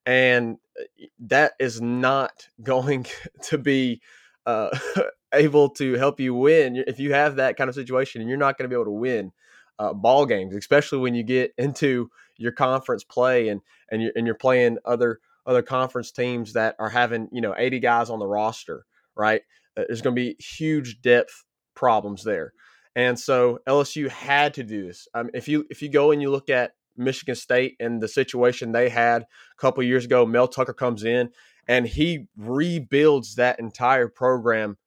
And 0.05 0.57
uh, 0.79 1.05
that 1.27 1.53
is 1.59 1.81
not 1.81 2.47
going 2.63 3.05
to 3.43 3.57
be 3.57 4.01
uh, 4.45 4.69
able 5.33 5.69
to 5.71 5.95
help 5.95 6.21
you 6.21 6.33
win 6.33 6.81
if 6.87 6.97
you 6.97 7.13
have 7.13 7.35
that 7.35 7.57
kind 7.57 7.67
of 7.67 7.75
situation 7.75 8.21
and 8.21 8.29
you're 8.29 8.39
not 8.39 8.57
going 8.57 8.69
to 8.69 8.73
be 8.73 8.75
able 8.75 8.85
to 8.85 8.91
win 8.91 9.33
uh, 9.79 9.93
ball 9.93 10.25
games, 10.25 10.55
especially 10.55 10.99
when 10.99 11.15
you 11.15 11.23
get 11.23 11.53
into 11.57 12.09
your 12.37 12.51
conference 12.51 13.03
play 13.03 13.49
and 13.49 13.61
and 13.89 14.01
you're, 14.01 14.11
and 14.15 14.25
you're 14.25 14.35
playing 14.35 14.77
other 14.85 15.19
other 15.45 15.61
conference 15.61 16.11
teams 16.11 16.53
that 16.53 16.75
are 16.79 16.89
having 16.89 17.29
you 17.31 17.41
know 17.41 17.55
80 17.57 17.79
guys 17.79 18.09
on 18.09 18.19
the 18.19 18.27
roster, 18.27 18.85
right? 19.15 19.41
Uh, 19.75 19.83
there's 19.87 20.01
going 20.01 20.15
to 20.15 20.21
be 20.21 20.35
huge 20.39 21.01
depth 21.01 21.45
problems 21.75 22.23
there, 22.23 22.53
and 22.95 23.17
so 23.17 23.59
LSU 23.67 24.09
had 24.09 24.53
to 24.55 24.63
do 24.63 24.85
this. 24.85 25.07
Um, 25.13 25.29
if 25.33 25.47
you 25.47 25.65
if 25.69 25.81
you 25.81 25.89
go 25.89 26.11
and 26.11 26.21
you 26.21 26.29
look 26.29 26.49
at 26.49 26.73
Michigan 26.97 27.35
State 27.35 27.77
and 27.79 28.01
the 28.01 28.07
situation 28.07 28.71
they 28.71 28.89
had 28.89 29.23
a 29.23 29.25
couple 29.57 29.81
years 29.83 30.05
ago, 30.05 30.25
Mel 30.25 30.47
Tucker 30.47 30.73
comes 30.73 31.03
in 31.03 31.31
and 31.67 31.87
he 31.87 32.27
rebuilds 32.35 33.35
that 33.35 33.59
entire 33.59 34.07
program 34.07 34.77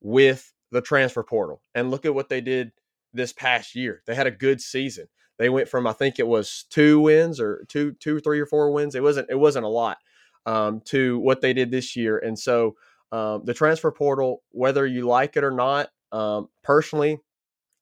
with 0.00 0.52
the 0.72 0.80
transfer 0.80 1.22
portal. 1.22 1.62
And 1.74 1.90
look 1.90 2.04
at 2.04 2.14
what 2.14 2.28
they 2.28 2.40
did 2.40 2.72
this 3.12 3.32
past 3.32 3.74
year. 3.74 4.02
They 4.06 4.14
had 4.14 4.26
a 4.26 4.32
good 4.32 4.60
season. 4.60 5.06
They 5.38 5.48
went 5.48 5.68
from 5.68 5.86
I 5.86 5.92
think 5.92 6.18
it 6.18 6.26
was 6.26 6.66
two 6.70 7.00
wins 7.00 7.40
or 7.40 7.64
two, 7.68 7.92
two, 7.92 8.20
three 8.20 8.40
or 8.40 8.46
four 8.46 8.70
wins. 8.72 8.94
It 8.94 9.02
wasn't 9.02 9.30
it 9.30 9.38
wasn't 9.38 9.64
a 9.64 9.68
lot 9.68 9.98
um, 10.46 10.80
to 10.86 11.18
what 11.18 11.40
they 11.40 11.52
did 11.52 11.70
this 11.70 11.96
year. 11.96 12.18
And 12.18 12.38
so 12.38 12.76
um, 13.12 13.42
the 13.44 13.54
transfer 13.54 13.90
portal, 13.90 14.42
whether 14.50 14.86
you 14.86 15.06
like 15.06 15.36
it 15.36 15.44
or 15.44 15.50
not, 15.50 15.88
um, 16.12 16.48
personally, 16.62 17.18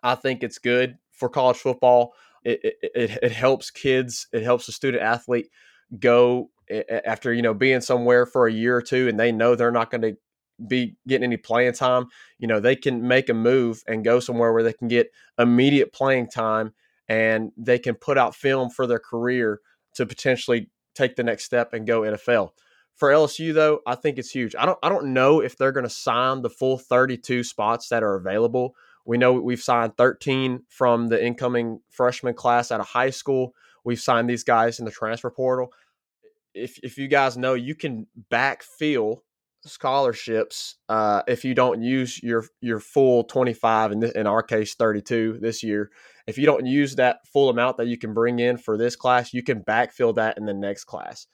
I 0.03 0.15
think 0.15 0.43
it's 0.43 0.59
good 0.59 0.99
for 1.13 1.29
college 1.29 1.57
football. 1.57 2.15
It, 2.45 2.61
it, 2.63 3.19
it, 3.23 3.33
helps 3.33 3.71
kids. 3.71 4.29
It 4.33 4.43
helps 4.43 4.67
the 4.67 4.73
student 4.73 5.03
athlete 5.03 5.51
go 5.99 6.51
after 7.05 7.33
you 7.33 7.43
know 7.43 7.55
being 7.55 7.81
somewhere 7.81 8.25
for 8.27 8.47
a 8.47 8.53
year 8.53 8.77
or 8.77 8.83
two, 8.83 9.09
and 9.09 9.19
they 9.19 9.33
know 9.33 9.55
they're 9.55 9.71
not 9.71 9.91
going 9.91 10.03
to 10.03 10.17
be 10.67 10.97
getting 11.07 11.25
any 11.25 11.37
playing 11.37 11.73
time, 11.73 12.07
you 12.39 12.47
know, 12.47 12.61
they 12.61 12.77
can 12.77 13.07
make 13.07 13.29
a 13.29 13.35
move 13.35 13.83
and 13.87 14.05
go 14.05 14.21
somewhere 14.21 14.53
where 14.53 14.63
they 14.63 14.73
can 14.73 14.89
get 14.89 15.11
immediate 15.39 15.93
playing 15.93 16.29
time 16.29 16.73
and 17.09 17.53
they 17.57 17.79
can 17.79 17.95
put 17.95 18.19
out 18.19 18.35
film 18.35 18.71
for 18.71 18.87
their 18.87 18.99
career 18.99 19.61
to 19.95 20.07
potentially 20.07 20.71
take 20.95 21.17
the 21.17 21.23
next 21.23 21.45
step 21.45 21.73
and 21.73 21.87
go 21.87 22.03
NFL. 22.03 22.51
For 22.97 23.11
LSU 23.11 23.55
though, 23.55 23.81
I 23.87 23.95
think 23.95 24.19
it's 24.19 24.31
huge. 24.31 24.57
I 24.57 24.67
don't 24.67 24.79
I 24.83 24.89
don't 24.89 25.13
know 25.13 25.41
if 25.41 25.57
they're 25.57 25.73
going 25.73 25.85
to 25.85 25.91
sign 25.91 26.43
the 26.43 26.51
full 26.51 26.79
32 26.79 27.45
spots 27.45 27.89
that 27.89 28.03
are 28.03 28.17
available. 28.17 28.75
We 29.05 29.17
know 29.17 29.35
we've 29.35 29.63
signed 29.63 29.97
13 29.97 30.65
from 30.69 31.07
the 31.07 31.25
incoming 31.25 31.81
freshman 31.89 32.35
class 32.35 32.73
out 32.73 32.81
of 32.81 32.89
high 32.89 33.11
school. 33.11 33.55
We've 33.85 34.01
signed 34.01 34.29
these 34.29 34.45
guys 34.45 34.81
in 34.81 34.85
the 34.85 34.91
transfer 34.91 35.31
portal. 35.31 35.73
If 36.53 36.81
if 36.83 36.99
you 36.99 37.07
guys 37.07 37.37
know, 37.39 37.55
you 37.55 37.77
can 37.77 38.09
backfill 38.31 39.21
scholarships 39.65 40.77
uh, 40.89 41.23
if 41.27 41.45
you 41.45 41.55
don't 41.55 41.83
use 41.83 42.23
your 42.23 42.45
your 42.61 42.81
full 42.81 43.25
25 43.25 43.93
in, 43.93 44.05
in 44.05 44.27
our 44.27 44.43
case 44.43 44.75
32 44.75 45.39
this 45.41 45.63
year 45.63 45.91
if 46.27 46.39
you 46.39 46.47
don't 46.47 46.67
use 46.67 46.95
that 46.95 47.27
full 47.27 47.49
amount 47.49 47.77
that 47.77 47.89
you 47.89 47.99
can 47.99 48.15
bring 48.15 48.39
in 48.39 48.57
for 48.57 48.77
this 48.77 48.97
class 48.97 49.35
you 49.35 49.43
can 49.43 49.63
backfill 49.63 50.15
that 50.15 50.39
in 50.39 50.47
the 50.47 50.55
next 50.55 50.85
class 50.85 51.27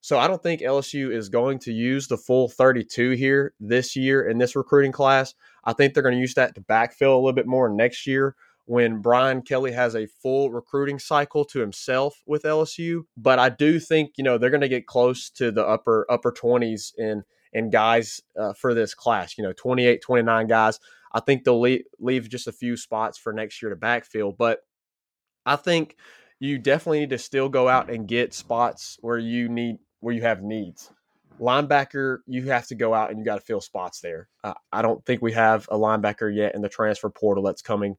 so 0.00 0.18
i 0.18 0.28
don't 0.28 0.42
think 0.42 0.60
lsu 0.60 1.10
is 1.10 1.28
going 1.28 1.58
to 1.58 1.72
use 1.72 2.06
the 2.06 2.18
full 2.18 2.48
32 2.48 3.12
here 3.12 3.54
this 3.58 3.96
year 3.96 4.28
in 4.28 4.38
this 4.38 4.54
recruiting 4.54 4.92
class 4.92 5.34
i 5.64 5.72
think 5.72 5.94
they're 5.94 6.02
going 6.02 6.14
to 6.14 6.20
use 6.20 6.34
that 6.34 6.54
to 6.54 6.60
backfill 6.60 7.14
a 7.14 7.16
little 7.16 7.32
bit 7.32 7.46
more 7.46 7.68
next 7.68 8.06
year 8.06 8.36
when 8.66 9.00
Brian 9.00 9.42
Kelly 9.42 9.72
has 9.72 9.96
a 9.96 10.06
full 10.06 10.52
recruiting 10.52 11.00
cycle 11.00 11.44
to 11.46 11.58
himself 11.58 12.22
with 12.24 12.44
LSU. 12.44 13.00
But 13.16 13.40
I 13.40 13.48
do 13.48 13.80
think, 13.80 14.12
you 14.16 14.22
know, 14.22 14.38
they're 14.38 14.48
going 14.48 14.60
to 14.60 14.68
get 14.68 14.86
close 14.86 15.28
to 15.30 15.50
the 15.50 15.66
upper 15.66 16.06
upper 16.08 16.30
20s 16.30 16.92
in 16.96 17.24
and 17.52 17.72
guys 17.72 18.20
uh, 18.38 18.52
for 18.52 18.74
this 18.74 18.94
class. 18.94 19.36
You 19.36 19.44
know, 19.44 19.52
28, 19.52 20.02
29 20.02 20.46
guys. 20.46 20.78
I 21.12 21.20
think 21.20 21.44
they'll 21.44 21.60
leave, 21.60 21.82
leave 21.98 22.28
just 22.28 22.46
a 22.46 22.52
few 22.52 22.76
spots 22.76 23.18
for 23.18 23.32
next 23.32 23.60
year 23.60 23.70
to 23.70 23.76
backfill. 23.76 24.36
But 24.36 24.60
I 25.44 25.56
think 25.56 25.96
you 26.38 26.58
definitely 26.58 27.00
need 27.00 27.10
to 27.10 27.18
still 27.18 27.48
go 27.48 27.68
out 27.68 27.90
and 27.90 28.08
get 28.08 28.34
spots 28.34 28.98
where 29.00 29.18
you 29.18 29.48
need 29.48 29.78
where 30.00 30.14
you 30.14 30.22
have 30.22 30.42
needs. 30.42 30.90
Linebacker, 31.40 32.18
you 32.26 32.48
have 32.48 32.66
to 32.68 32.74
go 32.74 32.94
out 32.94 33.10
and 33.10 33.18
you 33.18 33.24
got 33.24 33.36
to 33.36 33.40
fill 33.40 33.60
spots 33.60 34.00
there. 34.00 34.28
Uh, 34.44 34.54
I 34.72 34.82
don't 34.82 35.04
think 35.04 35.22
we 35.22 35.32
have 35.32 35.66
a 35.70 35.76
linebacker 35.76 36.34
yet 36.34 36.54
in 36.54 36.62
the 36.62 36.68
transfer 36.68 37.10
portal 37.10 37.44
that's 37.44 37.62
coming 37.62 37.96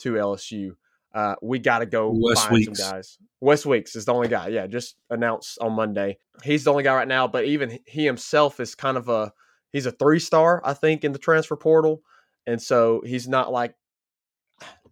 to 0.00 0.14
LSU. 0.14 0.72
Uh, 1.14 1.34
we 1.42 1.58
got 1.58 1.80
to 1.80 1.86
go 1.86 2.10
West 2.14 2.44
find 2.44 2.54
Weeks. 2.54 2.78
some 2.78 2.90
guys. 2.92 3.18
Wes 3.40 3.66
Weeks 3.66 3.96
is 3.96 4.04
the 4.04 4.14
only 4.14 4.28
guy. 4.28 4.48
Yeah, 4.48 4.66
just 4.66 4.96
announced 5.10 5.58
on 5.60 5.72
Monday. 5.72 6.18
He's 6.42 6.64
the 6.64 6.70
only 6.70 6.84
guy 6.84 6.94
right 6.94 7.08
now, 7.08 7.28
but 7.28 7.44
even 7.44 7.78
he 7.86 8.04
himself 8.04 8.60
is 8.60 8.74
kind 8.74 8.96
of 8.96 9.08
a 9.08 9.32
he's 9.72 9.86
a 9.86 9.92
three 9.92 10.18
star, 10.18 10.62
I 10.64 10.74
think, 10.74 11.04
in 11.04 11.12
the 11.12 11.18
transfer 11.18 11.56
portal, 11.56 12.02
and 12.46 12.60
so 12.60 13.02
he's 13.04 13.28
not 13.28 13.52
like 13.52 13.74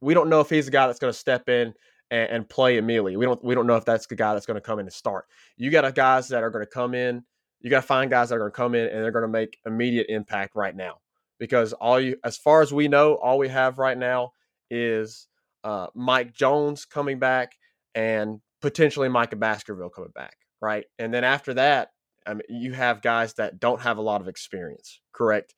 we 0.01 0.15
don't 0.15 0.29
know 0.29 0.41
if 0.41 0.51
he's 0.51 0.67
the 0.67 0.71
guy 0.71 0.87
that's 0.87 0.99
going 0.99 1.13
to 1.13 1.19
step 1.19 1.49
in 1.49 1.75
and, 2.11 2.31
and, 2.31 2.49
play 2.49 2.77
immediately. 2.77 3.17
We 3.17 3.25
don't 3.25 3.43
we 3.45 3.55
don't 3.55 3.67
know 3.67 3.77
if 3.77 3.85
that's 3.85 4.07
the 4.07 4.17
guy 4.17 4.35
that's 4.35 4.47
going 4.47 4.57
to 4.57 4.61
come 4.61 4.79
in 4.79 4.87
and 4.87 4.93
start. 4.93 5.27
You 5.57 5.71
got 5.71 5.95
guys 5.95 6.29
that 6.29 6.43
are 6.43 6.51
going 6.51 6.65
to 6.65 6.71
come 6.71 6.95
in. 6.95 7.25
You 7.61 7.71
got 7.71 7.83
to 7.83 7.87
find 7.87 8.11
guys 8.11 8.31
that 8.31 8.37
are 8.37 8.39
going 8.39 8.53
to 8.53 8.57
come 8.57 8.75
in 8.75 8.89
and 8.89 9.05
they're 9.05 9.11
going 9.11 9.23
to 9.23 9.29
make 9.29 9.59
immediate 9.67 10.07
impact 10.09 10.57
right 10.57 10.75
now 10.75 10.99
because 11.39 11.73
all 11.75 12.01
you 12.01 12.17
as 12.25 12.37
far 12.37 12.63
as 12.63 12.73
we 12.73 12.89
know, 12.89 13.15
all 13.15 13.39
we 13.39 13.49
have 13.49 13.79
right 13.79 13.99
now 13.99 14.33
is 14.71 15.27
uh, 15.65 15.89
Mike 15.95 16.33
Jones 16.33 16.85
coming 16.85 17.19
back 17.19 17.53
and 17.95 18.41
potentially 18.61 19.09
Micah 19.09 19.37
Baskerville 19.37 19.91
coming 19.91 20.13
back, 20.15 20.37
right? 20.61 20.85
And 20.99 21.13
then 21.13 21.25
after 21.25 21.55
that, 21.55 21.91
I 22.27 22.35
mean, 22.35 22.43
you 22.49 22.73
have 22.73 23.03
guys 23.03 23.35
that 23.35 23.59
don't 23.59 23.81
have 23.81 23.99
a 23.99 24.03
lot 24.03 24.21
of 24.21 24.29
experience, 24.29 25.01
correct? 25.13 25.55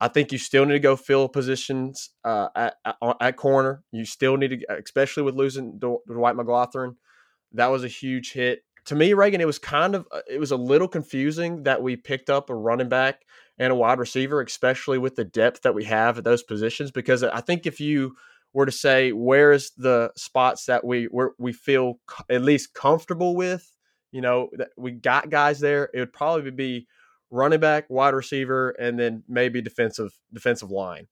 I 0.00 0.08
think 0.08 0.32
you 0.32 0.38
still 0.38 0.66
need 0.66 0.72
to 0.72 0.80
go 0.80 0.96
fill 0.96 1.28
positions 1.28 2.10
uh, 2.24 2.48
at, 2.56 2.74
at, 2.84 2.96
at 3.20 3.36
corner. 3.36 3.84
You 3.92 4.04
still 4.04 4.36
need 4.36 4.48
to, 4.48 4.76
especially 4.82 5.22
with 5.22 5.36
losing 5.36 5.78
Dwight 5.78 6.34
McGlothern. 6.34 6.96
that 7.52 7.68
was 7.68 7.84
a 7.84 7.88
huge 7.88 8.32
hit. 8.32 8.64
To 8.86 8.96
me, 8.96 9.12
Reagan, 9.12 9.40
it 9.40 9.46
was 9.46 9.60
kind 9.60 9.94
of 9.94 10.08
uh, 10.10 10.22
it 10.28 10.40
was 10.40 10.50
a 10.50 10.56
little 10.56 10.88
confusing 10.88 11.62
that 11.62 11.84
we 11.84 11.94
picked 11.94 12.30
up 12.30 12.50
a 12.50 12.54
running 12.54 12.88
back 12.88 13.22
and 13.58 13.72
a 13.72 13.76
wide 13.76 14.00
receiver, 14.00 14.42
especially 14.42 14.98
with 14.98 15.14
the 15.14 15.24
depth 15.24 15.62
that 15.62 15.74
we 15.74 15.84
have 15.84 16.18
at 16.18 16.24
those 16.24 16.42
positions. 16.42 16.90
Because 16.90 17.22
I 17.22 17.40
think 17.40 17.64
if 17.64 17.78
you 17.80 18.16
were 18.52 18.66
to 18.66 18.72
say 18.72 19.12
where 19.12 19.52
is 19.52 19.70
the 19.76 20.10
spots 20.16 20.66
that 20.66 20.84
we 20.84 21.08
we 21.38 21.52
feel 21.52 21.94
at 22.30 22.42
least 22.42 22.74
comfortable 22.74 23.34
with, 23.34 23.70
you 24.10 24.20
know, 24.20 24.50
that 24.58 24.68
we 24.76 24.92
got 24.92 25.30
guys 25.30 25.60
there, 25.60 25.88
it 25.94 25.98
would 25.98 26.12
probably 26.12 26.50
be 26.50 26.86
running 27.30 27.60
back, 27.60 27.88
wide 27.88 28.14
receiver, 28.14 28.70
and 28.70 28.98
then 28.98 29.24
maybe 29.28 29.62
defensive 29.62 30.12
defensive 30.32 30.70
line. 30.70 31.08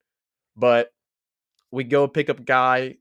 But 0.55 0.89
we 1.71 1.83
go 1.83 2.07
pick 2.07 2.29
up 2.29 2.39
a 2.39 2.43
guy 2.43 2.97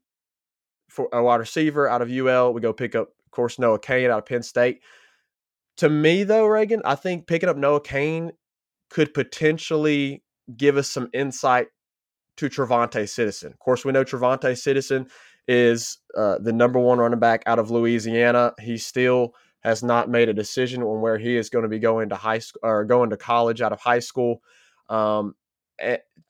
for 0.88 1.08
a 1.12 1.22
wide 1.22 1.40
receiver 1.40 1.88
out 1.88 2.02
of 2.02 2.10
UL. 2.10 2.52
We 2.52 2.60
go 2.60 2.72
pick 2.72 2.94
up, 2.94 3.08
of 3.24 3.30
course, 3.30 3.58
Noah 3.58 3.78
Cain 3.78 4.10
out 4.10 4.18
of 4.18 4.26
Penn 4.26 4.42
State. 4.42 4.82
To 5.78 5.88
me, 5.88 6.24
though, 6.24 6.46
Reagan, 6.46 6.82
I 6.84 6.94
think 6.94 7.26
picking 7.26 7.48
up 7.48 7.56
Noah 7.56 7.80
Cain 7.80 8.32
could 8.90 9.14
potentially 9.14 10.22
give 10.56 10.76
us 10.76 10.90
some 10.90 11.08
insight 11.12 11.68
to 12.40 12.48
Travante 12.48 13.06
Citizen. 13.06 13.52
Of 13.52 13.58
course, 13.58 13.84
we 13.84 13.92
know 13.92 14.02
Travante 14.02 14.56
Citizen 14.56 15.08
is 15.46 15.98
uh, 16.16 16.38
the 16.38 16.54
number 16.54 16.78
one 16.78 16.98
running 16.98 17.18
back 17.18 17.42
out 17.44 17.58
of 17.58 17.70
Louisiana. 17.70 18.54
He 18.58 18.78
still 18.78 19.34
has 19.60 19.82
not 19.82 20.08
made 20.08 20.30
a 20.30 20.32
decision 20.32 20.82
on 20.82 21.02
where 21.02 21.18
he 21.18 21.36
is 21.36 21.50
going 21.50 21.64
to 21.64 21.68
be 21.68 21.78
going 21.78 22.08
to 22.08 22.16
high 22.16 22.38
school 22.38 22.60
or 22.62 22.86
going 22.86 23.10
to 23.10 23.18
college 23.18 23.60
out 23.60 23.74
of 23.74 23.80
high 23.80 23.98
school. 23.98 24.42
Um, 24.88 25.34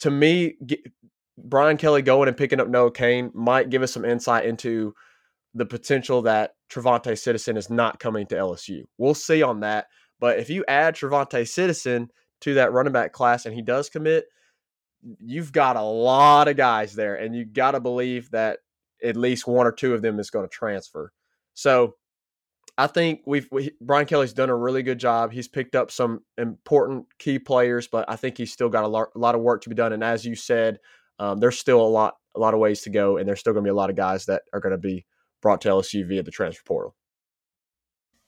to 0.01 0.11
me, 0.11 0.57
get, 0.66 0.81
Brian 1.38 1.77
Kelly 1.77 2.03
going 2.03 2.27
and 2.27 2.37
picking 2.37 2.59
up 2.59 2.68
Noah 2.68 2.90
Cain 2.90 3.31
might 3.33 3.70
give 3.70 3.83
us 3.83 3.92
some 3.92 4.05
insight 4.05 4.46
into 4.46 4.92
the 5.55 5.66
potential 5.66 6.23
that 6.23 6.55
Travante 6.68 7.16
Citizen 7.16 7.57
is 7.57 7.70
not 7.70 8.01
coming 8.01 8.27
to 8.27 8.35
LSU. 8.35 8.83
We'll 8.99 9.14
see 9.14 9.42
on 9.42 9.61
that. 9.61 9.87
But 10.18 10.40
if 10.40 10.51
you 10.51 10.64
add 10.66 10.96
Travante 10.96 11.46
Citizen 11.46 12.11
to 12.40 12.55
that 12.55 12.73
running 12.73 12.92
back 12.92 13.12
class 13.12 13.46
and 13.46 13.55
he 13.55 13.62
does 13.62 13.88
commit, 13.88 14.25
you've 15.19 15.53
got 15.53 15.77
a 15.77 15.83
lot 15.83 16.49
of 16.49 16.57
guys 16.57 16.95
there, 16.95 17.17
and 17.17 17.35
you 17.35 17.45
got 17.45 17.73
to 17.73 17.81
believe 17.81 18.31
that 18.31 18.59
at 19.03 19.17
least 19.17 19.47
one 19.47 19.67
or 19.67 19.73
two 19.73 19.95
of 19.95 20.03
them 20.03 20.19
is 20.19 20.31
going 20.31 20.47
to 20.47 20.53
transfer. 20.53 21.13
So 21.55 21.95
I 22.77 22.87
think 22.87 23.23
we've 23.27 23.49
we, 23.51 23.73
Brian 23.81 24.07
Kelly's 24.07 24.33
done 24.33 24.51
a 24.51 24.57
really 24.57 24.83
good 24.83 24.99
job. 24.99 25.33
He's 25.33 25.49
picked 25.49 25.75
up 25.75 25.91
some 25.91 26.21
important 26.39 27.07
key 27.19 27.39
players, 27.39 27.87
but 27.87 28.05
I 28.09 28.17
think 28.17 28.39
he's 28.39 28.53
still 28.53 28.69
got 28.69 28.85
a 28.85 28.89
lot, 28.89 29.09
a 29.15 29.19
lot 29.19 29.35
of 29.35 29.41
work 29.41 29.63
to 29.63 29.69
be 29.69 29.75
done. 29.75 29.93
And 29.93 30.05
as 30.05 30.25
you 30.25 30.35
said, 30.35 30.79
um, 31.19 31.41
there's 31.41 31.59
still 31.59 31.81
a 31.81 31.89
lot 31.89 32.15
a 32.35 32.41
lot 32.41 32.55
of 32.55 32.61
ways 32.61 32.83
to 32.83 32.91
go, 32.91 33.17
and 33.17 33.29
there's 33.29 33.41
still 33.41 33.53
going 33.53 33.65
to 33.65 33.69
be 33.69 33.73
a 33.73 33.75
lot 33.75 33.91
of 33.91 33.97
guys 33.97 34.27
that 34.27 34.43
are 34.53 34.61
going 34.61 34.73
to 34.73 34.79
be 34.79 35.05
brought 35.43 35.61
to 35.63 35.69
LSU 35.69 36.07
via 36.07 36.23
the 36.23 36.31
transfer 36.31 36.63
portal. 36.65 36.95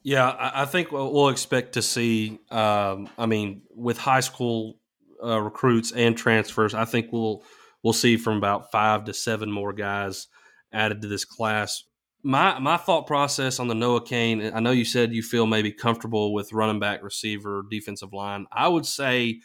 Yeah, 0.03 0.29
I, 0.29 0.63
I 0.63 0.65
think 0.65 0.91
we'll, 0.91 1.29
expect 1.29 1.75
to 1.75 1.83
see. 1.83 2.41
Um, 2.51 3.09
I 3.17 3.27
mean, 3.27 3.63
with 3.71 3.99
high 3.99 4.21
school 4.21 4.77
uh, 5.23 5.41
recruits 5.41 5.93
and 5.93 6.17
transfers, 6.17 6.75
I 6.75 6.85
think 6.85 7.13
we'll 7.13 7.45
we'll 7.83 7.93
see 7.93 8.17
from 8.17 8.37
about 8.37 8.71
five 8.71 9.05
to 9.05 9.15
seven 9.15 9.51
more 9.51 9.73
guys 9.73 10.29
added 10.73 11.03
to 11.03 11.09
this 11.09 11.25
class. 11.25 11.85
My 12.23 12.59
my 12.59 12.77
thought 12.77 13.07
process 13.07 13.59
on 13.59 13.69
the 13.69 13.75
Noah 13.75 14.05
Cain. 14.05 14.53
I 14.55 14.61
know 14.61 14.71
you 14.71 14.85
said 14.85 15.13
you 15.13 15.23
feel 15.23 15.47
maybe 15.47 15.73
comfortable 15.73 16.33
with 16.33 16.53
running 16.53 16.81
back, 16.81 17.03
receiver, 17.03 17.65
defensive 17.71 18.13
line. 18.13 18.47
I 18.53 18.69
would 18.69 18.87
say 18.87 19.41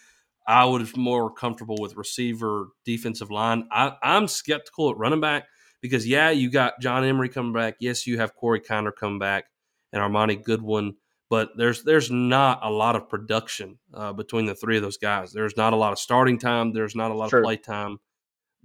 I 0.47 0.63
would 0.65 0.95
more 0.95 1.31
comfortable 1.31 1.77
with 1.79 1.97
receiver, 1.97 2.69
defensive 2.85 3.29
line. 3.29 3.67
I, 3.71 3.93
I'm 4.01 4.27
skeptical 4.27 4.91
at 4.91 4.97
running 4.97 5.19
back 5.19 5.45
because 5.81 6.07
yeah, 6.07 6.29
you 6.29 6.49
got 6.49 6.79
John 6.79 7.03
Emery 7.03 7.29
coming 7.29 7.53
back. 7.53 7.75
Yes, 7.79 8.07
you 8.07 8.19
have 8.19 8.35
Corey 8.35 8.61
Kiner 8.61 8.95
coming 8.95 9.19
back 9.19 9.45
and 9.91 10.01
Armoni 10.01 10.41
Goodwin, 10.41 10.95
but 11.29 11.49
there's 11.57 11.83
there's 11.83 12.09
not 12.09 12.59
a 12.63 12.69
lot 12.69 12.95
of 12.95 13.09
production 13.09 13.77
uh, 13.93 14.13
between 14.13 14.45
the 14.45 14.55
three 14.55 14.77
of 14.77 14.83
those 14.83 14.97
guys. 14.97 15.31
There's 15.33 15.57
not 15.57 15.73
a 15.73 15.75
lot 15.75 15.91
of 15.91 15.99
starting 15.99 16.39
time. 16.39 16.73
There's 16.73 16.95
not 16.95 17.11
a 17.11 17.13
lot 17.13 17.29
sure. 17.29 17.39
of 17.39 17.45
play 17.45 17.57
time. 17.57 17.99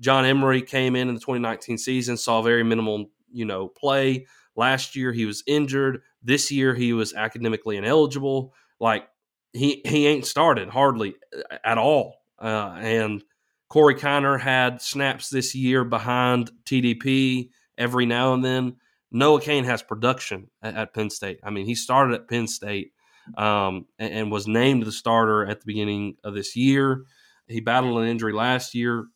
John 0.00 0.24
Emery 0.24 0.62
came 0.62 0.96
in 0.96 1.08
in 1.08 1.14
the 1.14 1.20
2019 1.20 1.78
season, 1.78 2.16
saw 2.16 2.42
very 2.42 2.62
minimal, 2.62 3.10
you 3.30 3.44
know, 3.44 3.68
play. 3.68 4.26
Last 4.56 4.96
year 4.96 5.12
he 5.12 5.26
was 5.26 5.42
injured. 5.46 6.02
This 6.22 6.50
year 6.50 6.74
he 6.74 6.92
was 6.92 7.14
academically 7.14 7.76
ineligible. 7.76 8.54
Like 8.80 9.06
he 9.52 9.82
he 9.84 10.06
ain't 10.06 10.26
started 10.26 10.68
hardly 10.68 11.14
uh, 11.36 11.56
at 11.64 11.78
all. 11.78 12.16
Uh, 12.38 12.74
and 12.78 13.22
Corey 13.68 13.94
Kiner 13.94 14.38
had 14.38 14.82
snaps 14.82 15.30
this 15.30 15.54
year 15.54 15.84
behind 15.84 16.50
TDP 16.64 17.50
every 17.78 18.06
now 18.06 18.34
and 18.34 18.44
then. 18.44 18.76
Noah 19.12 19.40
Cain 19.40 19.64
has 19.64 19.82
production 19.82 20.48
at, 20.62 20.74
at, 20.74 20.94
Penn 20.94 21.10
State. 21.10 21.38
I 21.44 21.50
mean, 21.50 21.66
he 21.66 21.74
started 21.74 22.14
at 22.14 22.28
Penn 22.28 22.48
State 22.48 22.92
um, 23.36 23.86
and, 23.98 24.12
and, 24.14 24.32
was 24.32 24.48
named 24.48 24.84
the 24.84 24.92
starter 24.92 25.44
at 25.46 25.60
the 25.60 25.66
beginning 25.66 26.16
of 26.24 26.34
this 26.34 26.56
year. 26.56 27.04
He 27.46 27.60
battled 27.60 27.98
an 27.98 28.08
injury 28.08 28.32
last 28.32 28.74
year, 28.74 29.06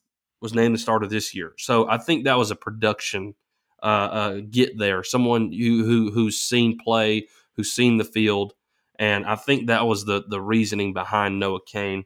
was 0.40 0.54
named 0.54 0.74
the 0.74 0.78
starter 0.78 1.06
this 1.06 1.34
year. 1.34 1.52
So 1.58 1.88
I 1.88 1.98
think 1.98 2.24
that 2.24 2.38
was 2.38 2.50
a 2.50 2.56
production 2.56 3.34
uh, 3.82 3.86
uh, 3.86 4.40
get 4.50 4.78
there. 4.78 5.02
Someone 5.02 5.52
who, 5.52 5.84
who 5.84 6.10
who's 6.10 6.38
seen 6.38 6.78
play, 6.78 7.28
who's 7.54 7.72
seen 7.72 7.96
the 7.98 8.04
field, 8.04 8.54
and 8.98 9.24
I 9.24 9.36
think 9.36 9.66
that 9.66 9.86
was 9.86 10.04
the 10.04 10.24
the 10.28 10.40
reasoning 10.40 10.92
behind 10.92 11.38
Noah 11.38 11.60
Cain. 11.66 12.04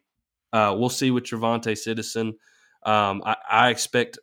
Uh, 0.53 0.75
we'll 0.77 0.89
see 0.89 1.11
with 1.11 1.25
Travante 1.25 1.77
Citizen. 1.77 2.35
Um, 2.83 3.23
I, 3.25 3.37
I, 3.51 3.71
expect 3.71 4.19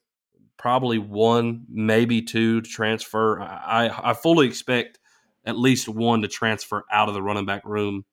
probably 0.58 0.98
one, 0.98 1.66
maybe 1.70 2.22
two 2.22 2.62
to 2.62 2.70
transfer. 2.70 3.40
I, 3.40 3.92
I 4.12 4.14
fully 4.14 4.48
expect 4.48 5.00
at 5.46 5.58
least 5.58 5.88
one 5.88 6.22
to 6.22 6.28
transfer 6.28 6.84
out 6.92 7.08
of 7.08 7.14
the 7.14 7.22
running 7.22 7.46
back 7.46 7.64
room. 7.66 8.06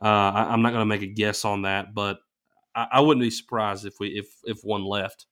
Uh, 0.00 0.06
I, 0.06 0.54
am 0.54 0.62
not 0.62 0.70
going 0.70 0.80
to 0.80 0.86
make 0.86 1.02
a 1.02 1.06
guess 1.06 1.44
on 1.44 1.62
that, 1.62 1.92
but 1.94 2.18
I, 2.74 2.86
I, 2.92 3.00
wouldn't 3.00 3.22
be 3.22 3.30
surprised 3.30 3.84
if 3.84 4.00
we 4.00 4.08
if 4.08 4.28
if 4.44 4.60
one 4.62 4.82
left. 4.82 5.26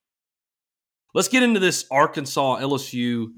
Let's 1.14 1.29
get 1.29 1.42
into 1.42 1.59
this 1.59 1.87
Arkansas 1.90 2.59
LSU 2.59 3.29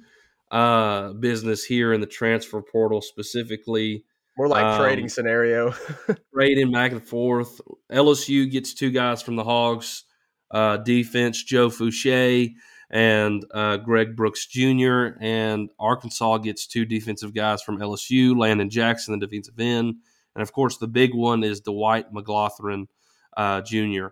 uh, 0.51 1.13
business 1.13 1.65
here 1.65 1.93
in 1.93 2.01
the 2.01 2.07
transfer 2.09 2.61
portal 2.61 3.01
specifically. 3.01 4.05
More 4.37 4.49
like 4.49 4.65
um, 4.65 4.81
trading 4.81 5.09
scenario. 5.09 5.73
trading 6.35 6.73
back 6.73 6.91
and 6.91 7.07
forth. 7.07 7.61
LSU 7.93 8.51
gets 8.51 8.75
two 8.75 8.91
guys 8.91 9.23
from 9.23 9.37
the 9.37 9.45
Hogs 9.45 10.05
uh, 10.51 10.79
defense, 10.79 11.45
Joe 11.45 11.69
Foucha 11.69 12.53
and 12.91 13.45
uh, 13.53 13.77
Greg 13.79 14.17
Brooks 14.17 14.47
Jr. 14.47 15.09
And 15.21 15.71
Arkansas 15.79 16.39
gets 16.39 16.67
two 16.67 16.85
defensive 16.85 17.35
guys 17.35 17.63
from 17.63 17.79
LSU, 17.79 18.37
Landon 18.37 18.69
Jackson, 18.69 19.19
the 19.19 19.27
defensive 19.27 19.59
end. 19.59 19.97
And 20.35 20.43
of 20.43 20.53
course, 20.53 20.77
the 20.77 20.89
big 20.89 21.15
one 21.15 21.45
is 21.45 21.61
Dwight 21.61 22.13
McGlothern 22.13 22.87
uh, 23.37 23.61
Jr. 23.63 24.09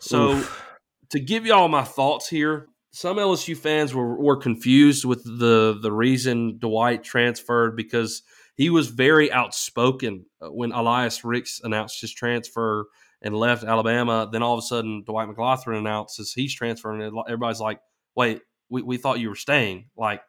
So, 0.00 0.32
Oof. 0.32 0.66
to 1.10 1.20
give 1.20 1.46
y'all 1.46 1.68
my 1.68 1.84
thoughts 1.84 2.28
here, 2.28 2.68
some 2.92 3.18
LSU 3.18 3.56
fans 3.56 3.94
were, 3.94 4.16
were 4.16 4.36
confused 4.36 5.04
with 5.04 5.22
the, 5.24 5.78
the 5.80 5.92
reason 5.92 6.58
Dwight 6.58 7.04
transferred 7.04 7.76
because 7.76 8.22
he 8.56 8.70
was 8.70 8.88
very 8.88 9.30
outspoken 9.30 10.26
uh, 10.40 10.50
when 10.50 10.72
Elias 10.72 11.24
Ricks 11.24 11.60
announced 11.62 12.00
his 12.00 12.12
transfer 12.12 12.86
and 13.22 13.36
left 13.36 13.62
Alabama. 13.62 14.28
Then 14.30 14.42
all 14.42 14.54
of 14.54 14.58
a 14.58 14.66
sudden, 14.66 15.04
Dwight 15.04 15.28
McGlothern 15.28 15.78
announces 15.78 16.32
he's 16.32 16.54
transferring. 16.54 17.02
Everybody's 17.28 17.60
like, 17.60 17.80
wait, 18.20 18.42
we, 18.68 18.82
we 18.82 18.96
thought 18.98 19.18
you 19.18 19.30
were 19.30 19.34
staying. 19.34 19.86
Like, 19.96 20.20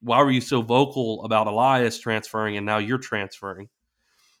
why 0.00 0.20
were 0.22 0.32
you 0.32 0.40
so 0.40 0.62
vocal 0.62 1.24
about 1.24 1.46
Elias 1.46 1.98
transferring 1.98 2.56
and 2.56 2.66
now 2.66 2.78
you're 2.78 2.98
transferring? 2.98 3.68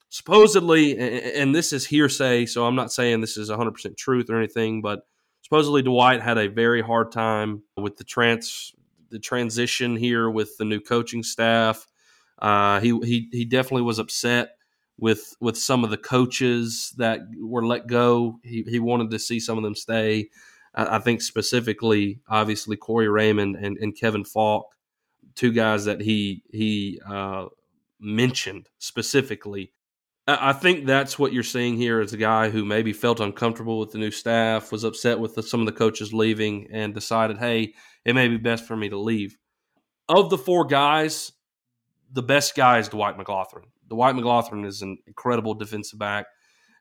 Supposedly, 0.08 0.98
and 0.98 1.54
this 1.54 1.72
is 1.72 1.86
hearsay, 1.86 2.46
so 2.46 2.66
I'm 2.66 2.74
not 2.74 2.92
saying 2.92 3.20
this 3.20 3.36
is 3.36 3.48
100% 3.48 3.96
truth 3.96 4.28
or 4.28 4.36
anything, 4.36 4.82
but 4.82 5.06
supposedly 5.42 5.82
Dwight 5.82 6.20
had 6.20 6.36
a 6.36 6.48
very 6.48 6.82
hard 6.82 7.12
time 7.12 7.62
with 7.76 7.96
the 7.96 8.04
trans 8.04 8.74
the 9.10 9.18
transition 9.20 9.94
here 9.94 10.28
with 10.28 10.56
the 10.58 10.64
new 10.64 10.80
coaching 10.80 11.22
staff. 11.22 11.86
Uh, 12.40 12.80
he 12.80 12.98
he 13.04 13.28
he 13.30 13.44
definitely 13.44 13.82
was 13.82 14.00
upset 14.00 14.56
with 14.98 15.36
with 15.40 15.56
some 15.56 15.84
of 15.84 15.90
the 15.90 15.96
coaches 15.96 16.92
that 16.96 17.20
were 17.38 17.64
let 17.64 17.86
go. 17.86 18.40
He 18.42 18.64
he 18.68 18.80
wanted 18.80 19.10
to 19.10 19.18
see 19.18 19.38
some 19.38 19.56
of 19.56 19.62
them 19.62 19.76
stay. 19.76 20.30
I, 20.74 20.98
think 20.98 21.22
specifically, 21.22 22.20
obviously, 22.28 22.76
Corey 22.76 23.08
Raymond 23.08 23.56
and, 23.56 23.76
and 23.78 23.96
Kevin 23.96 24.24
Faulk, 24.24 24.66
two 25.34 25.52
guys 25.52 25.84
that 25.84 26.00
he 26.00 26.42
he 26.50 27.00
uh, 27.06 27.46
mentioned 28.00 28.68
specifically. 28.78 29.72
I, 30.26 30.50
I 30.50 30.52
think 30.52 30.86
that's 30.86 31.18
what 31.18 31.32
you're 31.32 31.42
seeing 31.42 31.76
here 31.76 32.00
is 32.00 32.12
a 32.12 32.18
guy 32.18 32.50
who 32.50 32.64
maybe 32.64 32.92
felt 32.92 33.20
uncomfortable 33.20 33.78
with 33.78 33.92
the 33.92 33.98
new 33.98 34.10
staff, 34.10 34.72
was 34.72 34.84
upset 34.84 35.18
with 35.18 35.34
the, 35.34 35.42
some 35.42 35.60
of 35.60 35.66
the 35.66 35.72
coaches 35.72 36.12
leaving, 36.12 36.68
and 36.72 36.94
decided, 36.94 37.38
hey, 37.38 37.74
it 38.04 38.14
may 38.14 38.28
be 38.28 38.36
best 38.36 38.66
for 38.66 38.76
me 38.76 38.88
to 38.88 38.98
leave. 38.98 39.36
Of 40.08 40.30
the 40.30 40.38
four 40.38 40.66
guys, 40.66 41.32
the 42.12 42.22
best 42.22 42.54
guy 42.54 42.78
is 42.78 42.88
Dwight 42.88 43.16
McGlothern. 43.16 43.64
Dwight 43.88 44.14
McGlothern 44.14 44.66
is 44.66 44.82
an 44.82 44.98
incredible 45.06 45.54
defensive 45.54 45.98
back, 45.98 46.26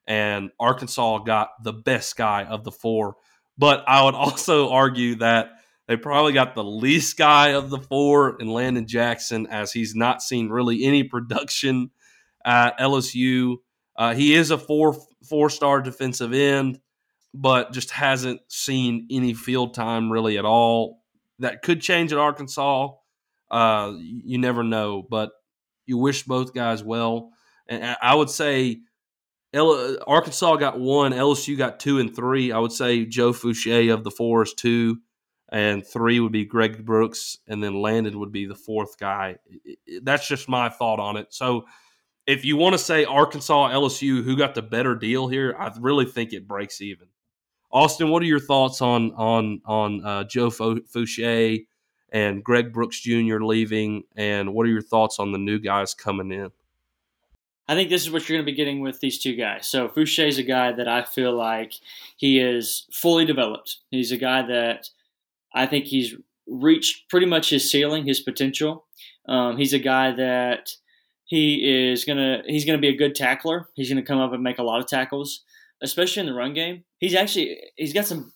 and 0.08 0.52
Arkansas 0.60 1.20
got 1.20 1.50
the 1.64 1.74
best 1.74 2.16
guy 2.16 2.44
of 2.44 2.64
the 2.64 2.72
four. 2.72 3.16
But 3.58 3.84
I 3.88 4.04
would 4.04 4.16
also 4.16 4.70
argue 4.70 5.16
that 5.16 5.52
they 5.88 5.98
probably 5.98 6.34
got 6.34 6.56
the 6.56 6.64
least 6.64 7.18
guy 7.18 7.50
of 7.50 7.70
the 7.70 7.80
four 7.80 8.40
in 8.40 8.48
Landon 8.48 8.88
Jackson, 8.88 9.48
as 9.48 9.72
he's 9.72 9.96
not 9.96 10.22
seen 10.22 10.50
really 10.50 10.84
any 10.86 11.04
production 11.04 11.92
at 12.46 12.78
LSU. 12.80 13.58
Uh, 13.96 14.14
he 14.14 14.34
is 14.34 14.52
a 14.52 14.58
four 14.58 14.98
four 15.28 15.50
star 15.50 15.82
defensive 15.82 16.34
end, 16.34 16.80
but 17.34 17.74
just 17.74 17.92
hasn't 17.92 18.42
seen 18.48 19.08
any 19.12 19.34
field 19.34 19.74
time 19.74 20.12
really 20.12 20.38
at 20.38 20.46
all. 20.46 21.04
That 21.40 21.62
could 21.62 21.82
change 21.82 22.14
at 22.14 22.20
Arkansas. 22.20 22.90
Uh, 23.52 23.94
you 23.98 24.38
never 24.38 24.64
know, 24.64 25.06
but 25.08 25.32
you 25.86 25.98
wish 25.98 26.24
both 26.24 26.54
guys 26.54 26.84
well. 26.84 27.32
And 27.68 27.98
I 28.02 28.16
would 28.16 28.30
say 28.30 28.80
L- 29.54 29.98
Arkansas 30.08 30.56
got 30.56 30.80
one, 30.80 31.12
LSU 31.14 31.58
got 31.58 31.80
two 31.80 32.00
and 32.00 32.16
three. 32.16 32.52
I 32.52 32.60
would 32.60 32.72
say 32.72 33.06
Joe 33.06 33.34
Foucha 33.34 33.94
of 33.94 34.04
the 34.04 34.12
four 34.12 34.44
is 34.44 34.54
two, 34.54 34.98
and 35.50 35.86
three 35.86 36.20
would 36.20 36.32
be 36.32 36.46
Greg 36.46 36.86
Brooks, 36.86 37.38
and 37.48 37.64
then 37.64 37.82
Landon 37.82 38.20
would 38.20 38.32
be 38.32 38.46
the 38.46 38.56
fourth 38.56 38.98
guy. 38.98 39.38
That's 40.02 40.28
just 40.28 40.50
my 40.50 40.70
thought 40.70 41.00
on 41.00 41.18
it. 41.18 41.34
So 41.34 41.66
if 42.26 42.46
you 42.46 42.58
want 42.58 42.74
to 42.74 42.80
say 42.80 43.06
Arkansas, 43.06 43.70
LSU, 43.70 44.24
who 44.24 44.36
got 44.36 44.56
the 44.56 44.62
better 44.62 44.96
deal 44.96 45.28
here, 45.28 45.56
I 45.58 45.72
really 45.80 46.06
think 46.06 46.34
it 46.34 46.48
breaks 46.48 46.82
even. 46.82 47.08
Austin, 47.72 48.10
what 48.10 48.22
are 48.22 48.28
your 48.28 48.40
thoughts 48.40 48.82
on 48.82 49.12
on 49.14 49.62
on 49.66 50.06
uh, 50.06 50.24
Joe 50.26 50.50
Foucha 50.50 51.66
and 52.12 52.44
Greg 52.44 52.72
Brooks 52.72 53.00
Jr. 53.00 53.40
leaving, 53.40 54.04
and 54.16 54.54
what 54.54 54.66
are 54.66 54.70
your 54.70 54.82
thoughts 54.82 55.20
on 55.20 55.32
the 55.32 55.40
new 55.40 55.60
guys 55.60 55.94
coming 55.94 56.32
in? 56.32 56.52
I 57.68 57.76
think 57.76 57.90
this 57.90 58.02
is 58.02 58.12
what 58.12 58.28
you're 58.28 58.38
going 58.38 58.46
to 58.46 58.52
be 58.52 58.56
getting 58.56 58.82
with 58.82 59.00
these 59.00 59.20
two 59.20 59.36
guys. 59.36 59.68
So 59.68 59.88
Foucha 59.88 60.28
is 60.28 60.38
a 60.38 60.44
guy 60.44 60.74
that 60.74 60.88
I 60.88 61.04
feel 61.04 61.34
like 61.34 61.74
he 62.18 62.40
is 62.40 62.86
fully 62.92 63.26
developed. 63.26 63.78
He's 63.90 64.12
a 64.12 64.18
guy 64.18 64.46
that 64.48 64.90
I 65.54 65.66
think 65.66 65.86
he's 65.86 66.16
reached 66.46 67.10
pretty 67.10 67.26
much 67.26 67.50
his 67.50 67.72
ceiling, 67.72 68.06
his 68.06 68.20
potential. 68.20 68.86
Um, 69.28 69.58
he's 69.58 69.74
a 69.74 69.80
guy 69.80 70.12
that 70.12 70.72
he 71.26 71.90
is 71.90 72.04
gonna 72.04 72.44
he's 72.46 72.66
gonna 72.66 72.80
be 72.80 72.90
a 72.90 72.98
good 72.98 73.16
tackler. 73.16 73.70
He's 73.76 73.90
gonna 73.90 74.04
come 74.04 74.20
up 74.20 74.34
and 74.34 74.44
make 74.44 74.60
a 74.60 74.64
lot 74.64 74.82
of 74.82 74.88
tackles, 74.88 75.44
especially 75.82 76.22
in 76.22 76.26
the 76.26 76.34
run 76.34 76.54
game. 76.54 76.84
He's 77.00 77.16
actually 77.16 77.60
he's 77.78 77.94
got 77.94 78.06
some 78.06 78.34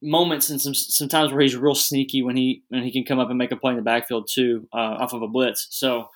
moments 0.00 0.50
and 0.50 0.60
some 0.60 1.08
times 1.08 1.30
where 1.32 1.42
he's 1.42 1.56
real 1.56 1.74
sneaky 1.74 2.22
when 2.22 2.36
he 2.36 2.62
when 2.68 2.82
he 2.82 2.90
can 2.90 3.04
come 3.04 3.18
up 3.18 3.28
and 3.28 3.38
make 3.38 3.52
a 3.52 3.56
play 3.56 3.72
in 3.72 3.76
the 3.76 3.82
backfield 3.82 4.28
too 4.32 4.66
uh, 4.72 4.96
off 4.98 5.12
of 5.12 5.22
a 5.22 5.28
blitz. 5.28 5.68
So, 5.70 6.08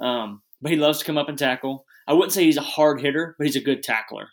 um, 0.00 0.42
but 0.60 0.72
he 0.72 0.76
loves 0.76 0.98
to 0.98 1.04
come 1.04 1.16
up 1.16 1.28
and 1.28 1.38
tackle. 1.38 1.86
I 2.06 2.12
wouldn't 2.12 2.32
say 2.32 2.44
he's 2.44 2.56
a 2.56 2.62
hard 2.62 3.00
hitter, 3.00 3.34
but 3.38 3.46
he's 3.46 3.56
a 3.56 3.60
good 3.60 3.82
tackler. 3.82 4.28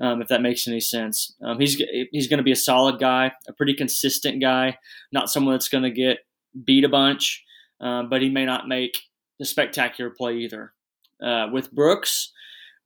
Um, 0.00 0.22
if 0.22 0.28
that 0.28 0.42
makes 0.42 0.68
any 0.68 0.80
sense, 0.80 1.34
um, 1.42 1.58
he's 1.58 1.82
he's 2.12 2.28
going 2.28 2.38
to 2.38 2.44
be 2.44 2.52
a 2.52 2.56
solid 2.56 3.00
guy, 3.00 3.32
a 3.48 3.52
pretty 3.52 3.74
consistent 3.74 4.40
guy, 4.40 4.78
not 5.12 5.28
someone 5.28 5.54
that's 5.54 5.68
going 5.68 5.82
to 5.82 5.90
get 5.90 6.18
beat 6.64 6.84
a 6.84 6.88
bunch, 6.88 7.44
uh, 7.80 8.04
but 8.04 8.22
he 8.22 8.28
may 8.28 8.44
not 8.44 8.68
make 8.68 8.96
the 9.38 9.44
spectacular 9.44 10.10
play 10.10 10.36
either. 10.36 10.72
Uh, 11.20 11.48
with 11.52 11.72
Brooks, 11.72 12.32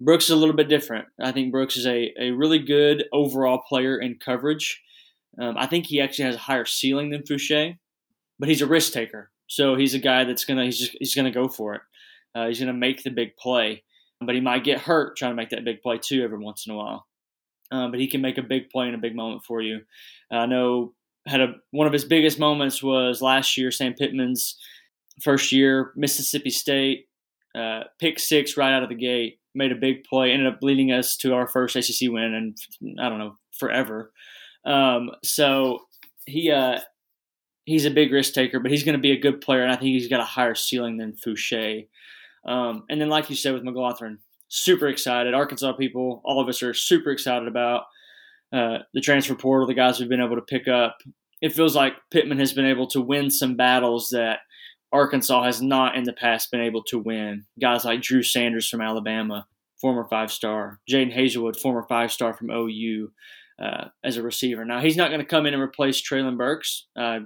Brooks 0.01 0.25
is 0.25 0.31
a 0.31 0.37
little 0.37 0.57
bit 0.57 0.69
different. 0.69 1.07
I 1.21 1.33
think 1.33 1.53
Brooks 1.53 1.77
is 1.77 1.87
a, 1.87 2.13
a 2.19 2.31
really 2.31 2.59
good 2.59 3.05
overall 3.13 3.63
player 3.69 3.99
in 3.99 4.19
coverage. 4.19 4.81
Um, 5.39 5.57
I 5.57 5.67
think 5.67 5.87
he 5.87 6.01
actually 6.01 6.25
has 6.27 6.35
a 6.37 6.41
higher 6.41 6.65
ceiling 6.65 7.11
than 7.11 7.23
Foucha, 7.23 7.77
but 8.39 8.49
he's 8.49 8.63
a 8.63 8.67
risk 8.67 8.93
taker. 8.93 9.31
So 9.47 9.77
he's 9.77 9.95
a 9.95 9.99
guy 9.99 10.25
that's 10.25 10.45
gonna 10.45 10.65
he's 10.65 10.79
just 10.79 10.97
he's 10.99 11.15
gonna 11.15 11.31
go 11.31 11.49
for 11.49 11.75
it. 11.75 11.83
Uh, 12.35 12.49
he's 12.49 12.59
gonna 12.59 12.73
make 12.73 13.03
the 13.03 13.11
big 13.11 13.37
play, 13.37 13.85
but 14.27 14.35
he 14.35 14.41
might 14.41 14.65
get 14.65 14.81
hurt 14.81 15.17
trying 15.17 15.33
to 15.33 15.37
make 15.37 15.51
that 15.51 15.65
big 15.65 15.83
play 15.83 15.99
too 15.99 16.23
every 16.23 16.39
once 16.39 16.67
in 16.67 16.73
a 16.73 16.77
while. 16.77 17.07
Um, 17.71 17.91
but 17.91 18.01
he 18.01 18.09
can 18.09 18.21
make 18.21 18.39
a 18.39 18.43
big 18.43 18.69
play 18.71 18.89
in 18.89 18.95
a 18.95 18.99
big 18.99 19.17
moment 19.17 19.45
for 19.45 19.63
you. 19.63 19.81
Uh, 20.31 20.39
I 20.39 20.47
know 20.47 20.95
had 21.27 21.41
a 21.41 21.55
one 21.71 21.87
of 21.87 21.93
his 21.93 22.05
biggest 22.05 22.39
moments 22.39 22.83
was 22.83 23.23
last 23.23 23.57
year, 23.57 23.71
Sam 23.71 23.95
Pittman's 23.95 24.59
first 25.23 25.53
year, 25.53 25.93
Mississippi 25.97 26.51
State, 26.51 27.07
uh, 27.55 27.85
pick 28.01 28.19
six 28.19 28.57
right 28.57 28.73
out 28.73 28.83
of 28.83 28.89
the 28.89 28.95
gate, 28.95 29.39
made 29.55 29.73
a 29.73 29.77
big 29.77 30.05
play, 30.05 30.33
ended 30.33 30.53
up 30.53 30.59
leading 30.63 30.93
us 30.93 31.17
to 31.19 31.35
our 31.35 31.47
first 31.47 31.81
SEC 31.81 32.11
win, 32.11 32.35
and 32.35 32.99
I 33.01 33.09
don't 33.09 33.19
know 33.19 33.37
forever. 33.59 34.13
Um, 34.65 35.11
so 35.23 35.81
he 36.27 36.51
uh, 36.51 36.81
he's 37.65 37.85
a 37.85 37.91
big 37.91 38.13
risk 38.13 38.35
taker, 38.35 38.61
but 38.61 38.71
he's 38.71 38.85
going 38.85 38.97
to 38.97 39.03
be 39.03 39.13
a 39.13 39.21
good 39.21 39.41
player, 39.41 39.63
and 39.63 39.73
I 39.73 39.77
think 39.77 39.91
he's 39.91 40.09
got 40.09 40.21
a 40.21 40.25
higher 40.25 40.55
ceiling 40.55 40.97
than 40.97 41.13
Foucha. 41.13 41.87
Um, 42.45 42.85
and 42.89 43.01
then, 43.01 43.09
like 43.09 43.31
you 43.31 43.37
said 43.37 43.55
with 43.55 43.65
McGlothern, 43.65 44.19
super 44.49 44.89
excited. 44.89 45.35
Arkansas 45.35 45.73
people, 45.75 46.21
all 46.25 46.41
of 46.41 46.49
us 46.49 46.63
are 46.63 46.75
super 46.75 47.11
excited 47.11 47.49
about 47.49 47.85
uh, 48.53 48.79
the 48.93 49.01
transfer 49.01 49.35
portal, 49.35 49.67
the 49.67 49.75
guys 49.75 49.99
we've 49.99 50.09
been 50.09 50.21
able 50.21 50.37
to 50.37 50.43
pick 50.43 50.69
up. 50.69 50.99
It 51.41 51.55
feels 51.55 51.75
like 51.75 51.95
Pittman 52.11 52.39
has 52.39 52.53
been 52.53 52.67
able 52.67 52.87
to 52.89 53.01
win 53.01 53.31
some 53.31 53.57
battles 53.57 54.11
that 54.11 54.41
Arkansas 54.93 55.45
has 55.45 55.63
not 55.63 55.97
in 55.97 56.05
the 56.05 56.13
past 56.13 56.51
been 56.51 56.61
able 56.61 56.83
to 56.85 56.99
win. 56.99 57.47
Guys 57.61 57.85
like 57.85 58.03
Drew 58.03 58.23
Sanders 58.23 58.69
from 58.69 58.83
Alabama, 58.83 59.47
former 59.81 60.07
five 60.09 60.31
star, 60.31 60.81
Jadon 60.89 61.17
Haselwood, 61.17 61.59
former 61.59 61.85
five 61.89 62.13
star 62.13 62.35
from 62.35 62.51
OU 62.51 63.11
uh, 63.61 63.87
as 64.05 64.19
a 64.19 64.23
receiver. 64.23 64.65
Now 64.65 64.81
he's 64.81 64.97
not 64.97 65.09
going 65.09 65.21
to 65.21 65.27
come 65.27 65.47
in 65.47 65.55
and 65.55 65.63
replace 65.63 66.03
Treylon 66.03 66.37
Burks. 66.37 66.89
Uh, 66.95 67.21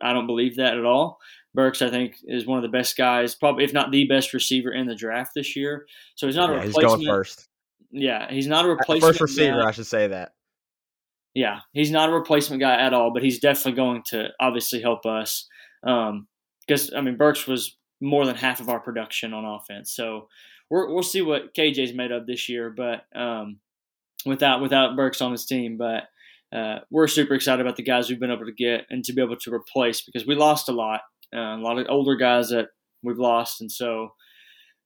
I 0.00 0.12
don't 0.12 0.26
believe 0.26 0.56
that 0.56 0.76
at 0.76 0.84
all. 0.84 1.18
Burks, 1.54 1.82
I 1.82 1.90
think, 1.90 2.16
is 2.24 2.46
one 2.46 2.58
of 2.58 2.62
the 2.62 2.76
best 2.76 2.96
guys, 2.96 3.34
probably 3.34 3.64
if 3.64 3.72
not 3.72 3.90
the 3.90 4.04
best 4.04 4.32
receiver 4.32 4.70
in 4.72 4.86
the 4.86 4.94
draft 4.94 5.32
this 5.34 5.56
year. 5.56 5.86
So 6.14 6.26
he's 6.26 6.36
not 6.36 6.50
a 6.50 6.54
Yeah, 6.54 6.58
he's 6.62 6.68
replacement. 6.68 7.04
going 7.04 7.06
first. 7.16 7.48
Yeah, 7.90 8.30
he's 8.30 8.46
not 8.46 8.64
a 8.64 8.68
Uh, 8.68 8.72
replacement. 8.72 9.04
First 9.16 9.20
receiver, 9.20 9.60
guy. 9.62 9.68
I 9.68 9.72
should 9.72 9.86
say 9.86 10.06
that. 10.08 10.32
Yeah, 11.34 11.60
he's 11.72 11.90
not 11.90 12.08
a 12.10 12.12
replacement 12.12 12.60
guy 12.60 12.74
at 12.80 12.92
all, 12.92 13.12
but 13.12 13.22
he's 13.22 13.38
definitely 13.40 13.72
going 13.72 14.02
to 14.08 14.28
obviously 14.40 14.80
help 14.80 15.06
us. 15.06 15.48
Because 15.82 16.92
I 16.94 17.00
mean, 17.00 17.16
Burks 17.16 17.46
was 17.46 17.76
more 18.00 18.26
than 18.26 18.36
half 18.36 18.60
of 18.60 18.68
our 18.68 18.80
production 18.80 19.32
on 19.32 19.44
offense, 19.44 19.92
so 19.92 20.28
we're, 20.70 20.92
we'll 20.92 21.02
see 21.02 21.22
what 21.22 21.54
KJ's 21.54 21.94
made 21.94 22.12
of 22.12 22.26
this 22.26 22.48
year. 22.48 22.70
But 22.70 23.04
um, 23.14 23.58
without 24.26 24.60
without 24.60 24.96
Burks 24.96 25.20
on 25.20 25.32
his 25.32 25.46
team, 25.46 25.76
but 25.76 26.04
uh, 26.52 26.78
we're 26.90 27.08
super 27.08 27.34
excited 27.34 27.64
about 27.64 27.76
the 27.76 27.82
guys 27.82 28.08
we've 28.08 28.20
been 28.20 28.30
able 28.30 28.46
to 28.46 28.52
get 28.52 28.86
and 28.90 29.04
to 29.04 29.12
be 29.12 29.22
able 29.22 29.36
to 29.36 29.52
replace 29.52 30.02
because 30.02 30.26
we 30.26 30.34
lost 30.34 30.68
a 30.68 30.72
lot, 30.72 31.02
uh, 31.34 31.38
a 31.38 31.60
lot 31.60 31.78
of 31.78 31.86
older 31.88 32.16
guys 32.16 32.48
that 32.48 32.68
we've 33.02 33.18
lost, 33.18 33.60
and 33.60 33.70
so 33.70 34.10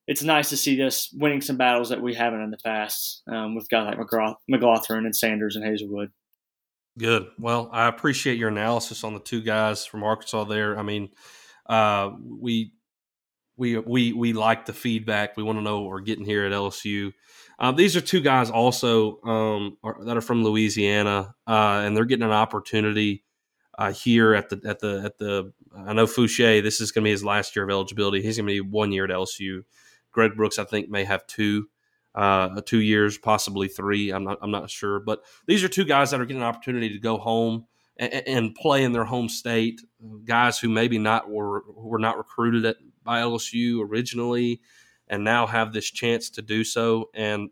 it's 0.07 0.23
nice 0.23 0.49
to 0.51 0.57
see 0.57 0.83
us 0.83 1.09
winning 1.15 1.41
some 1.41 1.57
battles 1.57 1.89
that 1.91 2.03
we 2.03 2.15
haven't 2.15 2.43
in 2.43 2.51
the 2.51 2.59
past 2.65 3.23
um, 3.31 3.55
with 3.55 3.69
guys 3.69 3.87
like 3.87 3.99
McGraw- 3.99 4.35
McGlothern 4.51 5.05
and 5.05 5.15
Sanders 5.15 5.57
and 5.57 5.65
Haselwood. 5.65 6.09
Good. 6.99 7.29
Well, 7.39 7.71
I 7.73 7.87
appreciate 7.89 8.39
your 8.39 8.51
analysis 8.51 9.05
on 9.05 9.15
the 9.15 9.21
two 9.21 9.41
guys 9.41 9.87
from 9.87 10.03
Arkansas. 10.03 10.45
There, 10.45 10.79
I 10.79 10.83
mean, 10.83 11.11
uh, 11.67 12.11
we 12.29 12.73
we 13.57 13.79
we 13.79 14.13
we 14.13 14.33
like 14.33 14.67
the 14.67 14.73
feedback. 14.73 15.37
We 15.37 15.43
want 15.43 15.59
to 15.59 15.63
know 15.63 15.81
what 15.81 15.89
we're 15.89 16.01
getting 16.01 16.25
here 16.25 16.45
at 16.45 16.53
LSU. 16.53 17.13
Uh, 17.59 17.73
these 17.73 17.97
are 17.97 18.01
two 18.01 18.21
guys 18.21 18.51
also 18.51 19.21
um, 19.23 19.77
are, 19.83 20.05
that 20.05 20.17
are 20.17 20.23
from 20.23 20.43
Louisiana, 20.45 21.35
uh, 21.47 21.83
and 21.85 21.97
they're 21.97 22.05
getting 22.05 22.25
an 22.25 22.33
opportunity 22.33 23.25
uh, 23.79 23.93
here 23.93 24.35
at 24.35 24.49
the 24.49 24.61
at 24.65 24.81
the 24.81 25.03
at 25.05 25.19
the. 25.19 25.53
I 25.75 25.93
know 25.93 26.07
Foucha. 26.07 26.63
This 26.63 26.81
is 26.81 26.93
going 26.93 27.05
to 27.05 27.07
be 27.07 27.13
his 27.13 27.25
last 27.25 27.57
year 27.57 27.65
of 27.65 27.71
eligibility. 27.71 28.23
He's 28.23 28.37
going 28.37 28.47
to 28.47 28.53
be 28.53 28.61
one 28.61 28.93
year 28.93 29.05
at 29.05 29.11
LSU. 29.11 29.63
Greg 30.11 30.37
Brooks, 30.37 30.59
I 30.59 30.65
think, 30.65 30.89
may 30.91 31.05
have 31.05 31.27
two 31.27 31.69
uh, 32.15 32.61
two 32.63 32.81
years, 32.81 33.19
possibly 33.19 33.69
three. 33.69 34.11
I'm 34.11 34.25
not 34.25 34.39
I'm 34.43 34.51
not 34.51 34.71
sure, 34.71 35.01
but 35.01 35.23
these 35.47 35.65
are 35.65 35.69
two 35.69 35.85
guys 35.85 36.11
that 36.11 36.21
are 36.21 36.27
getting 36.27 36.43
an 36.43 36.49
opportunity 36.49 36.91
to 36.91 36.99
go 36.99 37.17
home 37.19 37.67
and, 37.97 38.23
and 38.27 38.55
play 38.55 38.85
in 38.85 38.93
their 38.93 39.05
home 39.05 39.29
state. 39.29 39.81
Guys 40.25 40.59
who 40.59 40.69
maybe 40.69 40.99
not 40.99 41.31
were 41.31 41.65
were 41.75 41.99
not 41.99 42.19
recruited 42.19 42.65
at 42.65 42.77
by 43.03 43.21
LSU 43.21 43.81
originally, 43.89 44.61
and 45.13 45.23
now 45.23 45.47
have 45.47 45.73
this 45.73 45.89
chance 45.89 46.29
to 46.31 46.43
do 46.43 46.65
so. 46.65 47.11
And 47.15 47.51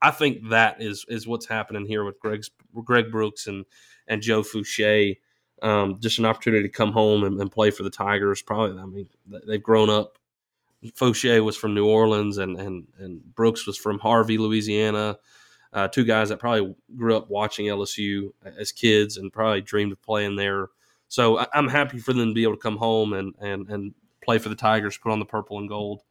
I 0.00 0.10
think 0.10 0.48
that 0.48 0.80
is 0.80 1.04
is 1.08 1.26
what's 1.26 1.46
happening 1.46 1.84
here 1.84 2.04
with 2.04 2.18
Greg's 2.20 2.50
Greg 2.84 3.10
Brooks 3.10 3.46
and 3.46 3.66
and 4.08 4.22
Joe 4.22 4.42
Foucha. 4.42 5.18
Um, 5.62 5.98
just 6.00 6.18
an 6.18 6.26
opportunity 6.26 6.62
to 6.62 6.68
come 6.68 6.92
home 6.92 7.24
and, 7.24 7.40
and 7.40 7.50
play 7.50 7.70
for 7.70 7.84
the 7.84 7.90
Tigers. 7.90 8.42
Probably, 8.42 8.80
I 8.80 8.86
mean, 8.86 9.08
they've 9.46 9.62
grown 9.62 9.88
up 9.90 10.18
Foucha 10.92 11.42
was 11.42 11.56
from 11.56 11.74
New 11.74 11.86
Orleans 11.86 12.38
and 12.38 12.58
and 12.58 12.86
and 12.98 13.34
Brooks 13.34 13.66
was 13.66 13.76
from 13.76 13.98
Harvey, 13.98 14.38
Louisiana. 14.38 15.18
Uh, 15.72 15.88
two 15.88 16.04
guys 16.04 16.28
that 16.28 16.38
probably 16.38 16.74
grew 16.94 17.16
up 17.16 17.28
watching 17.28 17.66
LSU 17.66 18.32
as 18.44 18.70
kids 18.70 19.16
and 19.16 19.32
probably 19.32 19.60
dreamed 19.60 19.90
of 19.90 20.00
playing 20.02 20.36
there. 20.36 20.68
So 21.08 21.38
I, 21.38 21.46
I'm 21.52 21.68
happy 21.68 21.98
for 21.98 22.12
them 22.12 22.28
to 22.28 22.34
be 22.34 22.44
able 22.44 22.54
to 22.54 22.60
come 22.60 22.76
home 22.76 23.12
and 23.12 23.34
and 23.40 23.68
and 23.68 23.94
play 24.22 24.38
for 24.38 24.48
the 24.48 24.54
Tigers, 24.54 24.96
put 24.96 25.12
on 25.12 25.18
the 25.18 25.24
purple 25.24 25.58
and 25.58 25.68
gold. 25.68 26.02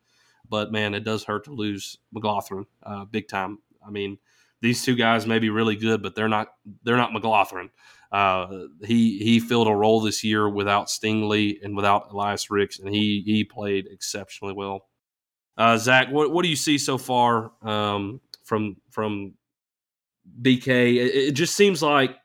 But 0.49 0.71
man, 0.71 0.93
it 0.93 1.03
does 1.03 1.23
hurt 1.23 1.45
to 1.45 1.51
lose 1.51 1.97
McGlothern 2.15 2.65
uh, 2.83 3.05
big 3.05 3.27
time. 3.27 3.59
I 3.85 3.89
mean, 3.89 4.17
these 4.61 4.83
two 4.83 4.95
guys 4.95 5.27
may 5.27 5.39
be 5.39 5.49
really 5.49 5.75
good, 5.75 6.01
but 6.01 6.15
they're 6.15 6.29
not 6.29 6.49
they're 6.83 6.97
not 6.97 7.11
McGlothern. 7.11 7.69
Uh, 8.11 8.67
he 8.85 9.17
he 9.19 9.39
filled 9.39 9.67
a 9.67 9.75
role 9.75 9.99
this 9.99 10.23
year 10.23 10.47
without 10.47 10.87
Stingley 10.87 11.57
and 11.63 11.75
without 11.75 12.11
Elias 12.11 12.49
Ricks, 12.51 12.79
and 12.79 12.93
he 12.93 13.23
he 13.25 13.43
played 13.43 13.87
exceptionally 13.91 14.53
well. 14.53 14.87
Uh, 15.57 15.77
Zach, 15.77 16.09
what 16.11 16.31
what 16.31 16.43
do 16.43 16.49
you 16.49 16.55
see 16.55 16.77
so 16.77 16.97
far 16.97 17.51
um, 17.61 18.21
from 18.43 18.77
from 18.89 19.33
BK? 20.41 20.95
It, 20.95 21.15
it, 21.15 21.31
just 21.31 21.55
seems 21.55 21.81
like 21.81 22.15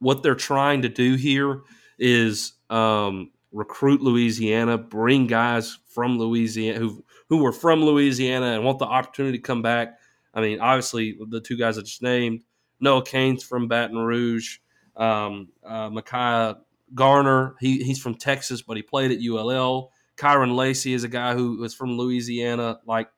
what 0.00 0.22
they're 0.22 0.34
trying 0.34 0.82
to 0.82 0.88
do 0.88 1.14
here 1.14 1.62
is 1.98 2.54
um, 2.70 3.30
recruit 3.52 4.00
Louisiana, 4.00 4.78
bring 4.78 5.26
guys 5.26 5.78
from 5.94 6.18
Louisiana 6.18 6.78
who 6.78 7.04
who 7.32 7.38
were 7.38 7.50
from 7.50 7.82
Louisiana 7.82 8.48
and 8.48 8.62
want 8.62 8.78
the 8.78 8.84
opportunity 8.84 9.38
to 9.38 9.42
come 9.42 9.62
back. 9.62 9.98
I 10.34 10.42
mean, 10.42 10.60
obviously 10.60 11.16
the 11.30 11.40
two 11.40 11.56
guys 11.56 11.78
I 11.78 11.80
just 11.80 12.02
named, 12.02 12.42
Noah 12.78 13.02
Cain's 13.02 13.42
from 13.42 13.68
Baton 13.68 13.96
Rouge 13.96 14.58
um, 14.94 15.48
uh, 15.64 15.88
Mekhi 15.88 16.58
Garner. 16.94 17.54
He, 17.58 17.82
he's 17.84 17.98
from 17.98 18.16
Texas, 18.16 18.60
but 18.60 18.76
he 18.76 18.82
played 18.82 19.12
at 19.12 19.26
ULL. 19.26 19.92
Kyren 20.18 20.54
Lacy 20.54 20.92
is 20.92 21.04
a 21.04 21.08
guy 21.08 21.32
who 21.32 21.64
is 21.64 21.72
from 21.72 21.92
Louisiana. 21.92 22.80
Like 22.84 23.08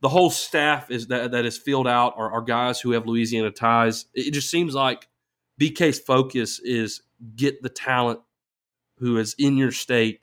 the 0.00 0.08
whole 0.08 0.30
staff 0.30 0.90
is 0.90 1.06
that 1.06 1.30
that 1.30 1.44
is 1.44 1.56
filled 1.56 1.86
out 1.86 2.14
are, 2.16 2.32
are 2.32 2.42
guys 2.42 2.80
who 2.80 2.90
have 2.90 3.06
Louisiana 3.06 3.52
ties. 3.52 4.06
It 4.14 4.32
just 4.32 4.50
seems 4.50 4.74
like 4.74 5.06
BK's 5.60 6.00
focus 6.00 6.58
is 6.58 7.02
get 7.36 7.62
the 7.62 7.68
talent 7.68 8.18
who 8.96 9.16
is 9.16 9.36
in 9.38 9.56
your 9.56 9.70
state 9.70 10.22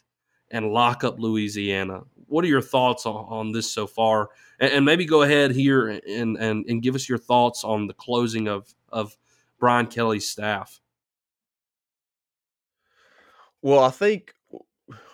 and 0.51 0.71
lock 0.71 1.03
up 1.03 1.17
Louisiana. 1.17 2.01
What 2.27 2.43
are 2.45 2.49
your 2.49 2.61
thoughts 2.61 3.05
on, 3.05 3.25
on 3.29 3.51
this 3.51 3.71
so 3.71 3.87
far? 3.87 4.29
And, 4.59 4.71
and, 4.71 4.85
maybe 4.85 5.05
go 5.05 5.21
ahead 5.21 5.51
here 5.51 5.87
and, 5.87 6.37
and 6.37 6.65
and 6.67 6.81
give 6.81 6.95
us 6.95 7.07
your 7.07 7.17
thoughts 7.17 7.63
on 7.63 7.87
the 7.87 7.93
closing 7.93 8.47
of 8.47 8.73
of 8.89 9.15
Brian 9.59 9.87
Kelly's 9.87 10.29
staff? 10.29 10.79
Well, 13.61 13.83
I 13.83 13.89
think 13.89 14.33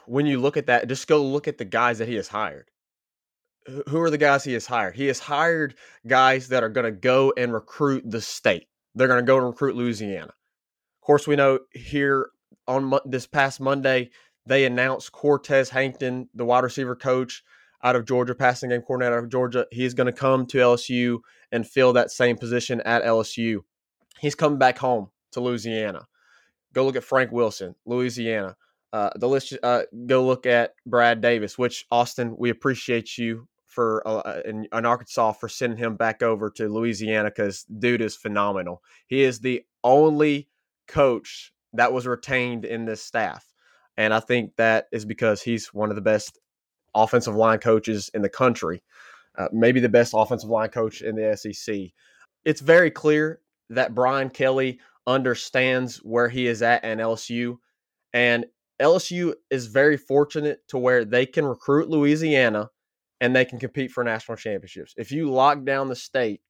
when 0.05 0.25
you 0.25 0.39
look 0.39 0.57
at 0.57 0.65
that, 0.65 0.87
just 0.87 1.07
go 1.07 1.23
look 1.23 1.47
at 1.47 1.57
the 1.57 1.65
guys 1.65 1.99
that 1.99 2.07
he 2.07 2.15
has 2.15 2.27
hired. 2.27 2.69
Who 3.87 4.01
are 4.01 4.09
the 4.09 4.17
guys 4.17 4.43
he 4.43 4.53
has 4.53 4.65
hired? 4.65 4.95
He 4.95 5.07
has 5.07 5.19
hired 5.19 5.75
guys 6.07 6.49
that 6.49 6.63
are 6.63 6.69
going 6.69 6.85
to 6.85 6.91
go 6.91 7.31
and 7.37 7.53
recruit 7.53 8.03
the 8.09 8.19
state. 8.19 8.67
They're 8.95 9.07
going 9.07 9.23
to 9.23 9.25
go 9.25 9.37
and 9.37 9.45
recruit 9.45 9.75
Louisiana. 9.75 10.33
Of 11.01 11.05
course, 11.05 11.27
we 11.27 11.35
know 11.35 11.59
here 11.71 12.29
on 12.67 12.93
this 13.05 13.27
past 13.27 13.59
Monday, 13.59 14.09
they 14.45 14.65
announced 14.65 15.11
Cortez 15.11 15.69
Hankton, 15.69 16.29
the 16.33 16.45
wide 16.45 16.63
receiver 16.63 16.95
coach 16.95 17.43
out 17.83 17.95
of 17.95 18.05
Georgia, 18.05 18.35
passing 18.35 18.69
game 18.69 18.81
coordinator 18.81 19.17
out 19.17 19.23
of 19.23 19.29
Georgia. 19.29 19.65
He's 19.71 19.93
going 19.93 20.07
to 20.07 20.13
come 20.13 20.45
to 20.47 20.57
LSU 20.57 21.19
and 21.51 21.67
fill 21.67 21.93
that 21.93 22.11
same 22.11 22.37
position 22.37 22.81
at 22.81 23.03
LSU. 23.03 23.59
He's 24.19 24.35
coming 24.35 24.59
back 24.59 24.77
home 24.77 25.09
to 25.31 25.41
Louisiana. 25.41 26.07
Go 26.73 26.85
look 26.85 26.95
at 26.95 27.03
Frank 27.03 27.31
Wilson, 27.31 27.75
Louisiana. 27.85 28.55
Uh, 28.93 29.09
the 29.15 29.27
list. 29.27 29.57
Uh, 29.63 29.83
go 30.05 30.25
look 30.25 30.45
at 30.45 30.73
Brad 30.85 31.21
Davis. 31.21 31.57
Which 31.57 31.85
Austin, 31.91 32.35
we 32.37 32.49
appreciate 32.49 33.17
you 33.17 33.47
for 33.65 34.05
uh, 34.05 34.41
in, 34.43 34.67
in 34.73 34.85
Arkansas 34.85 35.31
for 35.33 35.47
sending 35.47 35.79
him 35.79 35.95
back 35.95 36.21
over 36.21 36.49
to 36.51 36.67
Louisiana 36.67 37.29
because 37.29 37.63
dude 37.63 38.01
is 38.01 38.17
phenomenal. 38.17 38.83
He 39.07 39.21
is 39.21 39.39
the 39.39 39.63
only 39.83 40.49
coach 40.87 41.53
that 41.73 41.93
was 41.93 42.05
retained 42.05 42.65
in 42.65 42.83
this 42.83 43.01
staff, 43.01 43.45
and 43.97 44.13
I 44.13 44.19
think 44.19 44.55
that 44.57 44.87
is 44.91 45.05
because 45.05 45.41
he's 45.41 45.73
one 45.73 45.89
of 45.89 45.95
the 45.95 46.01
best 46.01 46.39
offensive 46.95 47.35
line 47.35 47.59
coaches 47.59 48.09
in 48.13 48.21
the 48.21 48.29
country, 48.29 48.83
uh, 49.37 49.47
maybe 49.51 49.79
the 49.79 49.89
best 49.89 50.13
offensive 50.15 50.49
line 50.49 50.69
coach 50.69 51.01
in 51.01 51.15
the 51.15 51.35
SEC. 51.35 51.75
It's 52.45 52.61
very 52.61 52.91
clear 52.91 53.41
that 53.69 53.95
Brian 53.95 54.29
Kelly 54.29 54.79
understands 55.07 55.97
where 55.97 56.29
he 56.29 56.47
is 56.47 56.61
at 56.61 56.83
and 56.83 56.99
LSU, 56.99 57.57
and 58.13 58.45
LSU 58.81 59.33
is 59.49 59.67
very 59.67 59.97
fortunate 59.97 60.67
to 60.69 60.77
where 60.77 61.05
they 61.05 61.25
can 61.25 61.45
recruit 61.45 61.89
Louisiana 61.89 62.69
and 63.19 63.35
they 63.35 63.45
can 63.45 63.59
compete 63.59 63.91
for 63.91 64.03
national 64.03 64.37
championships. 64.37 64.93
If 64.97 65.11
you 65.11 65.29
lock 65.29 65.63
down 65.63 65.87
the 65.87 65.95
state 65.95 66.41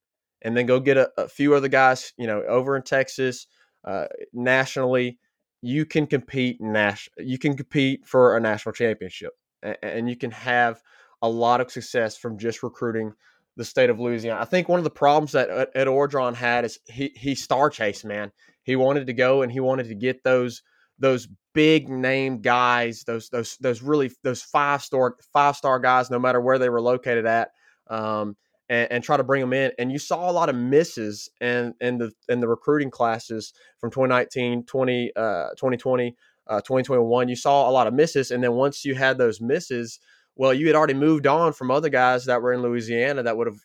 and 0.41 0.55
then 0.55 0.65
go 0.65 0.79
get 0.79 0.97
a, 0.97 1.11
a 1.17 1.27
few 1.27 1.53
other 1.53 1.67
guys, 1.67 2.13
you 2.17 2.27
know, 2.27 2.41
over 2.43 2.77
in 2.77 2.83
Texas, 2.83 3.47
uh, 3.83 4.05
nationally, 4.31 5.19
you 5.62 5.86
can 5.86 6.07
compete 6.07 6.59
nas- 6.59 7.09
You 7.18 7.38
can 7.38 7.55
compete 7.55 8.05
for 8.05 8.38
a 8.38 8.39
national 8.39 8.74
championship, 8.74 9.34
and, 9.62 9.78
and 9.82 10.09
you 10.09 10.16
can 10.16 10.32
have 10.32 10.82
a 11.22 11.30
lot 11.30 11.62
of 11.62 11.72
success 11.72 12.18
from 12.18 12.38
just 12.38 12.64
recruiting 12.64 13.14
the 13.57 13.66
state 13.66 13.89
of 13.89 13.99
Louisiana. 13.99 14.41
I 14.41 14.45
think 14.45 14.70
one 14.70 14.80
of 14.80 14.84
the 14.84 14.89
problems 14.89 15.34
that 15.34 15.49
Ed 15.76 15.88
Orgeron 15.88 16.34
had 16.34 16.66
is 16.66 16.80
he 16.86 17.12
he 17.16 17.36
star 17.36 17.70
chase 17.70 18.03
man. 18.03 18.32
He 18.64 18.76
wanted 18.76 19.07
to 19.07 19.14
go 19.14 19.41
and 19.41 19.51
he 19.51 19.59
wanted 19.59 19.88
to 19.88 19.95
get 19.95 20.24
those 20.24 20.64
those 20.99 21.28
big 21.53 21.89
name 21.89 22.41
guys, 22.41 23.03
those 23.03 23.30
those 23.30 23.57
those 23.57 23.82
really 23.82 24.12
those 24.24 24.41
five 24.41 24.82
star 24.82 25.16
five 25.34 25.55
star 25.55 25.80
guys, 25.80 26.09
no 26.09 26.20
matter 26.20 26.39
where 26.39 26.59
they 26.59 26.70
were 26.70 26.82
located 26.82 27.26
at, 27.26 27.51
um, 27.88 28.36
and, 28.72 28.89
and, 28.89 29.03
try 29.03 29.17
to 29.17 29.24
bring 29.24 29.41
them 29.41 29.51
in. 29.51 29.72
And 29.78 29.91
you 29.91 29.99
saw 29.99 30.30
a 30.30 30.32
lot 30.32 30.47
of 30.47 30.55
misses 30.55 31.30
in 31.41 31.76
in 31.82 31.97
the 31.97 32.11
in 32.30 32.39
the 32.39 32.47
recruiting 32.47 32.89
classes 32.89 33.53
from 33.80 33.91
2019, 33.91 34.65
20, 34.65 35.11
uh, 35.15 35.49
2020, 35.49 36.15
uh, 36.47 36.61
2021. 36.61 37.28
You 37.28 37.36
saw 37.36 37.69
a 37.69 37.72
lot 37.72 37.88
of 37.88 37.93
misses, 37.93 38.32
and 38.32 38.41
then 38.41 38.53
once 38.53 38.86
you 38.86 38.95
had 38.95 39.17
those 39.17 39.41
misses, 39.41 39.99
well, 40.36 40.53
you 40.53 40.67
had 40.67 40.76
already 40.78 40.93
moved 40.93 41.28
on 41.28 41.51
from 41.51 41.69
other 41.69 41.89
guys 41.89 42.26
that 42.26 42.41
were 42.41 42.53
in 42.53 42.61
Louisiana 42.61 43.24
that 43.24 43.36
would 43.36 43.47
have 43.47 43.59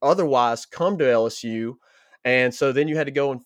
otherwise 0.00 0.64
come 0.64 0.96
to 0.98 1.04
LSU, 1.04 1.74
and 2.24 2.54
so 2.54 2.72
then 2.72 2.88
you 2.88 2.96
had 2.96 3.06
to 3.06 3.12
go 3.12 3.32
and 3.32 3.42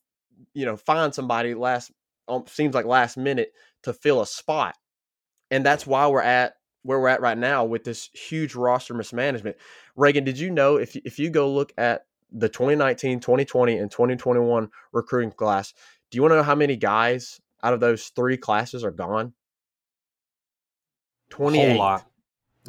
you 0.54 0.64
know 0.64 0.76
find 0.76 1.12
somebody 1.12 1.54
last 1.54 1.90
um, 2.28 2.44
seems 2.46 2.74
like 2.74 2.86
last 2.86 3.16
minute 3.16 3.50
to 3.82 3.92
fill 3.92 4.20
a 4.20 4.26
spot. 4.26 4.76
And 5.50 5.64
that's 5.66 5.86
why 5.86 6.06
we're 6.06 6.22
at 6.22 6.54
where 6.88 6.98
we're 6.98 7.08
at 7.08 7.20
right 7.20 7.36
now 7.36 7.66
with 7.66 7.84
this 7.84 8.08
huge 8.14 8.54
roster 8.54 8.94
mismanagement. 8.94 9.58
Reagan, 9.94 10.24
did 10.24 10.38
you 10.38 10.48
know 10.48 10.78
if 10.78 10.96
if 10.96 11.18
you 11.18 11.28
go 11.28 11.52
look 11.52 11.70
at 11.76 12.06
the 12.32 12.48
2019, 12.48 13.20
2020, 13.20 13.76
and 13.76 13.90
2021 13.90 14.70
recruiting 14.92 15.30
class, 15.30 15.74
do 16.10 16.16
you 16.16 16.22
want 16.22 16.32
to 16.32 16.36
know 16.36 16.42
how 16.42 16.54
many 16.54 16.76
guys 16.76 17.42
out 17.62 17.74
of 17.74 17.80
those 17.80 18.08
three 18.08 18.38
classes 18.38 18.84
are 18.84 18.90
gone? 18.90 19.34
28. 21.28 21.62
A 21.62 21.68
whole 21.68 21.78
lot. 21.78 22.10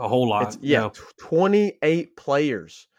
A 0.02 0.08
whole 0.10 0.28
lot. 0.28 0.44
It's, 0.48 0.58
yeah, 0.62 0.84
yeah, 0.84 0.90
28 1.20 2.18
players, 2.18 2.90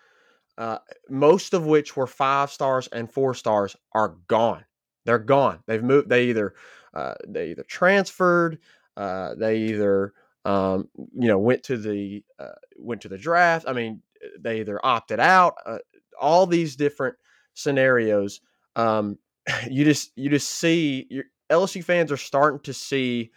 uh, 0.57 0.79
most 1.11 1.53
of 1.53 1.67
which 1.67 1.99
were 1.99 2.07
five 2.07 2.51
stars 2.51 2.89
and 2.93 3.13
four 3.13 3.35
stars, 3.35 3.77
are 3.93 4.17
gone. 4.27 4.65
They're 5.05 5.19
gone. 5.19 5.59
They've 5.67 5.85
moved. 5.85 6.09
They 6.09 6.31
either 6.31 6.55
uh, 6.95 7.15
they 7.29 7.51
either 7.51 7.65
transferred. 7.65 8.59
Uh, 8.97 9.35
they 9.35 9.59
either 9.59 10.15
um, 10.45 10.89
you 10.97 11.29
know 11.29 11.39
went 11.39 11.63
to 11.65 11.77
the 11.77 12.25
uh, 12.39 12.53
went 12.77 13.03
to 13.03 13.09
the 13.09 13.19
draft. 13.19 13.67
I 13.69 13.73
mean, 13.73 14.03
they 14.39 14.61
either 14.61 14.81
opted 14.85 15.21
out. 15.21 15.55
Uh, 15.65 15.79
all 16.21 16.47
these 16.47 16.77
different 16.77 17.17
scenarios. 17.55 18.41
Um, 18.77 19.19
you 19.71 19.85
just 19.85 20.13
you 20.17 20.31
just 20.31 20.51
see 20.51 21.07
your 21.11 21.25
LSU 21.51 21.83
fans 21.83 22.13
are 22.13 22.17
starting 22.17 22.61
to 22.61 22.73
see 22.73 23.31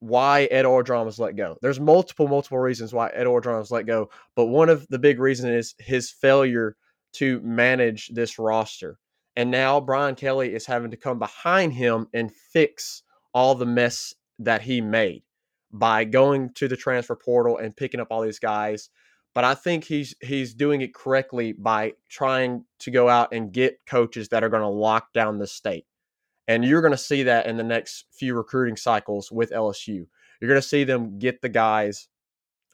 why 0.00 0.44
Ed 0.44 0.64
Orgeron 0.64 1.04
was 1.04 1.18
let 1.18 1.36
go. 1.36 1.56
There's 1.60 1.80
multiple 1.80 2.28
multiple 2.28 2.58
reasons 2.58 2.92
why 2.92 3.10
Ed 3.10 3.26
Orgeron 3.26 3.58
was 3.58 3.70
let 3.70 3.86
go, 3.86 4.10
but 4.36 4.46
one 4.46 4.68
of 4.68 4.86
the 4.88 4.98
big 4.98 5.18
reasons 5.18 5.50
is 5.50 5.74
his 5.78 6.10
failure 6.10 6.76
to 7.14 7.40
manage 7.40 8.08
this 8.08 8.38
roster. 8.38 8.98
And 9.34 9.50
now 9.50 9.80
Brian 9.80 10.14
Kelly 10.14 10.52
is 10.52 10.66
having 10.66 10.90
to 10.90 10.96
come 10.96 11.18
behind 11.18 11.72
him 11.72 12.08
and 12.12 12.34
fix 12.34 13.02
all 13.32 13.54
the 13.54 13.66
mess 13.66 14.14
that 14.40 14.62
he 14.62 14.80
made 14.80 15.22
by 15.72 16.04
going 16.04 16.50
to 16.54 16.68
the 16.68 16.76
transfer 16.76 17.16
portal 17.16 17.58
and 17.58 17.76
picking 17.76 18.00
up 18.00 18.08
all 18.10 18.22
these 18.22 18.38
guys. 18.38 18.90
But 19.34 19.44
I 19.44 19.54
think 19.54 19.84
he's 19.84 20.14
he's 20.20 20.54
doing 20.54 20.80
it 20.80 20.94
correctly 20.94 21.52
by 21.52 21.92
trying 22.08 22.64
to 22.80 22.90
go 22.90 23.08
out 23.08 23.32
and 23.32 23.52
get 23.52 23.80
coaches 23.86 24.28
that 24.30 24.42
are 24.42 24.48
going 24.48 24.62
to 24.62 24.68
lock 24.68 25.12
down 25.12 25.38
the 25.38 25.46
state. 25.46 25.86
And 26.48 26.64
you're 26.64 26.80
going 26.80 26.92
to 26.92 26.98
see 26.98 27.24
that 27.24 27.46
in 27.46 27.56
the 27.58 27.62
next 27.62 28.06
few 28.10 28.34
recruiting 28.34 28.76
cycles 28.76 29.30
with 29.30 29.50
LSU. 29.50 30.06
You're 30.40 30.48
going 30.48 30.60
to 30.60 30.66
see 30.66 30.84
them 30.84 31.18
get 31.18 31.42
the 31.42 31.48
guys 31.48 32.08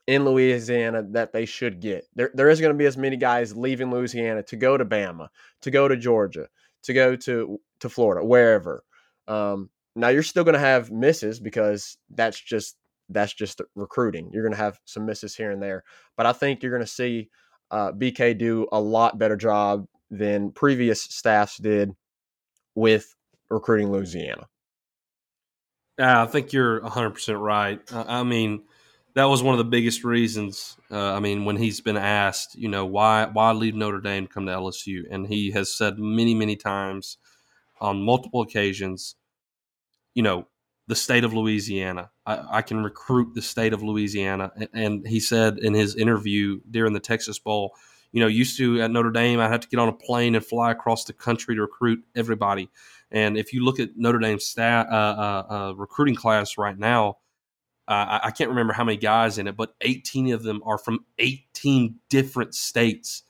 in 0.07 0.24
Louisiana 0.24 1.03
that 1.11 1.32
they 1.32 1.45
should 1.45 1.80
get. 1.80 2.07
There, 2.14 2.30
there 2.34 2.49
isn't 2.49 2.62
going 2.62 2.74
to 2.74 2.78
be 2.78 2.86
as 2.86 2.97
many 2.97 3.16
guys 3.16 3.57
leaving 3.57 3.90
Louisiana 3.90 4.42
to 4.45 4.57
go 4.57 4.76
to 4.76 4.84
Bama, 4.84 5.28
to 5.62 5.70
go 5.70 5.88
to 5.88 5.97
Georgia, 5.97 6.49
to 6.84 6.92
go 6.92 7.16
to 7.16 7.61
to 7.80 7.88
Florida, 7.88 8.24
wherever. 8.24 8.84
Um, 9.26 9.70
now 9.97 10.09
you're 10.09 10.22
still 10.22 10.45
going 10.45 10.55
to 10.55 10.59
have 10.61 10.90
misses 10.90 11.40
because 11.40 11.97
that's 12.11 12.40
just 12.40 12.76
that's 13.09 13.35
just 13.35 13.61
recruiting. 13.75 14.31
You're 14.33 14.43
going 14.43 14.55
to 14.55 14.63
have 14.63 14.79
some 14.85 15.07
misses 15.07 15.35
here 15.35 15.51
and 15.51 15.63
there, 15.63 15.85
but 16.17 16.27
I 16.27 16.33
think 16.33 16.63
you're 16.63 16.73
going 16.73 16.85
to 16.85 16.87
see 16.87 17.29
uh, 17.71 17.93
BK 17.93 18.37
do 18.39 18.67
a 18.73 18.81
lot 18.81 19.19
better 19.19 19.37
job 19.37 19.87
than 20.11 20.51
previous 20.51 21.03
staffs 21.03 21.59
did 21.59 21.91
with 22.75 23.15
recruiting 23.51 23.91
Louisiana. 23.91 24.47
Yeah, 25.99 26.23
I 26.23 26.27
think 26.27 26.53
you're 26.53 26.81
100% 26.81 27.41
right. 27.41 27.81
I 27.93 28.25
mean, 28.25 28.63
that 29.15 29.25
was 29.25 29.43
one 29.43 29.55
of 29.55 29.59
the 29.59 29.65
biggest 29.65 30.03
reasons. 30.03 30.77
Uh, 30.91 31.13
I 31.13 31.21
mean, 31.21 31.45
when 31.45 31.57
he's 31.57 31.81
been 31.81 31.97
asked, 31.97 32.57
you 32.57 32.69
know, 32.69 32.85
why 32.85 33.27
why 33.33 33.53
leave 33.53 33.75
Notre 33.75 34.01
Dame 34.01 34.27
to 34.27 34.33
come 34.33 34.47
to 34.47 34.53
LSU, 34.53 35.03
and 35.11 35.27
he 35.27 35.53
has 35.53 35.73
said 35.73 35.99
many 35.99 36.35
many 36.35 36.57
times, 36.57 37.17
on 37.81 38.03
multiple 38.03 38.43
occasions, 38.43 39.15
you 40.15 40.23
know, 40.23 40.49
the 40.87 40.95
state 40.95 41.24
of 41.24 41.32
Louisiana. 41.32 42.11
I, 42.26 42.59
I 42.59 42.62
can 42.62 42.82
recruit 42.82 43.35
the 43.35 43.43
state 43.43 43.72
of 43.72 43.82
Louisiana, 43.82 44.53
and, 44.72 45.07
he 45.07 45.20
said 45.20 45.59
in 45.59 45.74
his 45.74 45.97
interview 45.97 46.61
during 46.70 46.93
the 46.93 47.01
Texas 47.01 47.39
Bowl, 47.39 47.74
you 48.12 48.20
know, 48.20 48.26
used 48.26 48.57
to 48.59 48.80
at 48.80 48.91
Notre 48.91 49.11
Dame, 49.11 49.41
I'd 49.41 49.51
have 49.51 49.61
to 49.61 49.68
get 49.68 49.80
on 49.80 49.89
a 49.89 49.93
plane 49.93 50.35
and 50.35 50.45
fly 50.45 50.70
across 50.70 51.05
the 51.05 51.12
country 51.12 51.57
to 51.57 51.62
recruit 51.62 52.05
everybody. 52.14 52.70
And 53.11 53.37
if 53.37 53.53
you 53.53 53.64
look 53.64 53.80
at 53.80 53.97
Notre 53.97 54.18
Dame's 54.18 54.47
stat, 54.47 54.87
uh, 54.89 54.95
uh, 54.95 55.53
uh, 55.53 55.72
recruiting 55.72 56.14
class 56.14 56.57
right 56.57 56.78
now 56.78 57.16
I, 57.87 58.30
can't 58.30 58.51
remember 58.51 58.72
how 58.72 58.85
many 58.85 58.97
guys 58.97 59.39
in 59.39 59.47
it, 59.47 59.57
but 59.57 59.74
18 59.82 60.32
of 60.32 60.43
them 60.43 60.62
are 60.64 60.78
from 60.78 61.05
18 61.18 61.97
different 62.09 62.55
states. 62.55 63.24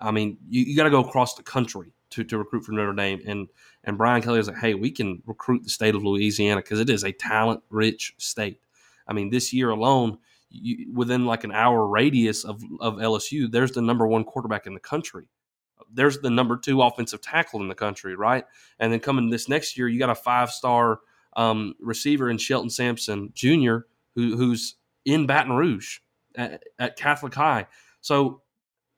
I 0.00 0.10
mean, 0.10 0.38
you, 0.48 0.62
you 0.62 0.76
got 0.76 0.84
to 0.84 0.90
go 0.90 1.00
across 1.00 1.34
the 1.34 1.42
country 1.42 1.92
to, 2.10 2.24
to 2.24 2.38
recruit 2.38 2.64
for 2.64 2.72
Notre 2.72 2.92
Dame. 2.92 3.20
And 3.26 3.48
and 3.84 3.98
Brian 3.98 4.22
Kelly 4.22 4.38
was 4.38 4.48
like, 4.48 4.58
hey, 4.58 4.74
we 4.74 4.90
can 4.90 5.22
recruit 5.26 5.64
the 5.64 5.70
state 5.70 5.94
of 5.94 6.04
Louisiana 6.04 6.60
because 6.60 6.80
it 6.80 6.90
is 6.90 7.04
a 7.04 7.12
talent 7.12 7.62
rich 7.70 8.14
state. 8.18 8.60
I 9.06 9.12
mean, 9.12 9.30
this 9.30 9.52
year 9.52 9.70
alone, 9.70 10.18
you, 10.50 10.92
within 10.92 11.26
like 11.26 11.44
an 11.44 11.52
hour 11.52 11.86
radius 11.86 12.44
of, 12.44 12.62
of 12.80 12.96
LSU, 12.96 13.50
there's 13.50 13.72
the 13.72 13.82
number 13.82 14.06
one 14.06 14.24
quarterback 14.24 14.66
in 14.66 14.74
the 14.74 14.80
country. 14.80 15.26
There's 15.92 16.18
the 16.18 16.30
number 16.30 16.56
two 16.56 16.82
offensive 16.82 17.22
tackle 17.22 17.62
in 17.62 17.68
the 17.68 17.74
country, 17.74 18.14
right? 18.14 18.44
And 18.78 18.92
then 18.92 19.00
coming 19.00 19.30
this 19.30 19.48
next 19.48 19.78
year, 19.78 19.88
you 19.88 19.98
got 19.98 20.10
a 20.10 20.14
five 20.14 20.50
star 20.50 21.00
um, 21.36 21.74
receiver 21.80 22.30
in 22.30 22.38
Shelton 22.38 22.70
Sampson 22.70 23.30
Jr., 23.34 23.78
who, 24.14 24.36
who's 24.36 24.74
in 25.04 25.26
Baton 25.26 25.52
Rouge 25.52 26.00
at, 26.34 26.62
at 26.78 26.96
Catholic 26.96 27.34
High. 27.34 27.66
So, 28.00 28.42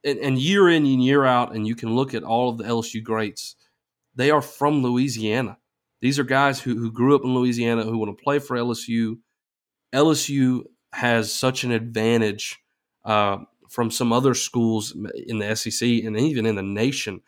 and, 0.04 0.18
and, 0.18 0.38
year 0.38 0.68
in 0.68 0.86
and 0.86 1.04
year 1.04 1.24
out, 1.24 1.54
and 1.54 1.66
you 1.66 1.74
can 1.74 1.94
look 1.94 2.14
at 2.14 2.22
all 2.22 2.50
of 2.50 2.58
the 2.58 2.64
LSU 2.64 3.02
greats, 3.02 3.56
they 4.14 4.30
are 4.30 4.42
from 4.42 4.82
Louisiana. 4.82 5.58
These 6.00 6.18
are 6.18 6.24
guys 6.24 6.60
who, 6.60 6.76
who 6.76 6.90
grew 6.90 7.14
up 7.14 7.24
in 7.24 7.34
Louisiana 7.34 7.84
who 7.84 7.98
want 7.98 8.16
to 8.16 8.22
play 8.22 8.38
for 8.38 8.56
LSU. 8.56 9.18
LSU 9.94 10.62
has 10.92 11.32
such 11.32 11.64
an 11.64 11.72
advantage 11.72 12.58
uh, 13.04 13.38
from 13.68 13.90
some 13.90 14.12
other 14.12 14.34
schools 14.34 14.96
in 15.26 15.38
the 15.38 15.54
SEC 15.54 15.88
and 15.88 16.18
even 16.18 16.46
in 16.46 16.56
the 16.56 16.62
nation 16.62 17.20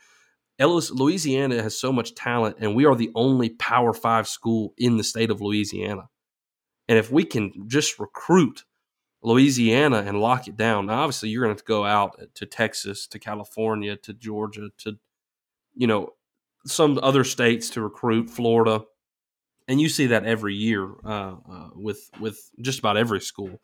Louisiana 0.67 1.63
has 1.63 1.79
so 1.79 1.93
much 1.93 2.15
talent, 2.15 2.57
and 2.61 2.75
we 2.75 2.85
are 2.85 2.95
the 2.95 3.11
only 3.15 3.51
Power 3.51 3.93
Five 3.93 4.29
school 4.29 4.75
in 4.77 4.97
the 4.97 5.05
state 5.05 5.31
of 5.31 5.41
Louisiana. 5.41 6.09
And 6.89 6.99
if 6.99 7.11
we 7.11 7.25
can 7.25 7.53
just 7.67 7.99
recruit 7.99 8.65
Louisiana 9.23 10.05
and 10.07 10.21
lock 10.21 10.49
it 10.49 10.57
down, 10.57 10.87
now 10.87 11.01
obviously 11.01 11.29
you're 11.29 11.45
going 11.45 11.55
to 11.55 11.59
have 11.59 11.65
to 11.65 11.69
go 11.69 11.85
out 11.85 12.21
to 12.35 12.47
Texas, 12.47 13.07
to 13.09 13.19
California, 13.19 13.97
to 13.97 14.13
Georgia, 14.13 14.71
to 14.79 14.99
you 15.75 15.87
know 15.87 16.11
some 16.67 16.99
other 17.03 17.25
states 17.25 17.71
to 17.71 17.81
recruit, 17.81 18.31
Florida, 18.31 18.85
and 19.69 19.81
you 19.81 19.89
see 19.89 20.07
that 20.07 20.25
every 20.25 20.55
year 20.55 20.89
uh, 21.05 21.37
uh, 21.51 21.69
with 21.75 22.11
with 22.21 22.51
just 22.61 22.79
about 22.79 22.97
every 22.97 23.21
school. 23.21 23.61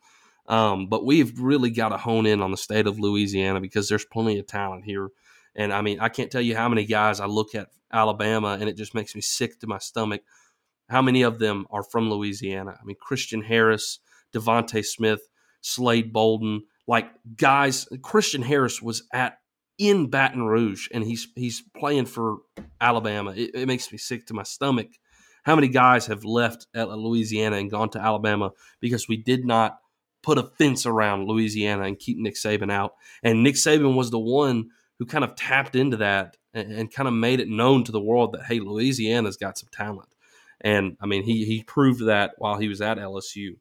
Um, 0.47 0.87
but 0.87 1.05
we've 1.05 1.39
really 1.39 1.69
got 1.69 1.89
to 1.89 1.97
hone 1.97 2.25
in 2.25 2.41
on 2.41 2.49
the 2.51 2.57
state 2.57 2.87
of 2.87 2.99
Louisiana 2.99 3.61
because 3.61 3.87
there's 3.87 4.05
plenty 4.05 4.39
of 4.39 4.47
talent 4.47 4.83
here. 4.83 5.09
And 5.55 5.71
I 5.71 5.81
mean, 5.81 5.99
I 5.99 6.09
can't 6.09 6.31
tell 6.31 6.41
you 6.41 6.55
how 6.55 6.67
many 6.67 6.85
guys 6.85 7.19
I 7.19 7.27
look 7.27 7.53
at 7.53 7.67
Alabama 7.93 8.57
and 8.59 8.67
it 8.67 8.75
just 8.75 8.95
makes 8.95 9.13
me 9.13 9.21
sick 9.21 9.59
to 9.59 9.67
my 9.67 9.77
stomach. 9.77 10.21
How 10.89 11.03
many 11.03 11.21
of 11.21 11.37
them 11.37 11.67
are 11.69 11.83
from 11.83 12.09
Louisiana? 12.09 12.79
I 12.81 12.83
mean, 12.83 12.95
Christian 12.99 13.43
Harris, 13.43 13.99
DeVonta 14.33 14.83
Smith, 14.83 15.28
Slade 15.61 16.13
Bolden, 16.13 16.63
like 16.87 17.09
guys. 17.35 17.87
Christian 18.01 18.41
Harris 18.41 18.81
was 18.81 19.03
at 19.13 19.39
in 19.77 20.09
Baton 20.09 20.43
Rouge 20.43 20.89
and 20.93 21.03
he's 21.03 21.27
he's 21.35 21.63
playing 21.77 22.05
for 22.05 22.37
Alabama. 22.81 23.31
It, 23.31 23.51
it 23.53 23.67
makes 23.67 23.91
me 23.91 23.97
sick 23.97 24.27
to 24.27 24.33
my 24.33 24.43
stomach. 24.43 24.89
How 25.43 25.55
many 25.55 25.69
guys 25.69 26.07
have 26.07 26.25
left 26.25 26.67
Louisiana 26.75 27.55
and 27.55 27.71
gone 27.71 27.89
to 27.91 27.99
Alabama 27.99 28.51
because 28.81 29.07
we 29.07 29.17
did 29.17 29.45
not 29.45 29.79
put 30.21 30.37
a 30.37 30.43
fence 30.43 30.85
around 30.85 31.27
Louisiana 31.27 31.83
and 31.83 31.97
keep 31.97 32.17
Nick 32.17 32.35
Saban 32.35 32.71
out. 32.71 32.93
And 33.23 33.43
Nick 33.43 33.55
Saban 33.55 33.95
was 33.95 34.11
the 34.11 34.19
one 34.19 34.69
who 34.97 35.05
kind 35.05 35.23
of 35.23 35.35
tapped 35.35 35.75
into 35.75 35.97
that 35.97 36.37
and, 36.53 36.71
and 36.71 36.93
kind 36.93 37.07
of 37.07 37.13
made 37.13 37.39
it 37.39 37.47
known 37.47 37.83
to 37.85 37.91
the 37.91 38.01
world 38.01 38.33
that 38.33 38.45
hey, 38.45 38.59
Louisiana's 38.59 39.37
got 39.37 39.57
some 39.57 39.69
talent. 39.71 40.09
And 40.61 40.97
I 40.99 41.05
mean, 41.05 41.23
he 41.23 41.45
he 41.45 41.63
proved 41.63 42.05
that 42.05 42.31
while 42.37 42.57
he 42.57 42.67
was 42.67 42.81
at 42.81 42.97
LSU. 42.97 43.55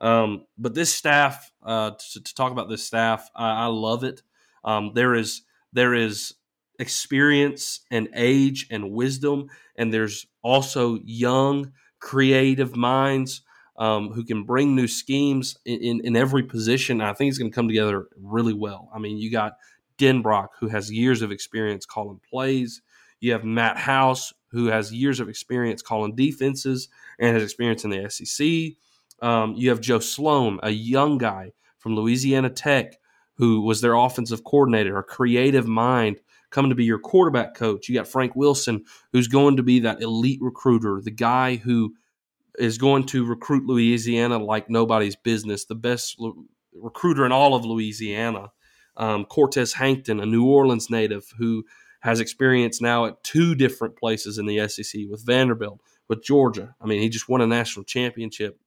Um, 0.00 0.46
but 0.58 0.74
this 0.74 0.92
staff, 0.92 1.50
uh, 1.62 1.92
to, 1.92 2.22
to, 2.22 2.34
talk 2.34 2.52
about 2.52 2.68
this 2.68 2.84
staff, 2.84 3.30
I, 3.34 3.64
I 3.64 3.66
love 3.66 4.04
it. 4.04 4.22
Um, 4.64 4.92
there 4.94 5.14
is 5.14 5.42
there 5.72 5.94
is 5.94 6.34
experience 6.78 7.80
and 7.90 8.08
age 8.14 8.66
and 8.70 8.90
wisdom, 8.90 9.48
and 9.76 9.92
there's 9.92 10.26
also 10.42 10.98
young, 11.04 11.72
creative 11.98 12.76
minds 12.76 13.42
um, 13.78 14.10
who 14.10 14.24
can 14.24 14.44
bring 14.44 14.74
new 14.74 14.88
schemes 14.88 15.56
in, 15.64 15.80
in, 15.80 16.00
in 16.04 16.16
every 16.16 16.42
position. 16.42 17.00
I 17.00 17.12
think 17.12 17.30
it's 17.30 17.38
going 17.38 17.50
to 17.50 17.54
come 17.54 17.68
together 17.68 18.06
really 18.20 18.54
well. 18.54 18.90
I 18.94 18.98
mean, 18.98 19.18
you 19.18 19.30
got 19.30 19.54
Denbrock, 19.98 20.48
who 20.60 20.68
has 20.68 20.92
years 20.92 21.22
of 21.22 21.30
experience 21.30 21.86
calling 21.86 22.20
plays. 22.28 22.82
You 23.20 23.32
have 23.32 23.44
Matt 23.44 23.78
House, 23.78 24.32
who 24.50 24.66
has 24.66 24.92
years 24.92 25.20
of 25.20 25.28
experience 25.28 25.82
calling 25.82 26.14
defenses 26.14 26.88
and 27.18 27.34
has 27.34 27.42
experience 27.42 27.84
in 27.84 27.90
the 27.90 28.10
SEC. 28.10 28.76
Um, 29.22 29.54
you 29.56 29.70
have 29.70 29.80
Joe 29.80 29.98
Sloan, 29.98 30.60
a 30.62 30.70
young 30.70 31.18
guy 31.18 31.52
from 31.78 31.94
Louisiana 31.94 32.50
Tech, 32.50 32.96
who 33.34 33.62
was 33.62 33.80
their 33.80 33.94
offensive 33.94 34.44
coordinator, 34.44 34.98
a 34.98 35.02
creative 35.02 35.66
mind 35.66 36.20
coming 36.50 36.70
to 36.70 36.74
be 36.74 36.84
your 36.84 36.98
quarterback 36.98 37.54
coach. 37.54 37.88
You 37.88 37.94
got 37.94 38.08
Frank 38.08 38.34
Wilson, 38.34 38.84
who's 39.12 39.28
going 39.28 39.56
to 39.56 39.62
be 39.62 39.80
that 39.80 40.00
elite 40.00 40.40
recruiter, 40.40 41.00
the 41.02 41.10
guy 41.10 41.56
who 41.56 41.94
is 42.58 42.78
going 42.78 43.04
to 43.06 43.26
recruit 43.26 43.66
Louisiana 43.66 44.38
like 44.38 44.70
nobody's 44.70 45.16
business, 45.16 45.64
the 45.64 45.74
best 45.74 46.18
recruiter 46.72 47.26
in 47.26 47.32
all 47.32 47.54
of 47.54 47.64
Louisiana. 47.64 48.52
Um, 48.96 49.26
Cortez 49.26 49.74
Hankton, 49.74 50.20
a 50.20 50.26
New 50.26 50.46
Orleans 50.46 50.88
native 50.88 51.30
who 51.38 51.64
has 52.00 52.20
experience 52.20 52.80
now 52.80 53.04
at 53.06 53.22
two 53.22 53.54
different 53.54 53.96
places 53.96 54.38
in 54.38 54.46
the 54.46 54.66
SEC 54.68 55.02
with 55.10 55.24
Vanderbilt, 55.26 55.80
with 56.08 56.22
Georgia. 56.22 56.74
I 56.80 56.86
mean, 56.86 57.02
he 57.02 57.08
just 57.08 57.28
won 57.28 57.40
a 57.40 57.46
national 57.46 57.84
championship. 57.84 58.58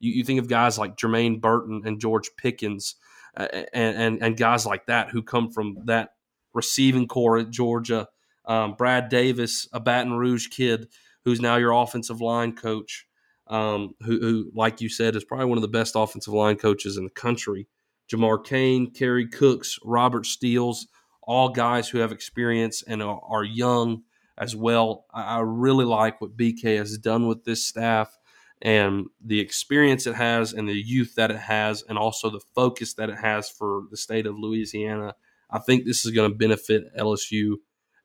You, 0.00 0.12
you 0.12 0.24
think 0.24 0.40
of 0.40 0.48
guys 0.48 0.78
like 0.78 0.96
Jermaine 0.96 1.40
Burton 1.40 1.82
and 1.84 2.00
George 2.00 2.30
Pickens 2.36 2.96
uh, 3.36 3.48
and, 3.72 3.96
and, 3.96 4.22
and 4.22 4.36
guys 4.36 4.66
like 4.66 4.86
that 4.86 5.10
who 5.10 5.22
come 5.22 5.50
from 5.50 5.78
that 5.84 6.10
receiving 6.54 7.06
corps 7.06 7.38
at 7.38 7.50
Georgia. 7.50 8.08
Um, 8.44 8.74
Brad 8.74 9.08
Davis, 9.08 9.68
a 9.72 9.80
Baton 9.80 10.14
Rouge 10.14 10.48
kid 10.48 10.88
who's 11.24 11.40
now 11.40 11.56
your 11.56 11.72
offensive 11.72 12.20
line 12.20 12.54
coach 12.54 13.06
um, 13.48 13.94
who, 14.02 14.20
who, 14.20 14.50
like 14.54 14.80
you 14.80 14.88
said, 14.88 15.16
is 15.16 15.24
probably 15.24 15.46
one 15.46 15.58
of 15.58 15.62
the 15.62 15.68
best 15.68 15.94
offensive 15.96 16.34
line 16.34 16.56
coaches 16.56 16.96
in 16.96 17.04
the 17.04 17.10
country. 17.10 17.66
Jamar 18.12 18.44
Cain, 18.44 18.90
Kerry 18.90 19.26
Cooks, 19.28 19.78
Robert 19.84 20.26
Steeles, 20.26 20.86
all 21.22 21.50
guys 21.50 21.88
who 21.88 21.98
have 21.98 22.12
experience 22.12 22.82
and 22.82 23.02
are, 23.02 23.20
are 23.26 23.44
young 23.44 24.02
as 24.38 24.56
well. 24.56 25.06
I, 25.12 25.36
I 25.36 25.40
really 25.40 25.84
like 25.84 26.20
what 26.20 26.36
BK 26.36 26.78
has 26.78 26.96
done 26.98 27.26
with 27.26 27.44
this 27.44 27.64
staff 27.64 28.17
and 28.62 29.06
the 29.24 29.40
experience 29.40 30.06
it 30.06 30.14
has 30.14 30.52
and 30.52 30.68
the 30.68 30.74
youth 30.74 31.14
that 31.16 31.30
it 31.30 31.38
has 31.38 31.82
and 31.88 31.96
also 31.96 32.30
the 32.30 32.40
focus 32.54 32.94
that 32.94 33.08
it 33.08 33.18
has 33.18 33.48
for 33.48 33.84
the 33.90 33.96
state 33.96 34.26
of 34.26 34.38
Louisiana. 34.38 35.14
I 35.50 35.58
think 35.58 35.84
this 35.84 36.04
is 36.04 36.12
going 36.12 36.30
to 36.30 36.36
benefit 36.36 36.94
LSU 36.96 37.56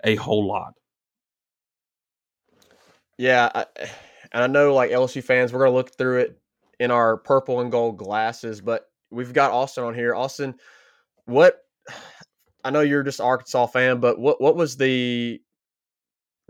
a 0.04 0.16
whole 0.16 0.48
lot. 0.48 0.74
Yeah, 3.18 3.50
I, 3.54 3.66
and 4.32 4.44
I 4.44 4.48
know 4.48 4.74
like 4.74 4.92
LSU 4.92 5.24
fans, 5.24 5.54
we're 5.54 5.60
gonna 5.60 5.72
look 5.72 5.96
through 5.96 6.20
it 6.20 6.40
in 6.80 6.92
our 6.92 7.18
purple 7.18 7.62
and 7.62 7.72
gold 7.72 7.98
glasses, 7.98 8.60
but 8.60 8.90
we've 9.12 9.34
got 9.34 9.52
Austin 9.52 9.84
on 9.84 9.94
here. 9.94 10.16
Austin, 10.16 10.56
what 11.26 11.60
I 12.64 12.72
know 12.72 12.82
you're 12.82 13.04
just 13.04 13.22
Arkansas 13.22 13.68
fan, 13.68 14.00
but 14.00 14.20
what 14.20 14.42
what 14.42 14.56
was 14.56 14.78
the 14.78 15.42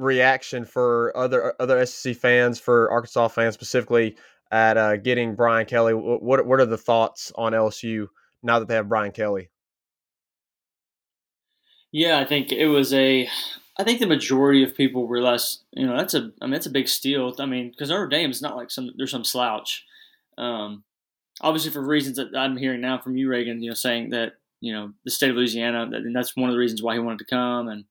reaction 0.03 0.65
for 0.65 1.15
other 1.15 1.53
other 1.59 1.85
SEC 1.85 2.15
fans, 2.15 2.59
for 2.59 2.91
Arkansas 2.91 3.29
fans 3.29 3.53
specifically, 3.53 4.15
at 4.51 4.77
uh, 4.77 4.97
getting 4.97 5.35
Brian 5.35 5.65
Kelly? 5.65 5.93
What 5.93 6.45
what 6.45 6.59
are 6.59 6.65
the 6.65 6.77
thoughts 6.77 7.31
on 7.35 7.53
LSU 7.53 8.07
now 8.41 8.59
that 8.59 8.67
they 8.67 8.75
have 8.75 8.89
Brian 8.89 9.11
Kelly? 9.11 9.49
Yeah, 11.91 12.19
I 12.19 12.25
think 12.25 12.51
it 12.51 12.67
was 12.67 12.93
a 12.93 13.27
I 13.77 13.83
think 13.83 13.99
the 13.99 14.07
majority 14.07 14.63
of 14.63 14.75
people 14.75 15.07
realize, 15.07 15.59
you 15.71 15.87
know, 15.87 15.97
that's 15.97 16.13
a, 16.13 16.31
I 16.41 16.45
mean, 16.45 16.51
that's 16.51 16.67
a 16.67 16.71
big 16.71 16.87
steal. 16.87 17.33
I 17.39 17.45
mean, 17.45 17.71
because 17.71 17.89
Notre 17.89 18.07
Dame 18.07 18.29
is 18.29 18.41
not 18.41 18.55
like 18.55 18.69
some, 18.69 18.91
there's 18.97 19.11
some 19.11 19.23
slouch. 19.23 19.83
Um, 20.37 20.83
obviously, 21.41 21.71
for 21.71 21.81
reasons 21.81 22.17
that 22.17 22.37
I'm 22.37 22.55
hearing 22.55 22.81
now 22.81 22.99
from 22.99 23.17
you, 23.17 23.29
Reagan, 23.29 23.63
you 23.63 23.69
know, 23.69 23.75
saying 23.75 24.11
that, 24.11 24.33
you 24.61 24.73
know, 24.73 24.93
the 25.05 25.11
state 25.11 25.31
of 25.31 25.37
Louisiana, 25.37 25.89
and 25.91 26.15
that's 26.15 26.35
one 26.35 26.49
of 26.49 26.53
the 26.53 26.59
reasons 26.59 26.83
why 26.83 26.93
he 26.93 26.99
wanted 26.99 27.19
to 27.19 27.25
come. 27.25 27.67
And, 27.67 27.85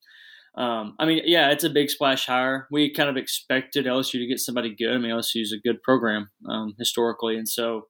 um, 0.56 0.94
I 0.98 1.06
mean, 1.06 1.22
yeah, 1.24 1.50
it's 1.50 1.64
a 1.64 1.70
big 1.70 1.88
splash 1.90 2.26
hire. 2.26 2.68
We 2.70 2.92
kind 2.92 3.08
of 3.08 3.16
expected 3.16 3.86
LSU 3.86 4.12
to 4.12 4.26
get 4.26 4.38
somebody 4.38 4.74
good. 4.74 4.94
I 4.94 4.98
mean, 4.98 5.10
LSU 5.10 5.40
is 5.40 5.52
a 5.52 5.66
good 5.66 5.82
program 5.82 6.30
um, 6.48 6.74
historically, 6.78 7.36
and 7.36 7.48
so 7.48 7.86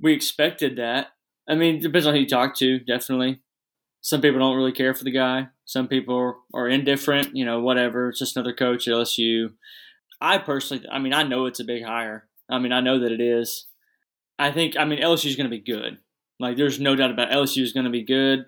we 0.00 0.12
expected 0.12 0.76
that. 0.76 1.08
I 1.48 1.54
mean, 1.54 1.76
it 1.76 1.82
depends 1.82 2.06
on 2.06 2.14
who 2.14 2.20
you 2.20 2.28
talk 2.28 2.56
to, 2.56 2.78
definitely 2.78 3.40
some 4.02 4.20
people 4.20 4.40
don't 4.40 4.56
really 4.56 4.72
care 4.72 4.94
for 4.94 5.04
the 5.04 5.10
guy. 5.10 5.48
Some 5.64 5.86
people 5.86 6.36
are 6.54 6.68
indifferent, 6.68 7.36
you 7.36 7.44
know, 7.44 7.60
whatever. 7.60 8.08
It's 8.08 8.18
just 8.18 8.36
another 8.36 8.54
coach 8.54 8.88
at 8.88 8.94
LSU. 8.94 9.50
I 10.20 10.38
personally, 10.38 10.86
I 10.90 10.98
mean, 10.98 11.12
I 11.12 11.22
know 11.22 11.46
it's 11.46 11.60
a 11.60 11.64
big 11.64 11.84
hire. 11.84 12.28
I 12.50 12.58
mean, 12.58 12.72
I 12.72 12.80
know 12.80 12.98
that 13.00 13.12
it 13.12 13.20
is. 13.20 13.66
I 14.38 14.52
think, 14.52 14.76
I 14.76 14.84
mean, 14.84 15.00
LSU 15.00 15.26
is 15.26 15.36
going 15.36 15.50
to 15.50 15.56
be 15.56 15.62
good. 15.62 15.98
Like, 16.38 16.56
there's 16.56 16.80
no 16.80 16.96
doubt 16.96 17.10
about. 17.10 17.30
LSU 17.30 17.62
is 17.62 17.72
going 17.72 17.84
to 17.84 17.90
be 17.90 18.04
good 18.04 18.46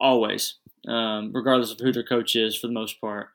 always, 0.00 0.56
um, 0.88 1.32
regardless 1.32 1.72
of 1.72 1.80
who 1.80 1.92
their 1.92 2.02
coach 2.02 2.36
is 2.36 2.56
for 2.56 2.66
the 2.66 2.72
most 2.72 3.00
part. 3.00 3.28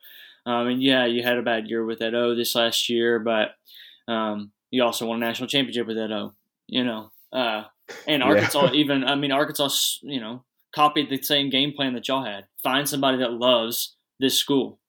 Um, 0.45 0.68
and 0.68 0.84
yeah, 0.84 1.05
you 1.05 1.24
had 1.24 1.38
a 1.38 1.43
bad 1.43 1.68
year 1.68 1.86
with 1.86 2.01
Ed 2.01 2.16
O 2.16 2.36
this 2.36 2.55
last 2.55 2.89
year, 2.89 3.20
but 3.20 3.55
um, 4.07 4.51
you 4.72 4.84
also 4.84 5.05
won 5.05 5.22
a 5.22 5.26
national 5.26 5.49
championship 5.49 5.88
with 5.88 5.97
Ed 5.97 6.12
O, 6.12 6.34
you 6.68 6.84
know. 6.84 7.12
Uh, 7.32 7.64
and 8.07 8.24
Arkansas, 8.24 8.66
yeah. 8.66 8.72
even, 8.74 9.03
I 9.03 9.16
mean, 9.16 9.32
Arkansas, 9.32 9.99
you 10.01 10.20
know, 10.20 10.43
copied 10.74 11.09
the 11.09 11.22
same 11.22 11.49
game 11.49 11.74
plan 11.74 11.93
that 11.93 12.07
y'all 12.07 12.26
had. 12.26 12.45
Find 12.64 12.88
somebody 12.88 13.18
that 13.18 13.34
loves 13.34 13.95
this 14.20 14.38
school. 14.38 14.80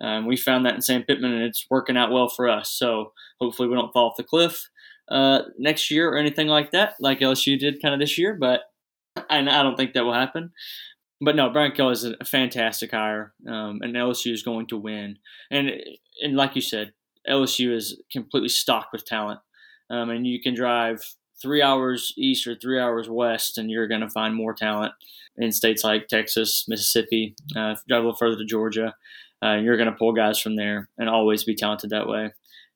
Um, 0.00 0.26
we 0.26 0.36
found 0.36 0.64
that 0.64 0.74
in 0.74 0.82
Sam 0.82 1.02
Pittman, 1.02 1.32
and 1.32 1.42
it's 1.42 1.66
working 1.70 1.96
out 1.96 2.10
well 2.10 2.28
for 2.28 2.48
us. 2.48 2.70
So 2.70 3.12
hopefully 3.38 3.68
we 3.68 3.74
don't 3.74 3.92
fall 3.92 4.10
off 4.10 4.16
the 4.16 4.24
cliff 4.24 4.68
uh, 5.10 5.42
next 5.58 5.90
year 5.90 6.10
or 6.10 6.16
anything 6.16 6.46
like 6.46 6.70
that, 6.70 6.94
like 7.00 7.20
LSU 7.20 7.58
did 7.58 7.82
kind 7.82 7.92
of 7.92 8.00
this 8.00 8.16
year. 8.16 8.34
But 8.34 8.62
and 9.28 9.50
I 9.50 9.62
don't 9.62 9.76
think 9.76 9.92
that 9.92 10.04
will 10.04 10.14
happen. 10.14 10.52
But 11.20 11.36
no, 11.36 11.50
Brian 11.50 11.72
Kelly 11.72 11.92
is 11.92 12.04
a 12.04 12.24
fantastic 12.24 12.92
hire, 12.92 13.34
um, 13.46 13.80
and 13.82 13.94
LSU 13.94 14.32
is 14.32 14.42
going 14.42 14.66
to 14.68 14.78
win. 14.78 15.18
And 15.50 15.70
and 16.22 16.36
like 16.36 16.54
you 16.54 16.62
said, 16.62 16.92
LSU 17.28 17.74
is 17.74 18.00
completely 18.10 18.48
stocked 18.48 18.92
with 18.92 19.04
talent, 19.04 19.40
um, 19.90 20.08
and 20.10 20.26
you 20.26 20.40
can 20.40 20.54
drive 20.54 21.02
three 21.40 21.62
hours 21.62 22.14
east 22.16 22.46
or 22.46 22.54
three 22.54 22.80
hours 22.80 23.08
west, 23.08 23.58
and 23.58 23.70
you're 23.70 23.88
going 23.88 24.00
to 24.00 24.08
find 24.08 24.34
more 24.34 24.54
talent 24.54 24.92
in 25.36 25.52
states 25.52 25.84
like 25.84 26.08
Texas, 26.08 26.64
Mississippi, 26.68 27.34
uh, 27.56 27.74
drive 27.88 28.02
a 28.02 28.06
little 28.06 28.16
further 28.16 28.36
to 28.36 28.44
Georgia. 28.44 28.94
Uh, 29.42 29.56
you're 29.56 29.76
going 29.76 29.90
to 29.90 29.96
pull 29.96 30.12
guys 30.12 30.38
from 30.38 30.56
there 30.56 30.88
and 30.98 31.08
always 31.08 31.44
be 31.44 31.54
talented 31.54 31.90
that 31.90 32.06
way. 32.06 32.30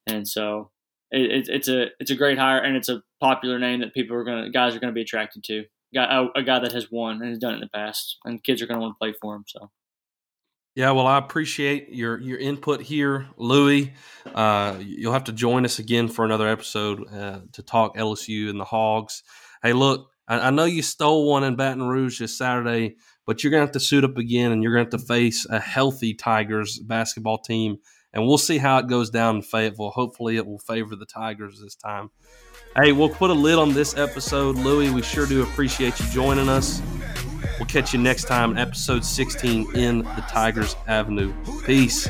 And 0.07 0.27
so 0.27 0.71
it, 1.11 1.31
it, 1.31 1.49
it's 1.49 1.69
a 1.69 1.87
it's 2.01 2.11
a 2.11 2.17
great 2.17 2.39
hire, 2.39 2.59
and 2.59 2.77
it's 2.77 2.89
a 2.89 3.03
popular 3.21 3.59
name 3.59 3.81
that 3.81 3.95
people 3.95 4.17
are 4.17 4.25
going 4.25 4.45
to 4.45 4.51
guys 4.51 4.75
are 4.75 4.81
going 4.81 4.93
to 4.93 4.95
be 4.95 5.03
attracted 5.03 5.45
to. 5.45 5.65
A, 6.03 6.29
a 6.35 6.43
guy 6.43 6.59
that 6.59 6.73
has 6.73 6.91
won 6.91 7.21
and 7.23 7.31
has 7.31 7.39
done 7.39 7.53
it 7.53 7.57
in 7.57 7.61
the 7.61 7.69
past, 7.69 8.19
and 8.25 8.43
kids 8.43 8.61
are 8.63 8.67
going 8.67 8.79
to 8.79 8.83
want 8.83 8.95
to 8.95 8.99
play 8.99 9.15
for 9.21 9.35
him. 9.37 9.45
So. 9.47 9.71
Yeah, 10.75 10.91
well, 10.91 11.07
I 11.07 11.19
appreciate 11.19 11.91
your 11.91 12.21
your 12.21 12.39
input 12.39 12.83
here, 12.83 13.29
Lewy. 13.39 13.93
Uh, 14.35 14.77
you'll 14.81 15.13
have 15.13 15.25
to 15.25 15.33
join 15.33 15.65
us 15.65 15.79
again 15.79 16.09
for 16.09 16.25
another 16.25 16.49
episode 16.49 17.07
uh, 17.13 17.41
to 17.53 17.63
talk 17.63 17.97
LSU 17.97 18.51
and 18.51 18.59
the 18.59 18.65
Hogs. 18.65 19.23
Hey, 19.63 19.73
look, 19.73 20.11
I, 20.27 20.49
I, 20.49 20.51
know 20.51 20.65
you 20.65 20.83
stole 20.83 21.31
one 21.31 21.45
in 21.45 21.55
Baton 21.55 21.85
Rouge 21.85 22.19
this 22.19 22.37
Saturday, 22.37 22.97
but 23.25 23.45
you're 23.45 23.53
gonna 23.53 23.61
have 23.61 23.73
to 23.73 23.81
suit 23.81 24.03
up 24.03 24.19
again, 24.19 24.51
and 24.51 24.65
you're 24.65 24.73
gonna 24.73 24.91
have 24.91 25.01
to 25.01 25.07
face 25.07 25.47
a 25.49 25.61
healthy 25.61 26.13
Tigers 26.13 26.81
basketball 26.81 27.39
team, 27.39 27.77
and 28.13 28.27
we'll 28.27 28.37
see 28.37 28.59
how 28.59 28.79
it 28.79 28.89
goes 28.89 29.11
down 29.11 29.37
in 29.37 29.43
Fayetteville. 29.43 29.91
Hopefully, 29.91 30.37
it 30.37 30.47
will 30.47 30.59
favor 30.59 30.97
the 30.97 31.07
Tigers 31.07 31.61
this 31.63 31.77
time. 31.77 32.11
Hey, 32.77 32.91
we'll 32.91 33.09
put 33.09 33.31
a 33.31 33.35
lid 33.35 33.57
on 33.57 33.73
this 33.73 33.97
episode. 33.97 34.57
Lewy, 34.57 34.93
we 34.93 35.01
sure 35.01 35.27
do 35.27 35.45
appreciate 35.45 36.01
you 36.01 36.07
joining 36.07 36.49
us. 36.49 36.83
We'll 37.57 37.69
catch 37.69 37.93
you 37.93 38.01
next 38.01 38.25
time, 38.25 38.59
episode 38.59 39.05
16 39.05 39.77
in 39.77 39.99
the 39.99 40.25
Tigers 40.29 40.75
Avenue. 40.89 41.33
Peace. 41.65 42.09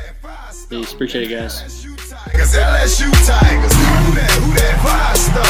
Peace. 0.71 0.93
Appreciate 0.95 1.31
it, 1.31 1.35
guys. 1.35 1.61
Tigers, 2.09 2.55
LSU 2.55 3.13
Tigers. 3.27 3.75
Who 3.75 4.15
that, 4.17 4.31
who 4.41 4.55
that 4.55 4.81
five 4.81 5.19
star? 5.19 5.45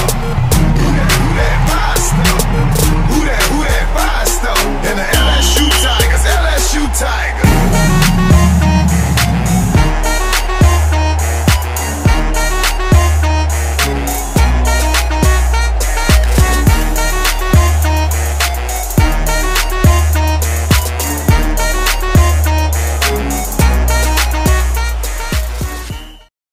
Who 0.83 0.91
that, 0.99 1.11
who 1.15 1.31
that 1.39 1.59
five 1.71 2.03
star? 2.03 2.43
Who 3.15 3.19
that, 3.23 3.43
who 3.55 3.63
that 3.63 3.87
five 3.95 4.27
star? 4.27 4.59
And 4.91 4.99
the 4.99 5.07
LSU 5.15 5.71
Tigers, 5.79 6.27
LSU 6.27 6.91
Tigers. 6.99 7.94